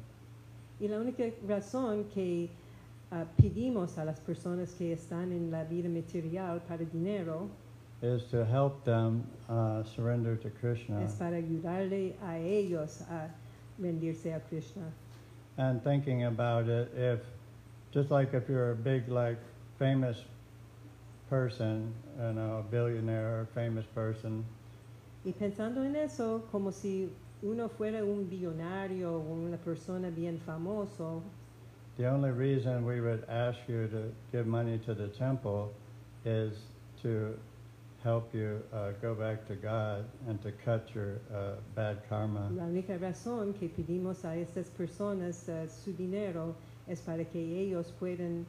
Y 0.80 0.89
la 0.89 0.99
única 0.99 1.24
razón 1.47 2.05
que 2.12 2.51
ah, 3.12 3.24
pedimos 3.41 3.99
a 3.99 4.05
las 4.05 4.18
personas 4.20 4.74
que 4.74 4.93
están 4.93 5.30
en 5.30 5.51
la 5.51 5.62
vida 5.64 5.89
material 5.89 6.61
para 6.66 6.85
dinero 6.85 7.49
is 8.03 8.24
to 8.24 8.44
help 8.44 8.84
them 8.84 9.24
uh, 9.48 9.84
surrender 9.84 10.36
to 10.36 10.50
Krishna. 10.50 11.03
es 11.05 11.14
para 11.14 11.36
ayudarle 11.36 12.14
a 12.22 12.36
ellos 12.36 13.00
a 13.09 13.30
rendirse 13.80 14.34
a 14.34 14.40
Krishna. 14.40 14.82
And 15.57 15.82
thinking 15.84 16.24
about 16.24 16.68
it, 16.68 16.90
if 16.96 17.20
just 17.92 18.11
like 18.11 18.34
if 18.34 18.48
you're 18.48 18.72
a 18.72 18.74
big, 18.74 19.09
like, 19.09 19.38
famous 19.78 20.16
person, 21.28 21.92
you 22.18 22.32
know, 22.32 22.59
a 22.59 22.62
billionaire 22.70 23.40
or 23.40 23.48
famous 23.55 23.86
person, 23.94 24.44
Y 25.24 25.32
pensando 25.32 25.84
en 25.84 25.94
eso, 25.94 26.42
como 26.50 26.72
si 26.72 27.09
uno 27.42 27.68
fuera 27.68 28.05
un 28.05 28.28
billonario 28.28 29.12
o 29.12 29.34
una 29.34 29.57
persona 29.57 30.11
bien 30.11 30.40
famoso, 30.44 31.22
the 31.96 32.07
only 32.07 32.30
reason 32.30 32.84
we 32.84 33.00
would 33.00 33.24
ask 33.28 33.59
you 33.68 33.86
to 33.86 34.12
give 34.32 34.46
money 34.46 34.78
to 34.78 34.94
the 34.94 35.09
temple 35.09 35.72
is 36.24 36.55
to 37.03 37.38
help 38.03 38.34
you 38.34 38.61
uh, 38.72 38.90
go 39.00 39.14
back 39.14 39.46
to 39.48 39.55
God 39.55 40.05
and 40.28 40.40
to 40.42 40.53
cut 40.64 40.88
your 40.94 41.20
uh, 41.34 41.53
bad 41.74 41.98
karma. 42.09 42.50
la 42.55 42.64
única 42.64 42.98
razón 42.98 43.55
que 43.55 43.68
pedimos 43.68 44.24
a 44.24 44.36
estas 44.36 44.70
personas 44.70 45.48
ah, 45.48 45.66
su 45.68 45.92
dinero 45.92 46.55
es 46.88 47.00
para 47.00 47.24
que 47.24 47.38
ellos 47.38 47.92
puedan 48.00 48.44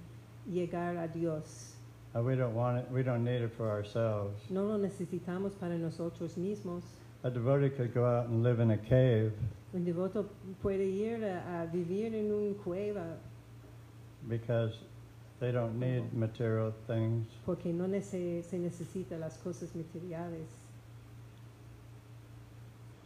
llegar 0.52 0.98
a 0.98 1.08
Dios. 1.08 1.74
Uh, 2.16 2.22
we 2.22 2.36
don't 2.36 2.54
want 2.56 2.78
it. 2.78 2.86
We 2.92 3.04
don't 3.04 3.24
need 3.24 3.42
it 3.42 3.52
for 3.56 3.70
ourselves. 3.70 4.40
No 4.50 4.64
lo 4.64 4.78
necesitamos 4.78 5.54
para 5.60 5.78
nosotros 5.78 6.38
mismos. 6.38 6.84
A 7.24 7.30
devotee 7.30 7.70
could 7.70 7.94
go 7.94 8.06
out 8.06 8.28
and 8.28 8.44
live 8.44 8.60
in 8.60 8.72
a 8.72 8.78
cave 8.78 9.32
Un 9.74 9.86
devoto 9.86 10.30
puede 10.62 10.86
ir 10.86 11.24
a, 11.24 11.62
a 11.62 11.66
vivir 11.66 12.14
en 12.14 12.32
una 12.32 12.54
cueva 12.64 13.18
because 14.28 14.74
they 15.44 15.52
don't 15.52 15.78
need 15.78 16.14
material 16.14 16.72
things. 16.88 17.28
porque 17.46 17.74
no 17.74 17.86
nece- 17.86 18.44
se 18.44 18.58
necesita 18.58 19.18
las 19.18 19.38
cosas 19.40 19.76
materiales. 19.76 20.48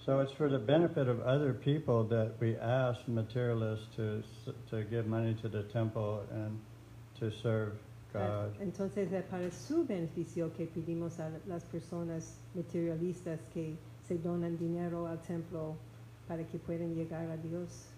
So 0.05 0.21
it's 0.21 0.31
for 0.31 0.47
the 0.49 0.59
benefit 0.59 1.07
of 1.09 1.19
other 1.21 1.51
people 1.53 2.03
that 2.09 2.39
we 2.39 2.55
ask 2.57 3.07
materialists 3.07 3.87
to 3.95 4.21
to 4.69 4.83
give 4.83 5.07
money 5.07 5.33
to 5.41 5.49
the 5.49 5.63
temple 5.63 6.21
and 6.31 6.59
to 7.19 7.31
serve 7.41 7.73
God. 8.13 8.53
Entonces 8.61 9.11
es 9.11 9.23
para 9.25 9.49
su 9.51 9.83
beneficio 9.85 10.53
que 10.55 10.67
pedimos 10.67 11.19
a 11.19 11.29
las 11.47 11.65
personas 11.65 12.37
materialistas 12.55 13.39
que 13.53 13.75
se 14.07 14.17
donan 14.17 14.57
dinero 14.57 15.07
al 15.07 15.19
templo 15.21 15.75
para 16.27 16.43
que 16.45 16.57
puedan 16.59 16.93
llegar 16.95 17.29
a 17.29 17.35
Dios. 17.37 17.89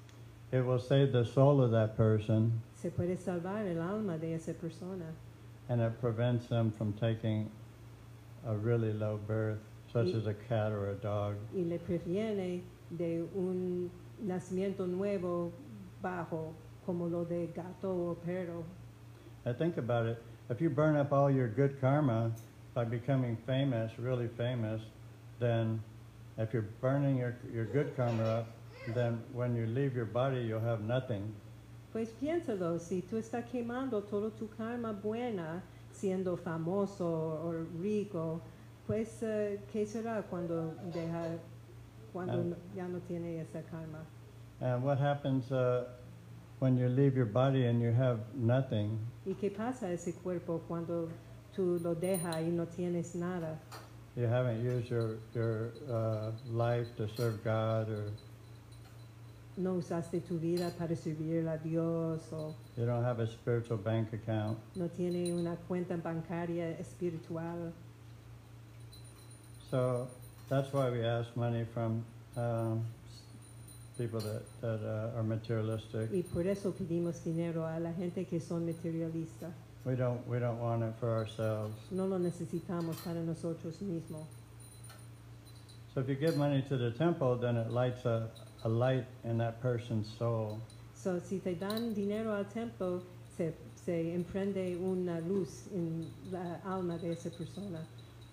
It 0.51 0.65
will 0.65 0.79
save 0.79 1.11
the 1.11 1.23
soul 1.25 1.61
of 1.61 1.71
that 1.71 1.95
person, 1.95 2.61
Se 2.75 2.89
puede 2.89 3.17
salvar 3.17 3.67
el 3.67 3.81
alma 3.81 4.17
de 4.17 4.33
esa 4.33 4.53
persona 4.53 5.05
and 5.69 5.79
it 5.81 5.99
prevents 6.01 6.47
them 6.47 6.71
from 6.71 6.93
taking 6.93 7.51
a 8.47 8.55
really 8.55 8.91
low 8.93 9.17
birth, 9.27 9.59
such 9.93 10.07
Y- 10.07 10.13
as 10.17 10.25
a 10.25 10.33
cat 10.33 10.71
or 10.71 10.87
a 10.89 10.95
dog. 10.95 11.35
y 11.53 11.61
le 11.63 11.77
previene 11.77 12.61
de 12.97 13.21
un 13.35 13.91
nacimiento 14.25 14.87
nuevo 14.87 15.51
bajo 16.01 16.53
como 16.85 17.05
lo 17.07 17.25
de 17.25 17.47
gato 17.53 17.89
o 18.11 18.15
perro. 18.25 18.63
I 19.45 19.53
think 19.53 19.77
about 19.77 20.07
it. 20.07 20.17
If 20.49 20.59
you 20.61 20.69
burn 20.71 20.95
up 20.95 21.11
all 21.13 21.29
your 21.29 21.47
good 21.47 21.79
karma 21.79 22.31
by 22.73 22.85
becoming 22.85 23.37
famous, 23.45 23.91
really 23.99 24.27
famous, 24.29 24.81
then 25.39 25.79
if 26.39 26.53
you're 26.53 26.67
burning 26.81 27.17
your, 27.17 27.35
your 27.53 27.65
good 27.65 27.95
karma 27.95 28.23
up, 28.23 28.47
then 28.93 29.21
when 29.33 29.55
you 29.55 29.65
leave 29.65 29.95
your 29.95 30.05
body, 30.05 30.41
you'll 30.41 30.59
have 30.59 30.81
nothing. 30.81 31.33
Pues 31.91 32.09
piénsalo, 32.21 32.79
si 32.79 33.01
tú 33.01 33.17
estás 33.17 33.45
quemando 33.51 34.01
todo 34.03 34.29
tu 34.31 34.47
karma 34.57 34.91
buena 34.93 35.63
siendo 35.91 36.37
famoso 36.37 37.05
o 37.07 37.65
rico, 37.81 38.41
pues 38.85 39.23
eh, 39.23 39.59
¿qué 39.71 39.85
será 39.85 40.21
cuando 40.29 40.73
deja, 40.93 41.37
cuando 42.13 42.43
no- 42.43 42.55
ya 42.75 42.87
no 42.87 42.99
tiene 43.07 43.41
esa 43.41 43.61
karma? 43.63 44.05
And 44.61 44.83
what 44.83 44.99
happens 44.99 45.51
uh, 45.51 45.85
when 46.59 46.77
you 46.77 46.89
leave 46.89 47.15
your 47.15 47.25
body 47.25 47.65
and 47.65 47.81
you 47.81 47.91
have 47.91 48.19
nothing? 48.35 48.99
¿Y 49.25 49.33
qué 49.33 49.49
pasa 49.49 49.91
ese 49.91 50.13
cuerpo 50.13 50.61
cuando 50.67 51.09
tú 51.55 51.79
lo 51.81 51.95
dejas 51.95 52.41
y 52.41 52.49
no 52.51 52.65
tienes 52.67 53.15
nada? 53.15 53.57
You 54.15 54.27
haven't 54.27 54.63
used 54.63 54.89
your, 54.91 55.17
your 55.33 55.71
uh, 55.89 56.31
life 56.51 56.87
to 56.97 57.07
serve 57.15 57.41
God, 57.43 57.89
or 57.89 58.11
No 59.59 59.73
usaste 59.73 60.21
tu 60.21 60.39
vida 60.39 60.71
para 60.77 60.95
servir 60.95 61.45
a 61.49 61.57
Dios 61.57 62.21
o 62.31 62.55
you 62.77 62.85
don't 62.85 63.03
have 63.03 63.19
a 63.21 63.27
spiritual 63.27 63.77
bank 63.77 64.13
account. 64.13 64.57
no 64.75 64.87
tiene 64.87 65.33
una 65.33 65.57
cuenta 65.67 65.97
bancaria 65.97 66.79
espiritual. 66.79 67.73
So 69.69 70.07
that's 70.47 70.71
why 70.71 70.89
we 70.89 71.03
ask 71.05 71.35
money 71.35 71.65
from 71.73 72.05
um, 72.37 72.85
people 73.97 74.21
that, 74.21 74.43
that 74.61 74.79
uh, 74.81 75.17
are 75.17 75.23
materialistic. 75.23 76.09
Y 76.13 76.23
por 76.23 76.47
eso 76.47 76.71
pedimos 76.71 77.21
dinero 77.25 77.65
a 77.65 77.79
la 77.81 77.91
gente 77.91 78.25
que 78.25 78.39
son 78.39 78.65
materialistas. 78.65 79.51
We 79.83 79.95
don't, 79.95 80.25
we 80.25 80.39
don't 80.39 80.59
want 80.59 80.83
it 80.83 80.93
for 81.01 81.09
ourselves. 81.09 81.75
No 81.91 82.05
lo 82.07 82.17
necesitamos 82.17 82.95
para 83.03 83.21
nosotros 83.21 83.81
mismos. 83.81 84.25
So 85.93 85.99
if 85.99 86.07
you 86.07 86.15
give 86.15 86.37
money 86.37 86.61
to 86.69 86.77
the 86.77 86.91
temple, 86.91 87.35
then 87.35 87.57
it 87.57 87.71
lights 87.71 88.05
a, 88.05 88.29
a 88.63 88.69
light 88.69 89.05
in 89.23 89.37
that 89.37 89.61
person's 89.61 90.07
soul. 90.17 90.59
So, 90.95 91.19
si 91.19 91.39
te 91.39 91.53
dan 91.55 91.93
dinero 91.93 92.35
al 92.35 92.45
templo, 92.45 93.01
se, 93.37 93.53
se 93.75 94.13
emprende 94.13 94.77
una 94.77 95.19
luz 95.21 95.67
en 95.73 96.05
la 96.31 96.57
alma 96.65 96.97
de 96.97 97.11
esa 97.11 97.29
persona. 97.29 97.79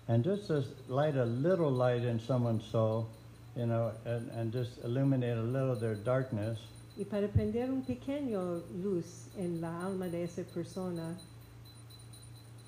And 0.09 0.23
just 0.23 0.47
to 0.47 0.63
light 0.87 1.15
a 1.15 1.25
little 1.25 1.71
light 1.71 2.03
in 2.03 2.19
someone's 2.19 2.65
soul, 2.65 3.07
you 3.55 3.65
know, 3.65 3.91
and, 4.05 4.29
and 4.31 4.51
just 4.51 4.79
illuminate 4.83 5.37
a 5.37 5.41
little 5.41 5.71
of 5.71 5.79
their 5.79 5.95
darkness, 5.95 6.59
Y 6.97 7.03
para 7.03 7.27
prender 7.27 7.69
un 7.69 7.83
pequeño 7.83 8.63
luz 8.81 9.27
en 9.37 9.61
la 9.61 9.85
alma 9.85 10.07
de 10.09 10.23
esa 10.23 10.41
persona, 10.43 11.15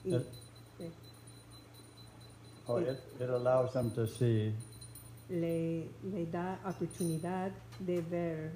y, 0.05 0.11
That- 0.11 0.25
eh, 0.79 0.89
oh, 2.67 2.77
it, 2.77 2.99
it 3.19 3.29
allows 3.29 3.73
them 3.73 3.89
to 3.91 4.05
see. 4.05 4.53
Le, 5.29 5.87
le 6.03 6.25
da 6.25 6.57
oportunidad 6.65 7.51
de 7.85 8.01
ver. 8.01 8.51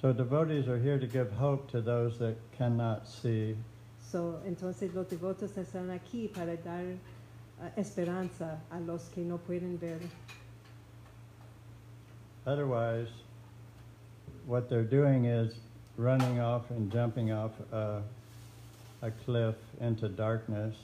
So 0.00 0.12
devotees 0.12 0.68
are 0.68 0.78
here 0.78 0.98
to 0.98 1.06
give 1.06 1.32
hope 1.32 1.70
to 1.70 1.80
those 1.80 2.18
that 2.18 2.36
cannot 2.56 3.08
see. 3.08 3.56
So, 4.00 4.40
entonces 4.46 4.94
los 4.94 5.06
devotos 5.06 5.56
están 5.56 5.90
aquí 5.90 6.28
para 6.32 6.56
dar 6.56 6.84
ah, 7.60 7.70
esperanza 7.76 8.58
a 8.70 8.78
los 8.78 9.08
que 9.08 9.22
no 9.24 9.38
pueden 9.38 9.78
ver. 9.78 9.98
Otherwise, 12.46 13.08
what 14.46 14.68
they're 14.68 14.84
doing 14.84 15.24
is 15.24 15.54
running 15.96 16.38
off 16.40 16.70
and 16.70 16.92
jumping 16.92 17.32
off 17.32 17.52
a 17.72 18.02
a 19.02 19.10
cliff 19.10 19.56
into 19.80 20.08
darkness. 20.08 20.74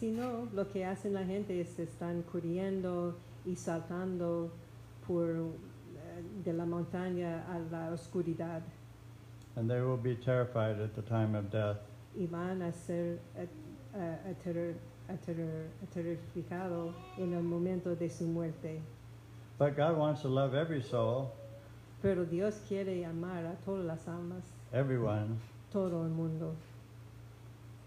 sino 0.00 0.48
lo 0.54 0.66
que 0.66 0.84
hacen 0.84 1.12
la 1.12 1.24
gente 1.24 1.60
es 1.60 1.78
están 1.78 2.22
corriendo 2.22 3.14
y 3.46 3.54
saltando 3.56 4.50
por 5.06 5.26
eh, 5.30 6.22
de 6.44 6.52
la 6.52 6.64
montaña 6.66 7.44
a 7.48 7.58
la 7.70 7.90
oscuridad 7.92 8.62
And 9.56 9.68
they 9.68 9.80
will 9.80 9.96
be 9.96 10.14
terrified 10.14 10.80
at 10.80 10.94
the 10.94 11.02
time 11.02 11.34
of 11.34 11.50
death. 11.50 11.78
y 12.16 12.26
van 12.26 12.62
a 12.62 12.72
ser 12.72 13.18
eh, 13.36 13.46
eh, 13.94 14.76
aterrorificados 15.82 16.94
en 17.18 17.32
el 17.34 17.42
momento 17.42 17.94
de 17.96 18.08
su 18.08 18.24
muerte. 18.24 18.80
But 19.58 19.76
God 19.76 19.96
wants 19.98 20.22
to 20.22 20.28
love 20.28 20.54
every 20.54 20.82
soul, 20.82 21.30
Pero 22.02 22.24
Dios 22.24 22.60
quiere 22.68 23.04
amar 23.04 23.44
a 23.44 23.54
todas 23.64 23.84
las 23.84 24.08
almas, 24.08 24.42
everyone. 24.72 25.36
todo 25.70 26.02
el 26.04 26.08
mundo. 26.10 26.54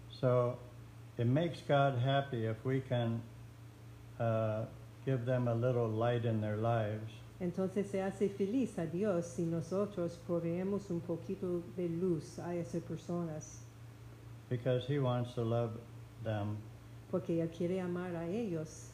So 0.08 0.56
it 1.18 1.26
makes 1.26 1.60
God 1.66 1.98
happy 1.98 2.46
if 2.46 2.64
we 2.64 2.80
can 2.80 3.20
uh, 4.20 4.64
give 5.04 5.24
them 5.26 5.48
a 5.48 5.54
little 5.54 5.88
light 5.88 6.24
in 6.24 6.40
their 6.40 6.56
lives. 6.56 7.10
Entonces 7.40 7.86
se 7.90 8.00
hace 8.00 8.28
feliz 8.28 8.78
a 8.78 8.86
Dios 8.86 9.26
si 9.26 9.42
nosotros 9.44 10.18
proveemos 10.26 10.90
un 10.90 11.00
poquito 11.00 11.62
de 11.76 11.88
luz 11.88 12.38
a 12.38 12.54
esas 12.54 12.82
personas, 12.82 13.64
because 14.48 14.86
he 14.86 14.98
wants 14.98 15.34
to 15.34 15.42
love 15.42 15.70
them. 16.22 16.56
porque 17.10 17.40
Él 17.42 17.50
quiere 17.50 17.80
amar 17.80 18.14
a 18.14 18.26
ellos. 18.26 18.90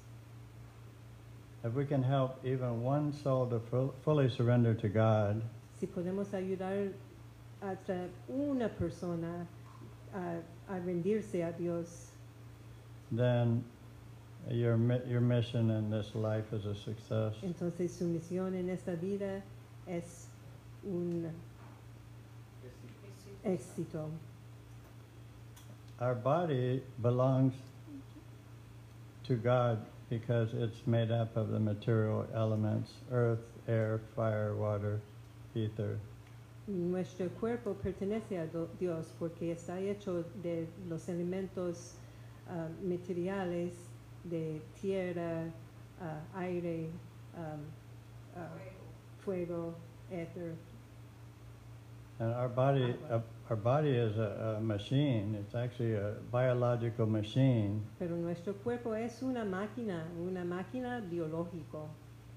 If 1.62 1.74
we 1.74 1.84
can 1.84 2.02
help 2.02 2.42
even 2.44 2.82
one 2.82 3.12
soul 3.12 3.46
to 3.48 3.60
fu- 3.70 3.92
fully 4.02 4.28
surrender 4.30 4.74
to 4.74 4.88
God, 4.88 5.42
Si 5.78 5.86
podemos 5.86 6.32
ayudar 6.32 6.92
hasta 7.62 8.08
una 8.28 8.68
persona 8.70 9.46
a, 10.14 10.40
a 10.74 10.78
rendirse 10.80 11.42
a 11.44 11.52
Dios, 11.52 12.10
then 13.12 13.62
your 14.48 14.78
your 15.06 15.20
mission 15.20 15.70
in 15.70 15.90
this 15.90 16.14
life 16.14 16.52
is 16.52 16.66
a 16.66 16.74
success. 16.74 17.34
entonces 17.42 17.92
su 17.92 18.04
misión 18.04 18.54
en 18.54 18.70
esta 18.70 18.94
vida 18.96 19.42
es 19.86 20.28
un 20.84 21.30
éxito. 23.44 24.10
Our 26.00 26.14
body 26.14 26.82
belongs 27.02 27.54
to 29.24 29.36
God 29.36 29.78
because 30.08 30.54
it's 30.54 30.86
made 30.86 31.10
up 31.10 31.36
of 31.36 31.50
the 31.50 31.60
material 31.60 32.26
elements: 32.34 32.92
earth, 33.12 33.44
air, 33.68 34.00
fire, 34.16 34.54
water, 34.54 35.00
ether. 35.54 35.98
Nuestro 36.66 37.28
cuerpo 37.40 37.74
pertenece 37.74 38.38
a 38.38 38.46
Dios 38.78 39.12
porque 39.18 39.50
está 39.52 39.80
hecho 39.80 40.24
de 40.42 40.68
los 40.88 41.08
elementos 41.08 41.94
ah, 42.48 42.68
materiales 42.82 43.89
de 44.24 44.60
tierra, 44.80 45.50
ah, 46.00 46.20
aire, 46.36 46.90
um, 47.36 47.60
ah, 48.36 48.48
fuego, 49.24 49.74
éter. 50.10 50.54
And 52.18 52.34
our 52.34 52.48
body, 52.48 52.94
uh, 53.10 53.20
our 53.48 53.56
body 53.56 53.90
is 53.90 54.18
a, 54.18 54.56
a 54.58 54.60
machine. 54.60 55.34
It's 55.40 55.54
actually 55.54 55.94
a 55.94 56.16
biological 56.30 57.06
machine, 57.06 57.80
Pero 57.98 58.14
nuestro 58.16 58.52
cuerpo 58.52 58.92
es 58.92 59.22
una 59.22 59.44
máquina, 59.44 60.04
una 60.18 60.44
máquina 60.44 61.00
biológico 61.00 61.88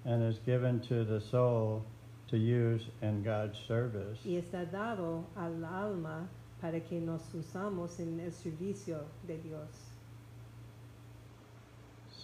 and 0.05 0.23
is 0.23 0.39
given 0.45 0.79
to 0.81 1.03
the 1.05 1.19
soul 1.19 1.83
to 2.27 2.37
use 2.37 2.83
in 3.01 3.23
God's 3.23 3.57
service. 3.67 4.19
y 4.25 4.35
está 4.37 4.65
dado 4.65 5.25
al 5.35 5.63
alma 5.63 6.27
para 6.61 6.79
que 6.79 6.99
nos 6.99 7.21
usamos 7.33 7.99
en 7.99 8.19
el 8.19 8.31
servicio 8.31 9.03
de 9.27 9.37
Dios. 9.37 9.92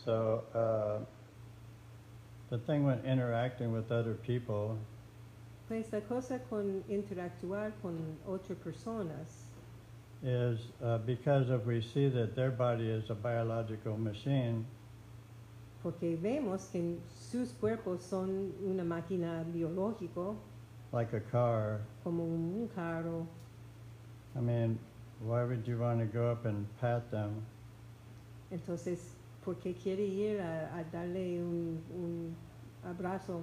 So 0.05 0.43
uh, 0.53 1.05
the 2.49 2.57
thing 2.59 2.85
when 2.85 2.99
interacting 3.05 3.71
with 3.71 3.91
other 3.91 4.13
people 4.13 4.77
Pues 5.69 5.93
la 5.93 5.99
cosa 6.01 6.39
con 6.49 6.83
interactuar 6.89 7.73
con 7.79 8.17
otras 8.27 8.57
personas 8.57 9.45
is 10.23 10.59
uh, 10.83 10.97
because 11.05 11.51
if 11.51 11.63
we 11.65 11.79
see 11.79 12.09
that 12.09 12.35
their 12.35 12.49
body 12.49 12.89
is 12.89 13.11
a 13.11 13.13
biological 13.13 13.95
machine, 13.95 14.65
porque 15.83 16.17
vemos 16.19 16.67
que 16.71 16.97
sus 17.07 17.51
cuerpos 17.51 18.01
son 18.01 18.51
una 18.65 18.83
máquina 18.83 19.45
biológico 19.53 20.35
like 20.91 21.13
a 21.13 21.19
car, 21.19 21.81
como 22.03 22.23
un 22.23 22.67
carro. 22.73 23.27
I 24.35 24.39
mean, 24.39 24.79
why 25.19 25.43
would 25.43 25.67
you 25.67 25.77
want 25.77 25.99
to 25.99 26.05
go 26.05 26.31
up 26.31 26.45
and 26.45 26.65
pat 26.81 27.11
them? 27.11 27.45
Entonces, 28.51 28.97
¿por 29.43 29.55
qué 29.55 29.73
quiere 29.73 30.03
ir 30.03 30.39
a, 30.41 30.69
a 30.77 30.83
darle 30.91 31.41
un, 31.41 31.81
un 31.93 32.35
abrazo? 32.85 33.41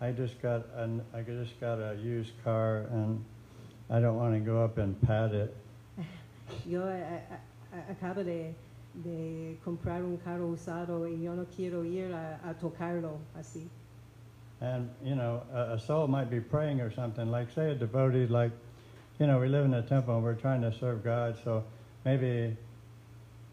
I 0.00 0.12
just 0.12 0.40
got 0.42 0.66
an, 0.76 1.02
I 1.14 1.22
just 1.22 1.58
got 1.60 1.78
a 1.78 1.94
used 1.96 2.32
car 2.44 2.86
and 2.92 3.24
I 3.88 3.98
don't 4.00 4.16
want 4.16 4.34
to 4.34 4.40
go 4.40 4.62
up 4.62 4.78
and 4.78 5.00
pat 5.02 5.32
it. 5.32 5.56
Yo 6.66 6.86
eh, 6.86 7.02
a- 7.30 7.76
a- 7.76 7.92
acabo 7.94 8.22
de, 8.24 8.54
de 9.02 9.56
comprar 9.64 10.02
un 10.02 10.18
carro 10.18 10.48
usado 10.52 11.06
y 11.08 11.22
yo 11.22 11.34
no 11.34 11.46
quiero 11.56 11.82
ir 11.84 12.12
a, 12.12 12.38
a 12.48 12.54
tocarlo 12.54 13.18
así. 13.38 13.66
And 14.60 14.88
you 15.04 15.14
know, 15.14 15.42
a, 15.52 15.74
a 15.74 15.78
soul 15.78 16.08
might 16.08 16.30
be 16.30 16.40
praying 16.40 16.80
or 16.80 16.90
something. 16.90 17.30
Like 17.30 17.50
say 17.52 17.70
a 17.72 17.74
devotee, 17.74 18.26
like 18.26 18.52
you 19.18 19.26
know, 19.26 19.38
we 19.38 19.48
live 19.48 19.64
in 19.64 19.74
a 19.74 19.82
temple 19.82 20.14
and 20.14 20.22
we're 20.24 20.34
trying 20.34 20.60
to 20.62 20.72
serve 20.72 21.02
God, 21.02 21.36
so 21.42 21.64
maybe 22.04 22.56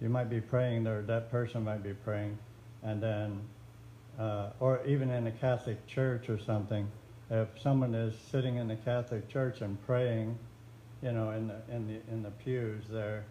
you 0.04 0.10
might 0.10 0.30
be 0.30 0.41
praying, 0.41 0.86
or 0.86 1.01
that 1.04 1.32
person 1.32 1.64
might 1.64 1.82
be 1.82 1.93
praying, 1.93 2.38
and 2.84 3.01
then, 3.01 3.39
uh, 4.20 4.49
or 4.60 4.82
even 4.86 5.10
in 5.10 5.26
a 5.28 5.32
Catholic 5.32 5.88
church 5.88 6.30
or 6.30 6.38
something, 6.38 6.86
if 7.32 7.47
someone 7.60 7.95
is 7.95 8.14
sitting 8.30 8.58
in 8.58 8.68
the 8.68 8.76
Catholic 8.76 9.30
church 9.30 9.62
and 9.62 9.82
praying, 9.86 10.38
you 11.01 11.14
know, 11.14 11.32
in 11.32 11.47
the 11.47 11.56
in 11.74 11.88
the 11.88 12.14
in 12.14 12.22
the 12.22 12.32
pews 12.32 12.84
there, 12.91 13.24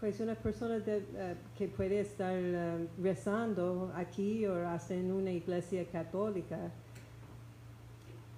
Pues 0.00 0.20
una 0.20 0.34
persona 0.36 0.78
de- 0.80 1.02
eh, 1.18 1.34
que 1.56 1.68
puede 1.68 2.00
estar 2.00 2.32
eh, 2.36 2.86
rezando 3.00 3.90
aquí 3.96 4.46
o 4.46 4.56
en 4.90 5.10
una 5.12 5.30
iglesia 5.30 5.84
católica, 5.92 6.70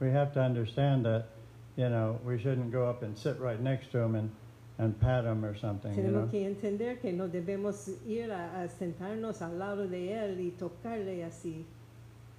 we 0.00 0.10
have 0.10 0.32
to 0.32 0.40
understand 0.40 1.04
that, 1.04 1.26
you 1.76 1.88
know, 1.88 2.18
we 2.24 2.38
shouldn't 2.38 2.72
go 2.72 2.88
up 2.88 3.02
and 3.02 3.16
sit 3.16 3.38
right 3.38 3.60
next 3.60 3.90
to 3.92 3.98
them 3.98 4.14
and, 4.14 4.30
and 4.80 4.98
pat 4.98 5.24
them 5.24 5.44
or 5.44 5.54
something, 5.54 5.94
you 5.94 6.10
know. 6.10 6.26
que 6.30 6.46
entender 6.46 6.98
que 7.00 7.12
no 7.12 7.28
debemos 7.28 7.88
ir 8.06 8.30
a, 8.32 8.62
a 8.62 8.68
sentarnos 8.68 9.42
al 9.42 9.58
lado 9.58 9.86
de 9.86 10.12
él 10.14 10.40
y 10.40 10.50
tocarle 10.58 11.22
así, 11.24 11.64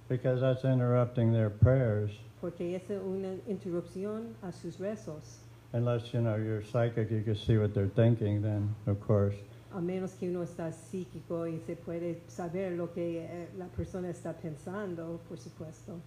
Because 0.08 0.40
that's 0.40 0.64
interrupting 0.64 1.32
their 1.32 1.48
prayers. 1.50 2.10
porque 2.40 2.74
es 2.74 2.82
una 2.90 3.34
interrupción 3.48 4.34
a 4.42 4.50
sus 4.52 4.78
rezos, 4.80 5.38
Unless, 5.74 6.12
you 6.12 6.20
know, 6.20 6.34
you're 6.36 6.62
psychic, 6.62 7.10
you 7.10 7.22
can 7.22 7.34
see 7.36 7.56
what 7.56 7.72
they're 7.72 7.88
thinking, 7.94 8.42
then, 8.42 8.74
of 8.86 9.00
course. 9.00 9.36
a 9.74 9.80
menos 9.80 10.12
que 10.18 10.28
uno 10.28 10.42
está 10.42 10.70
psíquico 10.72 11.46
y 11.46 11.58
se 11.64 11.76
puede 11.76 12.20
saber 12.26 12.72
lo 12.76 12.88
que 12.92 13.20
eh, 13.24 13.48
la 13.56 13.66
persona 13.68 14.10
está 14.10 14.34
pensando, 14.34 15.18
por 15.28 15.38
supuesto. 15.38 15.98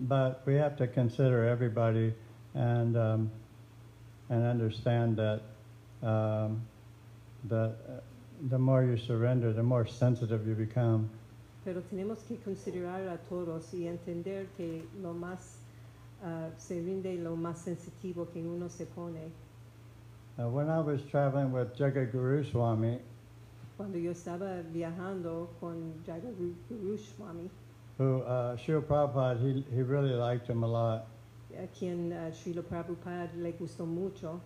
But 0.00 0.42
we 0.46 0.54
have 0.54 0.76
to 0.76 0.86
consider 0.86 1.48
everybody 1.48 2.14
and, 2.54 2.96
um, 2.96 3.30
and 4.28 4.44
understand 4.44 5.16
that, 5.16 5.40
um, 6.02 6.62
uh, 7.50 7.68
the 8.48 8.58
more 8.58 8.84
you 8.84 8.96
surrender, 8.96 9.52
the 9.52 9.62
more 9.62 9.86
sensitive 9.86 10.46
you 10.46 10.54
become. 10.54 11.10
Pero 11.64 11.82
tenemos 11.82 12.18
que 12.26 12.36
considerar 12.38 13.08
a 13.08 13.18
todos 13.28 13.72
y 13.74 13.86
entender 13.86 14.46
que 14.56 14.82
lo 15.02 15.12
más 15.12 15.58
ah, 16.24 16.48
se 16.56 16.80
rinde 16.80 17.16
lo 17.22 17.36
más 17.36 17.58
sensitivo 17.58 18.26
que 18.32 18.40
uno 18.40 18.68
se 18.68 18.86
pone. 18.86 19.30
Uh, 20.38 20.48
when 20.48 20.70
I 20.70 20.80
was 20.80 21.02
traveling 21.10 21.52
with 21.52 21.76
Jagadguru 21.76 22.44
Swami, 22.50 23.00
Cuando 23.76 23.98
yo 23.98 24.10
estaba 24.10 24.62
viajando 24.72 25.48
con 25.60 25.94
Jagaguru 26.04 26.98
Swami, 26.98 27.48
who 27.96 28.22
uh, 28.22 28.56
Srila 28.56 28.82
Prabhupada, 28.82 29.40
he, 29.40 29.64
he 29.74 29.82
really 29.82 30.14
liked 30.14 30.48
him 30.48 30.62
a 30.62 30.66
lot. 30.66 31.06
a 31.56 31.66
quien 31.68 32.12
uh, 32.12 32.30
Srila 32.32 32.62
Prabhupada 32.62 33.30
le 33.36 33.52
gustó 33.52 33.86
mucho, 33.86 34.40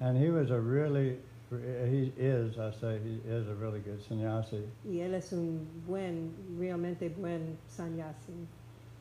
And 0.00 0.16
he 0.16 0.30
was 0.30 0.50
a 0.50 0.58
really, 0.58 1.16
he 1.50 2.12
is, 2.16 2.58
I 2.58 2.70
say, 2.80 2.98
he 3.04 3.20
is 3.28 3.46
a 3.48 3.54
really 3.54 3.80
good 3.80 4.02
sannyasi. 4.08 4.62
y 4.84 5.00
él 5.00 5.14
es 5.14 5.32
un 5.32 5.66
buen, 5.86 6.32
realmente 6.58 7.08
buen 7.14 7.58
sannyasi. 7.68 8.32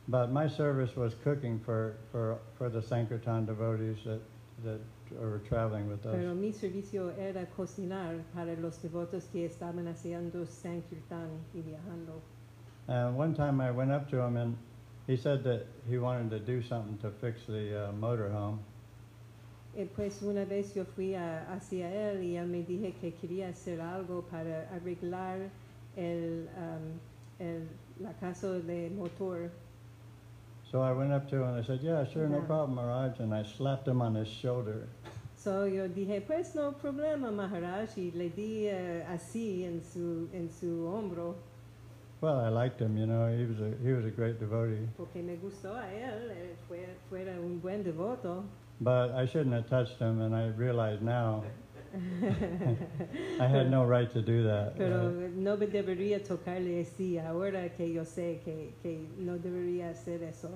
But 0.10 0.32
my 0.32 0.48
service 0.48 0.96
was 0.96 1.14
cooking 1.24 1.60
for, 1.60 1.96
for, 2.12 2.40
for 2.58 2.70
the 2.70 2.82
Sankirtan 2.82 3.46
devotees 3.46 3.98
that, 4.06 4.20
that 4.64 4.80
were 5.12 5.40
traveling 5.48 5.88
with 5.88 6.02
Pero 6.04 6.32
us. 6.32 6.36
mi 6.36 6.52
servicio 6.52 7.14
era 7.18 7.46
cocinar 7.56 8.16
para 8.34 8.56
los 8.58 8.78
devotos 8.80 9.32
que 9.32 9.46
estaban 9.48 9.88
haciendo 9.88 10.46
Sankirtan 10.48 11.30
y 11.56 11.62
viajando. 11.62 12.20
And 12.88 13.16
one 13.16 13.36
time 13.36 13.62
I 13.62 13.70
went 13.72 13.92
up 13.92 14.10
to 14.10 14.20
him 14.20 14.36
and 14.36 14.58
he 15.06 15.16
said 15.16 15.44
that 15.44 15.68
he 15.88 15.98
wanted 16.00 16.32
to 16.32 16.40
do 16.40 16.62
something 16.64 16.98
to 16.98 17.12
fix 17.22 17.42
the 17.48 17.86
uh, 17.86 17.92
motorhome. 17.92 18.58
Eh, 19.76 19.88
pues 19.96 20.22
una 20.24 20.46
vez 20.46 20.74
yo 20.74 20.84
fui 20.84 21.14
a- 21.16 21.46
hacia 21.54 21.90
él 22.12 22.24
y 22.24 22.36
él 22.38 22.48
me 22.48 22.64
dije 22.64 22.94
que 23.00 23.14
quería 23.14 23.50
hacer 23.50 23.80
algo 23.80 24.24
para 24.24 24.68
arreglar 24.74 25.50
el, 25.96 26.48
um, 26.58 27.00
el, 27.40 27.68
la 28.00 28.14
casa 28.14 28.48
de 28.60 28.90
motor. 28.90 29.52
So 30.64 30.82
I 30.82 30.92
went 30.94 31.12
up 31.12 31.28
to 31.30 31.36
him 31.38 31.44
and 31.44 31.58
I 31.58 31.64
said, 31.66 31.82
Yeah, 31.82 32.04
sure, 32.06 32.28
no 32.28 32.38
Yeah. 32.40 32.46
problem, 32.48 32.76
Maharaj. 32.76 33.20
And 33.20 33.34
I 33.34 33.44
slapped 33.44 33.88
him 33.88 34.02
on 34.02 34.16
his 34.16 34.28
shoulder. 34.28 34.88
So 35.36 35.66
yo 35.66 35.88
dije, 35.88 36.22
pues 36.28 36.54
no 36.56 36.74
problema, 36.74 37.32
Maharaj, 37.32 37.98
y 37.98 38.12
le 38.12 38.30
di 38.30 38.68
eh, 38.68 39.06
así 39.08 39.64
en 39.64 39.82
su, 39.84 40.28
en 40.34 40.50
su 40.52 40.86
hombro, 40.88 41.36
Well, 42.22 42.38
I 42.42 42.50
liked 42.50 42.82
him, 42.82 42.98
you 42.98 43.06
know, 43.06 43.28
he 43.30 43.46
was 43.46 43.62
a, 43.62 43.72
he 43.82 43.94
was 43.94 44.04
a 44.06 44.10
great 44.12 44.38
devotee. 44.40 44.90
porque 44.98 45.24
me 45.24 45.38
gustó 45.38 45.74
a 45.78 45.90
él, 45.94 46.30
eh, 46.32 46.56
fue, 46.68 46.86
fuera 47.10 47.40
un 47.40 47.62
buen 47.62 47.82
devoto. 47.84 48.44
But 48.82 49.12
I 49.12 49.26
shouldn't 49.26 49.54
have 49.54 49.68
touched 49.70 50.00
him, 50.00 50.22
and 50.22 50.34
I 50.36 50.48
realize 50.48 51.02
now 51.02 51.44
I 53.40 53.48
had 53.48 53.70
no 53.70 53.84
right 53.84 54.10
to 54.14 54.22
do 54.22 54.44
that. 54.44 54.78
Pero 54.78 55.10
Uh, 55.10 55.30
no 55.36 55.58
debería 55.58 56.24
tocarle 56.24 56.82
así, 56.82 57.18
ahora 57.20 57.70
que 57.76 57.92
yo 57.94 58.04
sé 58.06 58.40
que, 58.46 58.74
que 58.82 59.08
no 59.18 59.38
debería 59.38 59.90
hacer 59.90 60.22
eso. 60.24 60.50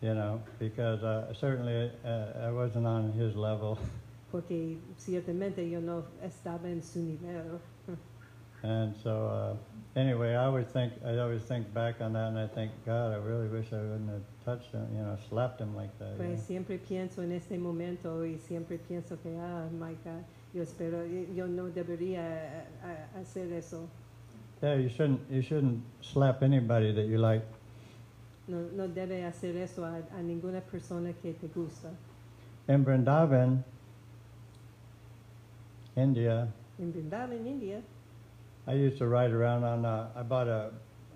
you 0.00 0.14
know, 0.14 0.40
because 0.58 1.02
uh, 1.04 1.32
certainly 1.32 1.90
uh, 2.04 2.46
I 2.48 2.50
wasn't 2.50 2.86
on 2.86 3.12
his 3.12 3.34
level. 3.36 3.78
porque 4.32 4.78
ciertamente 4.98 5.68
yo 5.70 5.80
no 5.80 6.04
estaba 6.24 6.66
en 6.66 6.82
su 6.82 7.00
nivel. 7.00 7.60
And 8.64 8.94
so, 9.02 9.26
uh, 9.26 9.98
anyway, 10.00 10.34
I 10.34 10.44
always 10.44 10.66
think 10.68 10.92
I 11.04 11.18
always 11.18 11.42
think 11.42 11.72
back 11.74 12.00
on 12.00 12.12
that, 12.12 12.28
and 12.28 12.38
I 12.38 12.46
think, 12.46 12.70
God, 12.86 13.12
I 13.12 13.16
really 13.16 13.48
wish 13.48 13.72
I 13.72 13.76
wouldn't 13.78 14.08
have 14.10 14.22
touched 14.44 14.72
him, 14.72 14.86
you 14.94 15.02
know, 15.02 15.16
slapped 15.28 15.60
him 15.60 15.74
like 15.74 15.96
that. 15.98 16.16
Pues 16.16 16.38
know. 16.38 16.46
siempre 16.46 16.78
pienso 16.78 17.22
en 17.22 17.32
este 17.32 17.58
momento 17.58 18.24
y 18.24 18.38
siempre 18.38 18.78
pienso 18.78 19.16
que, 19.22 19.36
ah, 19.38 19.68
my 19.72 19.94
God, 20.04 20.22
yo 20.54 20.62
espero, 20.62 21.04
yo 21.34 21.46
no 21.46 21.70
debería 21.70 22.20
eh, 22.20 22.64
eh, 22.84 23.20
hacer 23.20 23.52
eso. 23.52 23.88
Yeah, 24.62 24.76
you 24.76 24.88
shouldn't 24.88 25.20
you 25.28 25.42
shouldn't 25.42 25.82
slap 26.02 26.42
anybody 26.42 26.92
that 26.92 27.06
you 27.06 27.18
like. 27.18 27.42
No, 28.46 28.58
no 28.76 28.86
debe 28.88 29.24
hacer 29.24 29.56
eso 29.56 29.84
a, 29.84 30.02
a 30.16 30.22
ninguna 30.22 30.60
persona 30.60 31.12
que 31.20 31.32
te 31.32 31.48
gusta. 31.48 31.88
In 32.68 32.84
Vrindavan, 32.84 33.64
India, 35.96 36.48
En 36.78 36.92
Vrindavan, 36.92 37.44
India, 37.46 37.82
I 38.66 38.74
used 38.74 38.98
to 38.98 39.06
ride 39.06 39.32
around 39.32 39.64
on. 39.64 39.84
A, 39.84 40.10
I 40.14 40.22
bought 40.22 40.48
a, 40.48 40.70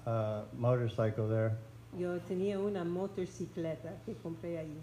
a 0.06 0.42
motorcycle 0.56 1.28
there, 1.28 1.56
yo 1.98 2.18
tenía 2.20 2.58
una 2.58 2.84
motocicleta 2.84 3.94
que 4.04 4.14
compré 4.22 4.58
allí. 4.58 4.80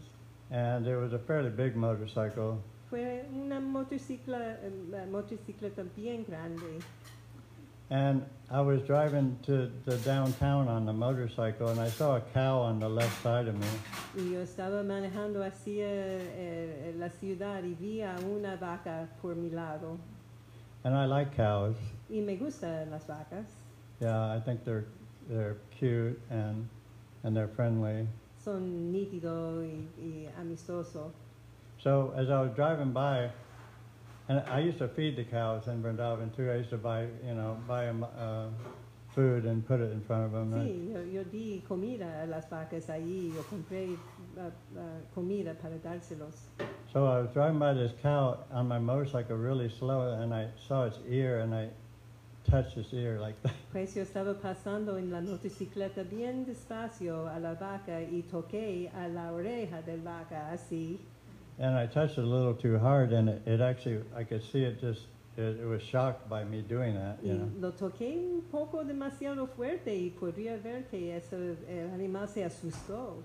and 0.51 0.85
it 0.87 0.95
was 0.97 1.13
a 1.13 1.19
fairly 1.19 1.49
big 1.49 1.75
motorcycle. 1.75 2.61
Fue 2.89 3.25
una 3.33 3.59
motocicla, 3.59 4.57
eh, 4.63 5.05
motocicleta 5.09 5.83
bien 5.95 6.23
grande. 6.23 6.83
And 7.89 8.23
I 8.49 8.61
was 8.61 8.81
driving 8.83 9.37
to 9.43 9.69
the 9.85 9.97
downtown 9.97 10.67
on 10.67 10.85
the 10.85 10.93
motorcycle, 10.93 11.69
and 11.69 11.79
I 11.79 11.89
saw 11.89 12.15
a 12.17 12.21
cow 12.21 12.59
on 12.59 12.79
the 12.79 12.89
left 12.89 13.21
side 13.21 13.47
of 13.47 13.55
me. 13.55 13.67
Y 14.15 14.33
yo 14.33 14.41
estaba 14.41 14.83
manejando 14.83 15.43
hacia 15.43 15.85
eh, 15.87 16.93
la 16.97 17.09
ciudad 17.09 17.63
y 17.63 17.73
vi 17.73 18.01
a 18.01 18.15
una 18.23 18.55
vaca 18.57 19.07
por 19.21 19.35
mi 19.35 19.49
lado. 19.49 19.97
And 20.83 20.95
I 20.95 21.05
like 21.05 21.35
cows. 21.35 21.75
Y 22.09 22.21
me 22.21 22.37
gustan 22.37 22.91
las 22.91 23.07
vacas. 23.07 23.45
Yeah, 23.99 24.35
I 24.35 24.39
think 24.39 24.63
they're 24.63 24.85
they're 25.29 25.57
cute 25.71 26.19
and 26.29 26.67
and 27.23 27.35
they're 27.35 27.47
friendly. 27.47 28.07
Son 28.37 28.91
nítido 28.91 29.61
y, 29.61 29.87
y 29.97 30.29
amistoso. 30.39 31.11
So 31.81 32.13
as 32.15 32.29
I 32.29 32.41
was 32.41 32.51
driving 32.55 32.91
by, 32.91 33.29
and 34.29 34.41
I 34.47 34.59
used 34.59 34.77
to 34.79 34.87
feed 34.87 35.15
the 35.15 35.23
cows 35.23 35.67
in 35.67 35.81
Vrindavan 35.81 36.35
too. 36.35 36.49
I 36.49 36.55
used 36.55 36.69
to 36.69 36.77
buy 36.77 37.07
you 37.25 37.33
know 37.35 37.57
buy 37.67 37.85
them 37.85 38.05
uh, 38.17 38.47
food 39.13 39.45
and 39.45 39.65
put 39.65 39.79
it 39.79 39.91
in 39.91 40.01
front 40.01 40.25
of 40.25 40.31
them. 40.31 40.53
Sí, 40.53 40.93
yo, 40.93 41.01
yo 41.01 41.23
di 41.23 41.63
comida 41.67 42.23
a 42.23 42.27
las 42.27 42.45
vacas 42.49 42.89
allí. 42.89 43.33
Yo 43.33 43.43
compré 43.43 43.97
uh, 44.37 44.41
uh, 44.77 44.81
comida 45.13 45.53
para 45.55 45.77
dárselos. 45.77 46.35
So 46.91 47.05
I 47.05 47.19
was 47.19 47.29
driving 47.33 47.59
by 47.59 47.73
this 47.73 47.91
cow 48.01 48.39
on 48.51 48.67
my 48.67 48.79
motorcycle 48.79 49.37
really 49.37 49.69
slow, 49.69 50.13
and 50.13 50.33
I 50.33 50.47
saw 50.67 50.85
its 50.85 50.99
ear, 51.09 51.39
and 51.39 51.53
I 51.53 51.69
touched 52.49 52.77
its 52.77 52.93
ear 52.93 53.19
like 53.19 53.41
that. 53.43 53.53
Pues 53.71 53.95
yo 53.95 54.03
estaba 54.03 54.35
pasando 54.35 54.97
en 54.97 55.11
la 55.11 55.21
motocicleta 55.21 56.03
bien 56.03 56.45
despacio 56.45 57.27
a 57.27 57.39
la 57.39 57.55
vaca 57.55 58.01
y 58.01 58.23
toqué 58.23 58.91
a 58.93 59.07
la 59.07 59.31
oreja 59.31 59.81
de 59.81 59.97
la 59.97 60.03
vaca 60.03 60.51
así. 60.51 60.99
And 61.59 61.75
I 61.75 61.85
touched 61.85 62.17
it 62.17 62.23
a 62.23 62.27
little 62.27 62.53
too 62.53 62.79
hard, 62.79 63.13
and 63.13 63.29
it, 63.29 63.47
it 63.47 63.61
actually, 63.61 64.03
I 64.15 64.23
could 64.23 64.43
see 64.43 64.63
it 64.63 64.81
just, 64.81 65.01
it, 65.37 65.59
it 65.61 65.65
was 65.65 65.83
shocked 65.83 66.27
by 66.27 66.43
me 66.43 66.61
doing 66.61 66.95
that, 66.95 67.17
you 67.23 67.33
know. 67.33 67.49
lo 67.59 67.71
toqué 67.71 68.17
un 68.17 68.41
poco 68.51 68.83
demasiado 68.83 69.47
fuerte 69.47 69.95
y 69.95 70.11
podría 70.11 70.57
ver 70.61 70.83
que 70.89 71.15
eso, 71.15 71.35
el 71.35 71.91
animal 71.93 72.27
se 72.27 72.43
asustó. 72.43 73.21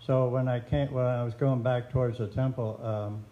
So 0.00 0.28
when 0.28 0.48
I 0.48 0.60
came, 0.60 0.92
when 0.92 1.04
I 1.04 1.22
was 1.22 1.34
going 1.34 1.62
back 1.62 1.90
towards 1.90 2.18
the 2.18 2.26
temple, 2.26 2.80
um, 2.82 3.24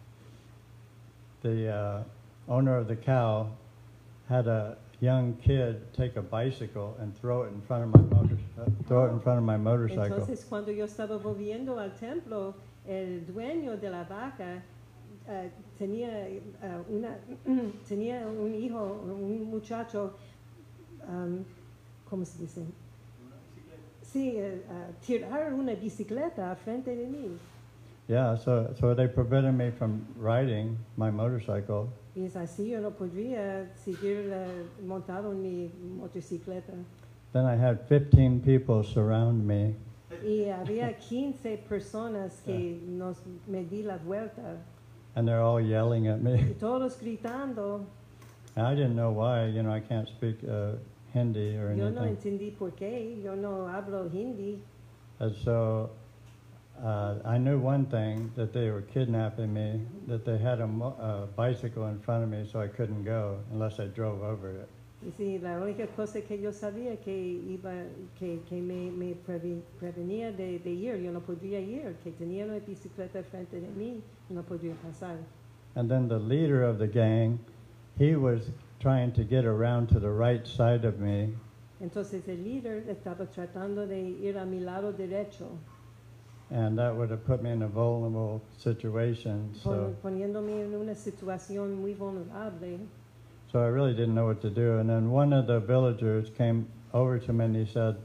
the 1.43 1.69
uh, 1.69 2.03
owner 2.49 2.77
of 2.77 2.89
the 2.89 2.97
cow 2.97 3.49
had 4.29 4.47
a 4.47 4.77
young 5.01 5.35
kid 5.37 5.93
take 5.93 6.17
a 6.17 6.23
bicycle 6.23 6.97
and 7.01 7.17
throw 7.17 7.43
it 7.43 7.53
in 7.53 7.61
front 7.63 7.85
of 7.85 7.95
my 7.95 8.17
motor, 8.17 8.39
uh, 8.61 8.65
throw 8.87 9.07
it 9.07 9.11
in 9.11 9.21
front 9.21 9.39
of 9.39 9.45
my 9.45 9.57
motorcycle. 9.57 10.19
Entonces 10.19 10.45
cuando 10.45 10.73
yo 10.73 10.85
estaba 10.85 11.19
volviendo 11.19 11.79
al 11.79 11.93
templo, 11.93 12.55
el 12.87 13.25
dueño 13.27 13.77
de 13.77 13.91
la 13.91 14.05
vaca 14.05 14.63
eh, 15.29 15.51
tenía, 15.79 16.29
eh, 16.29 16.41
una, 16.89 17.17
tenía 17.89 18.27
un 18.27 18.55
hijo, 18.55 19.03
un 19.05 19.51
muchacho, 19.51 20.15
um, 21.07 21.45
¿cómo 22.09 22.25
se 22.25 22.39
dice? 22.43 22.63
Sí, 24.03 24.37
eh, 24.37 24.63
eh, 24.69 24.93
tirar 25.07 25.53
una 25.53 25.75
bicicleta 25.75 26.57
frente 26.57 26.97
de 26.97 27.07
mí. 27.07 27.39
Yeah, 28.09 28.37
so 28.37 28.73
so 28.81 28.95
they 28.95 29.07
prevented 29.07 29.53
me 29.53 29.71
from 29.71 30.07
riding 30.17 30.79
my 30.97 31.11
motorcycle, 31.11 31.91
Y 32.19 32.37
así, 32.37 32.71
yo 32.71 32.81
no 32.81 32.91
seguir 33.85 34.29
eh, 34.33 34.65
montado 34.85 35.31
en 35.33 35.43
mi 35.43 35.71
motocicleta. 36.01 36.73
Then 37.33 37.45
I 37.47 37.55
had 37.55 37.87
15 37.89 38.41
people 38.41 38.83
surround 38.83 39.47
me, 39.47 39.77
Y 40.27 40.49
había 40.49 40.99
15 40.99 41.59
personas 41.69 42.41
que 42.45 42.81
nos 42.89 43.19
me 43.47 43.63
di 43.65 43.83
la 43.83 43.99
vuelta 43.99 44.57
and 45.15 45.29
they're 45.29 45.43
all 45.43 45.61
yelling 45.61 46.09
at 46.09 46.21
me. 46.23 46.33
y 46.41 46.55
todos 46.59 46.97
gritando. 46.97 47.85
And 48.57 48.67
I 48.67 48.75
didn't 48.75 48.97
know 48.97 49.11
why. 49.13 49.47
You 49.47 49.63
know, 49.63 49.71
I 49.71 49.81
can't 49.81 50.09
speak 50.09 50.39
uh, 50.49 50.73
Hindi 51.13 51.57
or 51.57 51.73
Yo 51.75 51.91
no 51.91 52.03
anything. 52.03 52.39
entendí 52.39 52.51
por 52.59 52.73
qué, 52.73 53.23
yo 53.23 53.35
no 53.37 53.69
hablo 53.69 54.09
hindi. 54.11 54.61
And 55.21 55.35
so 55.45 55.91
uh, 56.83 57.15
I 57.25 57.39
knew 57.39 57.59
one 57.59 57.87
thing 57.87 58.31
that 58.37 58.53
they 58.53 58.71
were 58.71 58.83
kidnapping 58.83 59.53
me, 59.53 59.81
that 60.07 60.25
they 60.25 60.39
had 60.39 60.61
a, 60.61 60.67
mo- 60.67 60.97
a 61.01 61.27
bicycle 61.37 61.87
in 61.89 61.99
front 62.01 62.25
of 62.25 62.31
me, 62.31 62.47
so 62.51 62.61
I 62.61 62.69
couldn't 62.69 63.05
go 63.05 63.39
unless 63.53 63.81
I 63.81 63.87
drove 63.87 64.23
over 64.23 64.51
it. 64.51 64.69
Y 65.01 65.13
sí, 65.17 65.39
la 65.41 65.61
única 65.61 65.87
cosa 65.95 66.21
que 66.23 66.41
yo 66.41 66.51
sabía 66.51 66.97
que 67.01 67.13
iba, 67.13 67.73
que, 68.19 68.41
que 68.49 68.61
me, 68.61 68.91
me 68.91 69.15
prevenía 69.15 70.33
de, 70.33 70.59
de 70.59 70.71
ir, 70.71 70.97
yo 70.97 71.13
no 71.13 71.21
podría 71.21 71.61
ir, 71.61 71.95
que 72.03 72.11
tenía 72.11 72.45
una 72.45 72.59
bicicleta 72.59 73.23
frente 73.23 73.61
de 73.61 73.69
mí, 73.69 74.01
no 74.29 74.43
podría 74.43 74.75
pasar. 74.83 75.17
And 75.77 75.89
then 75.89 76.09
the 76.09 76.19
leader 76.19 76.65
of 76.65 76.79
the 76.79 76.89
gang, 76.89 77.39
he 77.97 78.17
was 78.17 78.51
trying 78.81 79.13
to 79.13 79.23
get 79.23 79.45
around 79.45 79.89
to 79.91 80.01
the 80.01 80.11
right 80.11 80.45
side 80.47 80.85
of 80.85 80.99
me, 80.99 81.33
Entonces 81.81 82.27
el 82.27 82.43
líder 82.43 82.89
estaba 82.89 83.27
tratando 83.27 83.87
de 83.87 84.01
ir 84.01 84.37
a 84.37 84.45
mi 84.45 84.59
lado 84.59 84.93
derecho, 84.93 85.47
and 86.51 86.79
that 86.79 86.95
would 86.95 87.11
have 87.11 87.25
put 87.27 87.43
me 87.43 87.51
in 87.51 87.63
a 87.63 87.69
vulnerable 87.69 88.43
situation. 88.59 89.55
So, 89.63 89.95
poniéndome 90.03 90.65
en 90.65 90.75
una 90.75 90.95
situación 90.95 91.81
muy 91.81 91.95
vulnerable. 91.95 92.81
so 93.51 93.61
I 93.61 93.67
really 93.67 93.95
didn't 93.95 94.15
know 94.15 94.27
what 94.27 94.43
to 94.43 94.51
do. 94.51 94.79
And 94.79 94.89
then 94.89 95.11
one 95.11 95.33
of 95.33 95.47
the 95.47 95.61
villagers 95.61 96.31
came 96.37 96.67
over 96.93 97.19
to 97.19 97.33
me 97.33 97.45
and 97.47 97.57
he 97.57 97.67
said, 97.67 97.97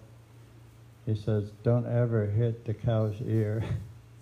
he 1.05 1.15
says, 1.15 1.51
"Don't 1.63 1.85
ever 1.85 2.27
hit 2.27 2.65
the 2.65 2.73
cow's 2.73 3.21
ear." 3.21 3.63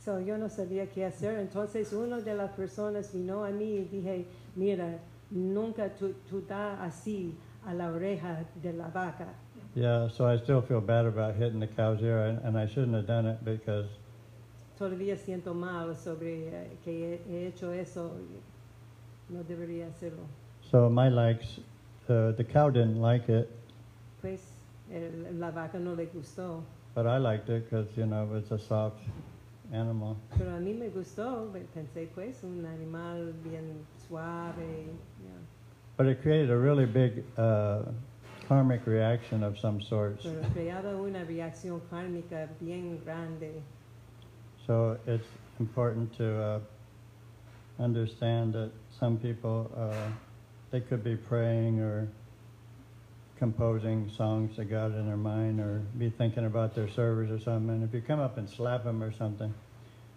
So, 0.04 0.18
yo 0.18 0.36
no 0.36 0.48
sabía 0.48 0.88
qué 0.92 1.06
hacer. 1.06 1.38
Entonces, 1.38 1.94
una 1.94 2.22
de 2.22 2.34
las 2.34 2.50
personas 2.56 3.14
vino 3.14 3.44
a 3.44 3.52
mí 3.52 3.78
y 3.78 3.84
dije, 3.84 4.26
mira, 4.56 4.98
nunca 5.30 5.90
tú, 5.90 6.16
tú 6.28 6.42
das 6.48 6.80
así 6.80 7.36
a 7.68 7.74
la 7.76 7.92
oreja 7.92 8.44
de 8.64 8.74
la 8.74 8.88
vaca. 8.88 9.28
Yeah, 9.76 10.08
so 10.08 10.26
I 10.26 10.38
still 10.38 10.64
feel 10.64 10.82
bad 10.82 11.06
about 11.06 11.36
hitting 11.36 11.60
the 11.60 11.68
cow's 11.68 12.02
ear, 12.02 12.26
and, 12.26 12.40
and 12.44 12.58
I 12.58 12.66
shouldn't 12.66 12.96
have 12.96 13.06
done 13.06 13.28
it 13.28 13.46
because 13.46 13.86
Todavía 14.82 15.16
siento 15.16 15.54
mal 15.54 15.96
sobre 15.96 16.48
eh, 16.48 16.78
que 16.84 17.14
he, 17.14 17.32
he 17.32 17.48
hecho 17.50 17.72
eso. 17.72 18.10
No 19.30 19.44
debería 19.44 19.86
hacerlo. 19.88 20.24
so 20.72 20.90
my 20.90 21.08
likes, 21.08 21.60
uh, 22.10 22.32
the 22.36 22.44
cow 22.44 22.72
didn't 22.72 23.00
like 23.00 23.30
it, 23.30 23.48
Pues 24.22 24.42
el- 24.92 25.40
la 25.40 25.52
vaca 25.52 25.78
no 25.78 25.94
le 25.94 26.08
gustó. 26.08 26.64
but 26.96 27.06
I 27.06 27.20
liked 27.20 27.48
it 27.50 27.70
because 27.70 27.96
you 27.96 28.08
know 28.08 28.28
it's 28.36 28.50
a 28.52 28.58
soft, 28.58 28.98
animal. 29.72 30.18
Pero 30.36 30.50
a 30.56 30.60
mí 30.60 30.74
me 30.74 30.90
gustó, 30.90 31.52
pensé 31.76 32.08
pues 32.16 32.44
un 32.44 32.66
animal 32.66 33.34
bien 33.44 33.86
suave. 34.08 34.88
yeah. 35.22 35.30
But 35.96 36.08
it 36.08 36.24
created 36.24 36.50
a 36.50 36.58
really 36.58 36.88
big 36.88 37.24
uh, 37.38 37.84
karmic 38.48 38.88
reaction 38.88 39.44
of 39.44 39.60
some 39.60 39.80
sort. 39.80 40.24
Pero 40.24 40.42
creaba 40.56 40.96
una 41.00 41.24
reacción 41.24 41.80
kármica 41.92 42.50
bien 42.60 43.00
grande. 43.06 43.62
So 44.68 44.98
it's 45.08 45.28
important 45.60 46.16
to 46.18 46.42
uh, 46.42 46.60
understand 47.80 48.54
that 48.54 48.72
some 49.00 49.18
people 49.18 49.72
uh, 49.76 50.12
they 50.72 50.80
could 50.80 51.04
be 51.04 51.16
praying 51.16 51.80
or 51.80 52.08
composing 53.38 54.10
songs 54.16 54.56
to 54.56 54.64
God 54.64 54.96
in 54.96 55.08
their 55.08 55.18
mind 55.18 55.60
or 55.60 55.82
be 55.98 56.10
thinking 56.10 56.46
about 56.46 56.76
their 56.76 56.88
servers 56.88 57.32
or 57.32 57.40
something. 57.40 57.72
And 57.72 57.84
if 57.84 57.94
you 57.94 58.02
come 58.02 58.20
up 58.20 58.38
and 58.38 58.48
slap 58.48 58.84
them 58.84 59.02
or 59.02 59.12
something, 59.12 59.52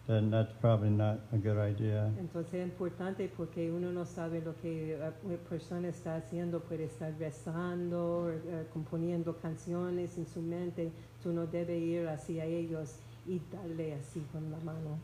then 0.06 0.30
that's 0.30 0.52
probably 0.60 0.90
not 0.90 1.20
a 1.32 1.38
good 1.38 1.56
idea. 1.56 2.10
Entonces 2.18 2.54
es 2.54 2.64
importante 2.64 3.30
porque 3.34 3.72
uno 3.72 3.90
no 3.90 4.04
sabe 4.04 4.42
lo 4.44 4.54
que 4.60 4.98
la 4.98 5.12
persona 5.48 5.88
está 5.88 6.16
haciendo, 6.16 6.60
puede 6.60 6.84
estar 6.84 7.14
rezando, 7.18 8.30
eh, 8.30 8.66
componiendo 8.72 9.38
canciones 9.40 10.18
en 10.18 10.26
su 10.26 10.42
mente. 10.42 10.92
Tú 11.22 11.32
no 11.32 11.46
debes 11.46 11.80
ir 11.80 12.06
hacia 12.06 12.44
ellos 12.44 13.00
y 13.26 13.40
darle 13.50 13.94
así 13.94 14.24
con 14.32 14.50
la 14.50 14.58
mano. 14.58 14.98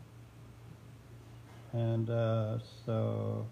And 1.72 2.10
uh, 2.10 2.58
so, 2.84 3.46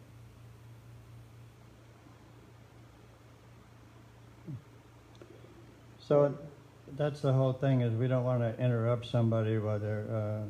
so 6.01 6.35
that's 6.97 7.21
the 7.21 7.33
whole 7.33 7.53
thing 7.53 7.83
is 7.83 7.95
we 7.95 8.09
don't 8.09 8.25
want 8.25 8.41
to 8.41 8.61
interrupt 8.63 9.07
somebody 9.07 9.59
while 9.59 9.79
they're 9.79 10.07
uh, 10.11 10.41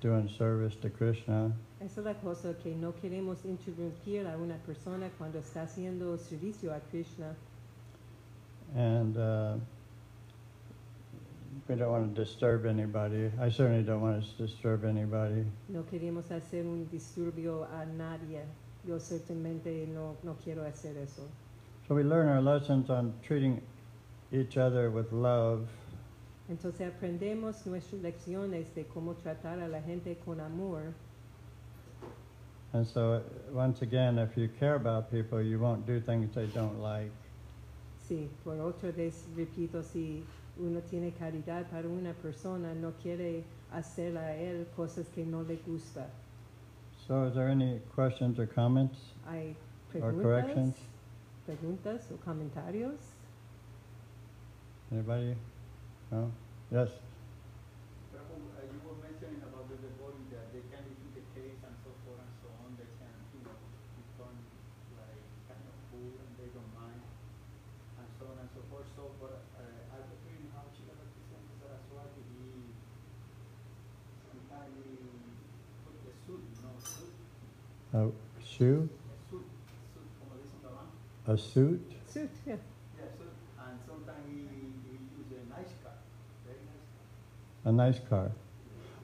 doing 0.00 0.28
service 0.28 0.76
to 0.82 0.90
Krishna. 0.90 1.52
Esa 1.80 2.00
es 2.00 2.06
la 2.06 2.14
cosa 2.14 2.54
que 2.54 2.74
no 2.74 2.92
queremos 2.92 3.44
interrumpir 3.44 4.26
a 4.26 4.36
una 4.36 4.56
persona 4.66 5.08
cuando 5.18 5.38
está 5.38 5.62
haciendo 5.62 6.18
servicio 6.18 6.72
a 6.74 6.80
Krishna. 6.90 7.34
And 8.74 9.16
uh, 9.16 9.56
we 11.68 11.74
don't 11.74 11.90
want 11.90 12.14
to 12.14 12.24
disturb 12.24 12.66
anybody. 12.66 13.30
I 13.40 13.48
certainly 13.50 13.82
don't 13.82 14.00
want 14.00 14.22
to 14.22 14.46
disturb 14.46 14.84
anybody. 14.84 15.44
No 15.68 15.82
queremos 15.84 16.30
hacer 16.30 16.64
un 16.64 16.88
disturbio 16.90 17.66
a 17.72 17.86
nadie. 17.86 18.42
Yo 18.86 18.98
certamente 18.98 19.86
no, 19.88 20.16
no 20.22 20.36
quiero 20.44 20.62
hacer 20.64 20.96
eso. 20.96 21.22
So 21.88 21.94
we 21.94 22.02
learn 22.02 22.28
our 22.28 22.40
lessons 22.40 22.90
on 22.90 23.14
treating 23.22 23.60
each 24.32 24.56
other 24.56 24.90
with 24.90 25.12
love. 25.12 25.68
Entonces 26.48 26.92
aprendemos 26.92 27.66
nuestras 27.66 28.00
lecciones 28.02 28.72
de 28.74 28.84
cómo 28.84 29.14
tratar 29.14 29.60
a 29.60 29.68
la 29.68 29.80
gente 29.80 30.16
con 30.24 30.40
amor. 30.40 30.94
And 32.72 32.86
so, 32.86 33.22
once 33.52 33.82
again, 33.82 34.18
if 34.18 34.36
you 34.36 34.48
care 34.60 34.74
about 34.74 35.10
people, 35.10 35.40
you 35.40 35.58
won't 35.58 35.86
do 35.86 36.00
things 36.00 36.34
they 36.34 36.46
don't 36.46 36.80
like. 36.80 37.10
Sí, 38.08 38.28
por 38.44 38.60
otra 38.60 38.92
vez 38.92 39.26
repito, 39.36 39.82
si 39.82 40.22
uno 40.58 40.80
tiene 40.80 41.12
caridad 41.12 41.66
para 41.70 41.88
una 41.88 42.12
persona, 42.14 42.74
no 42.74 42.92
quiere 43.02 43.44
hacer 43.72 44.16
a 44.16 44.34
él 44.36 44.66
cosas 44.76 45.06
que 45.14 45.24
no 45.24 45.42
le 45.42 45.56
gusta. 45.66 46.08
So, 47.06 47.26
is 47.26 47.34
there 47.34 47.48
any 47.48 47.80
questions 47.94 48.38
or 48.38 48.46
comments? 48.46 48.98
Hay 49.30 49.54
Or 50.00 50.12
corrections? 50.12 50.76
preguntas 51.46 52.10
o 52.10 52.16
comentarios. 52.24 52.98
Anybody? 54.90 55.36
No? 56.10 56.30
Yes? 56.70 56.90
Prabhu, 58.12 58.34
uh, 58.58 58.62
you 58.66 58.78
were 58.82 58.98
mentioning 59.02 59.42
about 59.42 59.68
the 59.70 59.76
devotee 59.78 60.26
that 60.34 60.50
they 60.52 60.62
can 60.72 60.82
eat 60.90 61.12
the 61.14 61.24
case 61.38 61.58
and 61.62 61.74
so 61.84 61.90
forth 62.02 62.18
and 62.22 62.32
so 62.42 62.48
on. 62.62 62.74
They 62.78 62.90
can, 62.98 63.14
you 63.34 63.40
know, 63.46 63.54
become 63.98 64.34
like 64.98 65.22
kind 65.46 65.62
of 65.62 65.76
food 65.90 66.14
and 66.18 66.30
they 66.38 66.50
don't 66.50 66.72
mind 66.74 67.02
and 68.02 68.08
so 68.18 68.26
on 68.30 68.36
and 68.42 68.50
so 68.54 68.60
forth. 68.70 68.86
So, 68.98 69.10
but 69.22 69.42
uh, 69.58 69.94
I 69.94 69.98
was 70.02 70.18
reading 70.26 70.50
how 70.54 70.66
Srila 70.74 70.94
Bhaktisiddhanta 70.98 71.54
Saraswati, 71.62 72.22
he 72.34 72.46
sometimes 74.26 74.74
he 74.82 74.98
put 75.86 75.94
the 76.06 76.12
suit, 76.26 76.42
you 76.46 76.58
know, 76.62 76.74
suit, 76.82 77.14
A 77.96 78.10
shoe? 78.44 78.88
a 78.90 79.30
suit, 79.30 79.46
suit, 79.94 80.10
como 80.20 80.36
dicen 80.36 80.60
la 81.26 81.32
A 81.32 81.38
suit? 81.38 81.80
Suit, 82.12 82.30
yeah. 82.46 82.56
Yeah, 82.98 83.04
suit. 83.16 83.32
And 83.58 83.78
sometimes 83.88 84.26
he, 84.28 84.42
he 84.84 84.98
use 85.16 85.32
a 85.32 85.48
nice 85.48 85.72
car, 85.82 85.96
very 86.44 86.60
nice 86.68 86.84
car. 86.92 87.70
A 87.70 87.72
nice 87.72 88.00
car. 88.10 88.32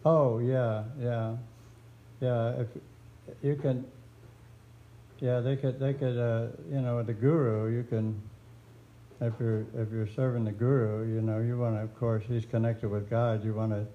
Oh, 0.05 0.40
yeah, 0.40 0.84
yeah. 1.01 1.36
Yeah, 2.20 2.61
if 2.61 2.68
you 3.43 3.57
can, 3.57 3.86
yeah, 5.20 5.40
they 5.40 5.57
could, 5.57 5.80
they 5.80 5.95
could, 5.95 6.18
uh, 6.18 6.49
you 6.70 6.82
know, 6.82 7.03
the 7.03 7.14
guru, 7.14 7.74
you 7.74 7.84
can, 7.84 8.20
if 9.22 9.32
you're, 9.40 9.64
if 9.74 9.90
you're 9.90 10.07
serving 10.09 10.45
the 10.45 10.53
guru, 10.53 11.14
you 11.14 11.22
know, 11.22 11.38
you 11.38 11.57
want 11.57 11.76
to, 11.76 11.82
of 11.82 11.99
course, 11.99 12.24
he's 12.28 12.45
connected 12.45 12.90
with 12.90 13.09
God, 13.09 13.43
you 13.43 13.55
want 13.55 13.72
to 13.72 13.86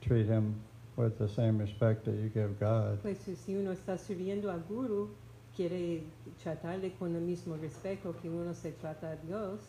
treat 0.00 0.24
him 0.24 0.54
with 0.96 1.18
the 1.18 1.28
same 1.28 1.58
respect 1.58 2.04
that 2.04 2.14
you 2.14 2.28
give 2.28 2.58
God. 2.60 3.00
Pues 3.02 3.18
si 3.18 3.54
uno 3.54 3.72
está 3.72 3.98
sirviendo 3.98 4.50
al 4.50 4.60
guru, 4.68 5.08
quiere 5.56 6.02
tratarle 6.42 6.92
con 6.98 7.14
el 7.14 7.22
mismo 7.22 7.56
respeto 7.56 8.14
que 8.20 8.28
uno 8.28 8.52
se 8.52 8.72
trata 8.72 9.12
a 9.12 9.16
Dios. 9.16 9.60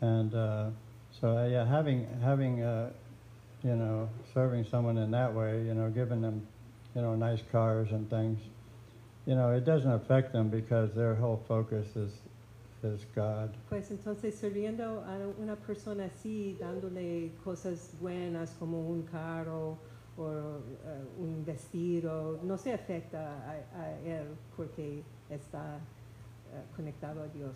And 0.00 0.34
uh, 0.34 0.70
so, 1.20 1.36
uh, 1.36 1.46
yeah, 1.46 1.66
having 1.66 2.06
having 2.22 2.62
uh, 2.62 2.90
you 3.62 3.74
know 3.74 4.08
serving 4.32 4.64
someone 4.64 4.98
in 4.98 5.10
that 5.10 5.32
way, 5.34 5.64
you 5.64 5.74
know, 5.74 5.90
giving 5.90 6.20
them 6.20 6.46
you 6.94 7.02
know 7.02 7.14
nice 7.14 7.42
cars 7.50 7.88
and 7.90 8.08
things, 8.08 8.40
you 9.26 9.34
know, 9.34 9.50
it 9.52 9.64
doesn't 9.64 9.90
affect 9.90 10.32
them 10.32 10.48
because 10.48 10.92
their 10.94 11.14
whole 11.14 11.42
focus 11.48 11.96
is 11.96 12.12
is 12.82 13.04
God. 13.14 13.50
Pues 13.68 13.90
entonces 13.90 14.34
sirviendo 14.34 15.04
a 15.04 15.18
una 15.40 15.56
persona 15.56 16.04
así, 16.04 16.56
dándole 16.60 17.32
cosas 17.44 17.94
buenas 18.00 18.54
como 18.58 18.80
un 18.80 19.02
carro 19.02 19.78
o 20.18 20.60
eh, 20.86 21.20
un 21.20 21.44
vestido, 21.44 22.40
no 22.42 22.56
se 22.56 22.72
afecta 22.72 23.18
a, 23.46 23.80
a 23.80 23.90
él 24.04 24.26
porque 24.56 25.02
está 25.30 25.76
eh, 26.52 26.62
conectado 26.76 27.22
a 27.22 27.28
Dios. 27.28 27.54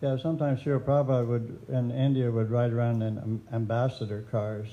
Yeah, 0.00 0.16
sometimes 0.16 0.60
Srila 0.60 0.80
Prabhupada 0.80 1.26
would 1.26 1.58
in 1.68 1.90
India 1.90 2.30
would 2.30 2.50
ride 2.50 2.72
around 2.72 3.02
in 3.02 3.18
um, 3.18 3.40
ambassador 3.52 4.22
cars, 4.30 4.68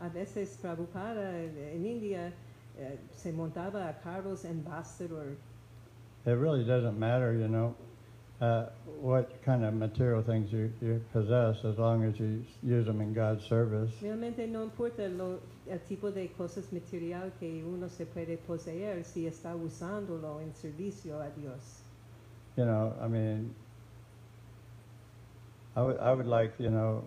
A 0.00 0.08
veces 0.08 0.58
Prabhupada 0.60 1.32
en 1.74 1.84
India 1.86 2.32
eh, 2.78 2.96
se 3.12 3.30
montaba 3.32 3.88
a 3.88 3.94
carros 4.02 4.44
ambassador. 4.44 5.36
it 6.26 6.30
really 6.32 6.64
doesn't 6.64 6.98
matter, 6.98 7.34
you 7.34 7.48
know, 7.48 7.74
uh, 8.44 8.66
what 9.00 9.42
kind 9.44 9.64
of 9.64 9.74
material 9.74 10.22
things 10.22 10.52
you, 10.52 10.72
you 10.80 11.00
possess 11.12 11.56
as 11.64 11.78
long 11.78 12.04
as 12.04 12.18
you 12.18 12.44
use 12.62 12.86
them 12.86 13.00
in 13.00 13.12
God's 13.12 13.44
service. 13.44 13.90
Realmente 14.02 14.46
no 14.46 14.62
importa 14.62 15.08
lo, 15.08 15.40
el 15.66 15.78
tipo 15.80 16.10
de 16.10 16.28
cosas 16.36 16.72
material 16.72 17.32
que 17.38 17.64
uno 17.64 17.88
se 17.88 18.06
puede 18.06 18.36
poseer 18.38 19.04
si 19.04 19.26
está 19.26 19.54
usándolo 19.54 20.40
en 20.40 20.54
servicio 20.54 21.20
a 21.20 21.30
Dios. 21.30 21.82
You 22.56 22.64
know, 22.64 22.94
I 23.00 23.08
mean, 23.08 23.54
I 25.76 25.82
would, 25.82 25.98
I 25.98 26.12
would 26.12 26.26
like, 26.26 26.52
you 26.58 26.70
know, 26.70 27.02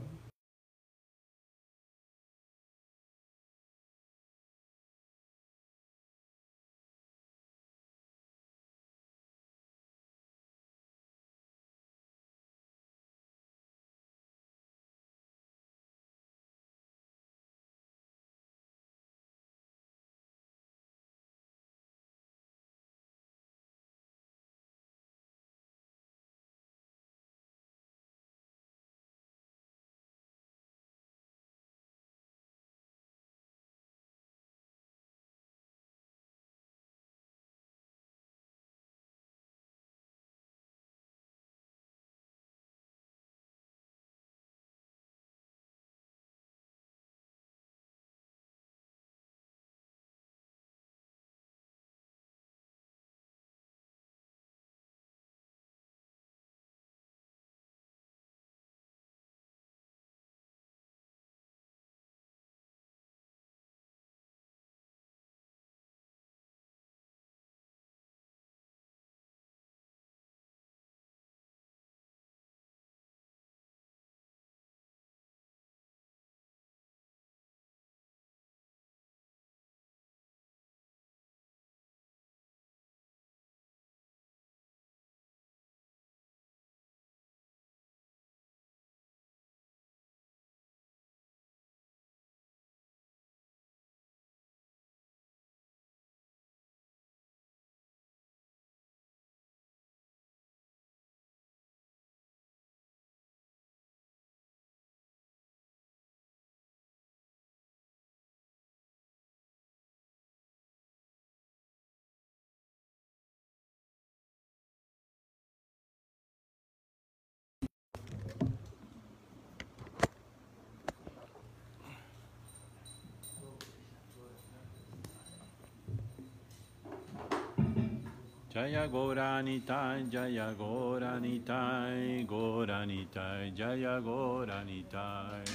Jaya 128.57 128.87
Goranitai, 128.89 130.09
Jaya 130.09 130.51
Goranitai, 130.57 132.25
Goranitai, 132.25 133.53
Jaya 133.55 134.01
Goranitai. 134.01 135.45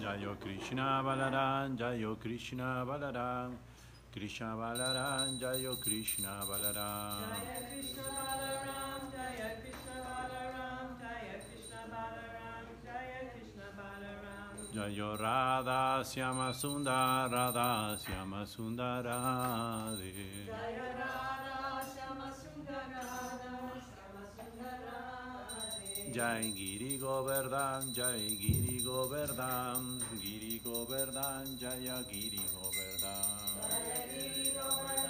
Jayo 0.00 0.40
Krishna 0.40 1.02
Balaram, 1.04 1.76
Jayo 1.76 2.18
Krishna 2.18 2.82
Balaram, 2.88 3.52
Krishna 4.14 4.56
Balaram, 4.56 5.38
Jayo 5.38 5.78
Krishna 5.82 6.40
Balaram. 6.48 7.20
Jaya 7.36 7.68
Krishna 7.68 8.02
Balaram, 8.16 8.89
Jayo 14.72 15.18
Radha 15.18 16.04
Syama 16.04 16.52
Sundar, 16.54 17.28
Radha 17.28 17.98
Syama 17.98 18.46
Sundar 18.46 19.02
Radhe. 19.02 20.46
Jaya 20.46 20.94
Radha 20.94 21.82
Shama 21.90 22.30
Sundara. 22.30 23.30
Jai 26.14 26.52
Giri 26.54 26.98
Govardhan, 26.98 27.92
Jai 27.92 28.36
Giri 28.38 28.80
Govardhan, 28.84 30.00
Giri 30.22 30.60
Govardhan, 30.62 31.58
Jaya 31.58 32.02
Giri 32.08 32.38
Govardhan. 32.54 33.58
Jaya 33.58 34.06
Giri 34.06 34.52
Govardhan, 34.54 35.09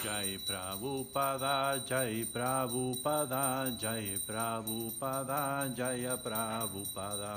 Jai 0.00 0.38
Prabhupada, 0.40 1.76
Jai 1.84 2.24
Prabhupada, 2.24 3.68
Jai 3.76 4.16
Prabhupada, 4.26 5.68
Jaya 5.76 6.16
Prabhupada. 6.16 7.36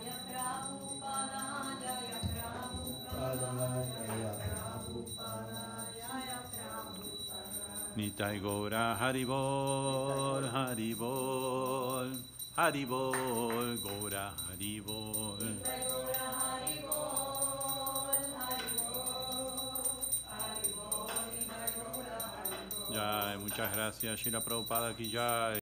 Jaya 0.00 0.16
Prabhupada, 0.24 1.44
Jaya 1.76 2.20
Prabhupada, 4.40 5.60
Jaya 5.92 6.40
Prabhupada. 6.48 7.60
Nitai 7.96 8.40
Gora 8.40 8.96
Haribol, 8.96 10.48
Haribol, 10.48 12.08
Haribol, 12.56 13.76
Gora 13.76 14.32
Haribol. 14.48 15.36
Jai 15.60 15.84
Gora 15.84 16.24
Hari 16.32 16.80
Muchas 23.40 23.72
gracias, 23.72 24.20
Shila 24.20 24.40
Prabhupada 24.40 24.94
Ki 24.96 25.10
ya 25.10 25.54
eh. 25.54 25.60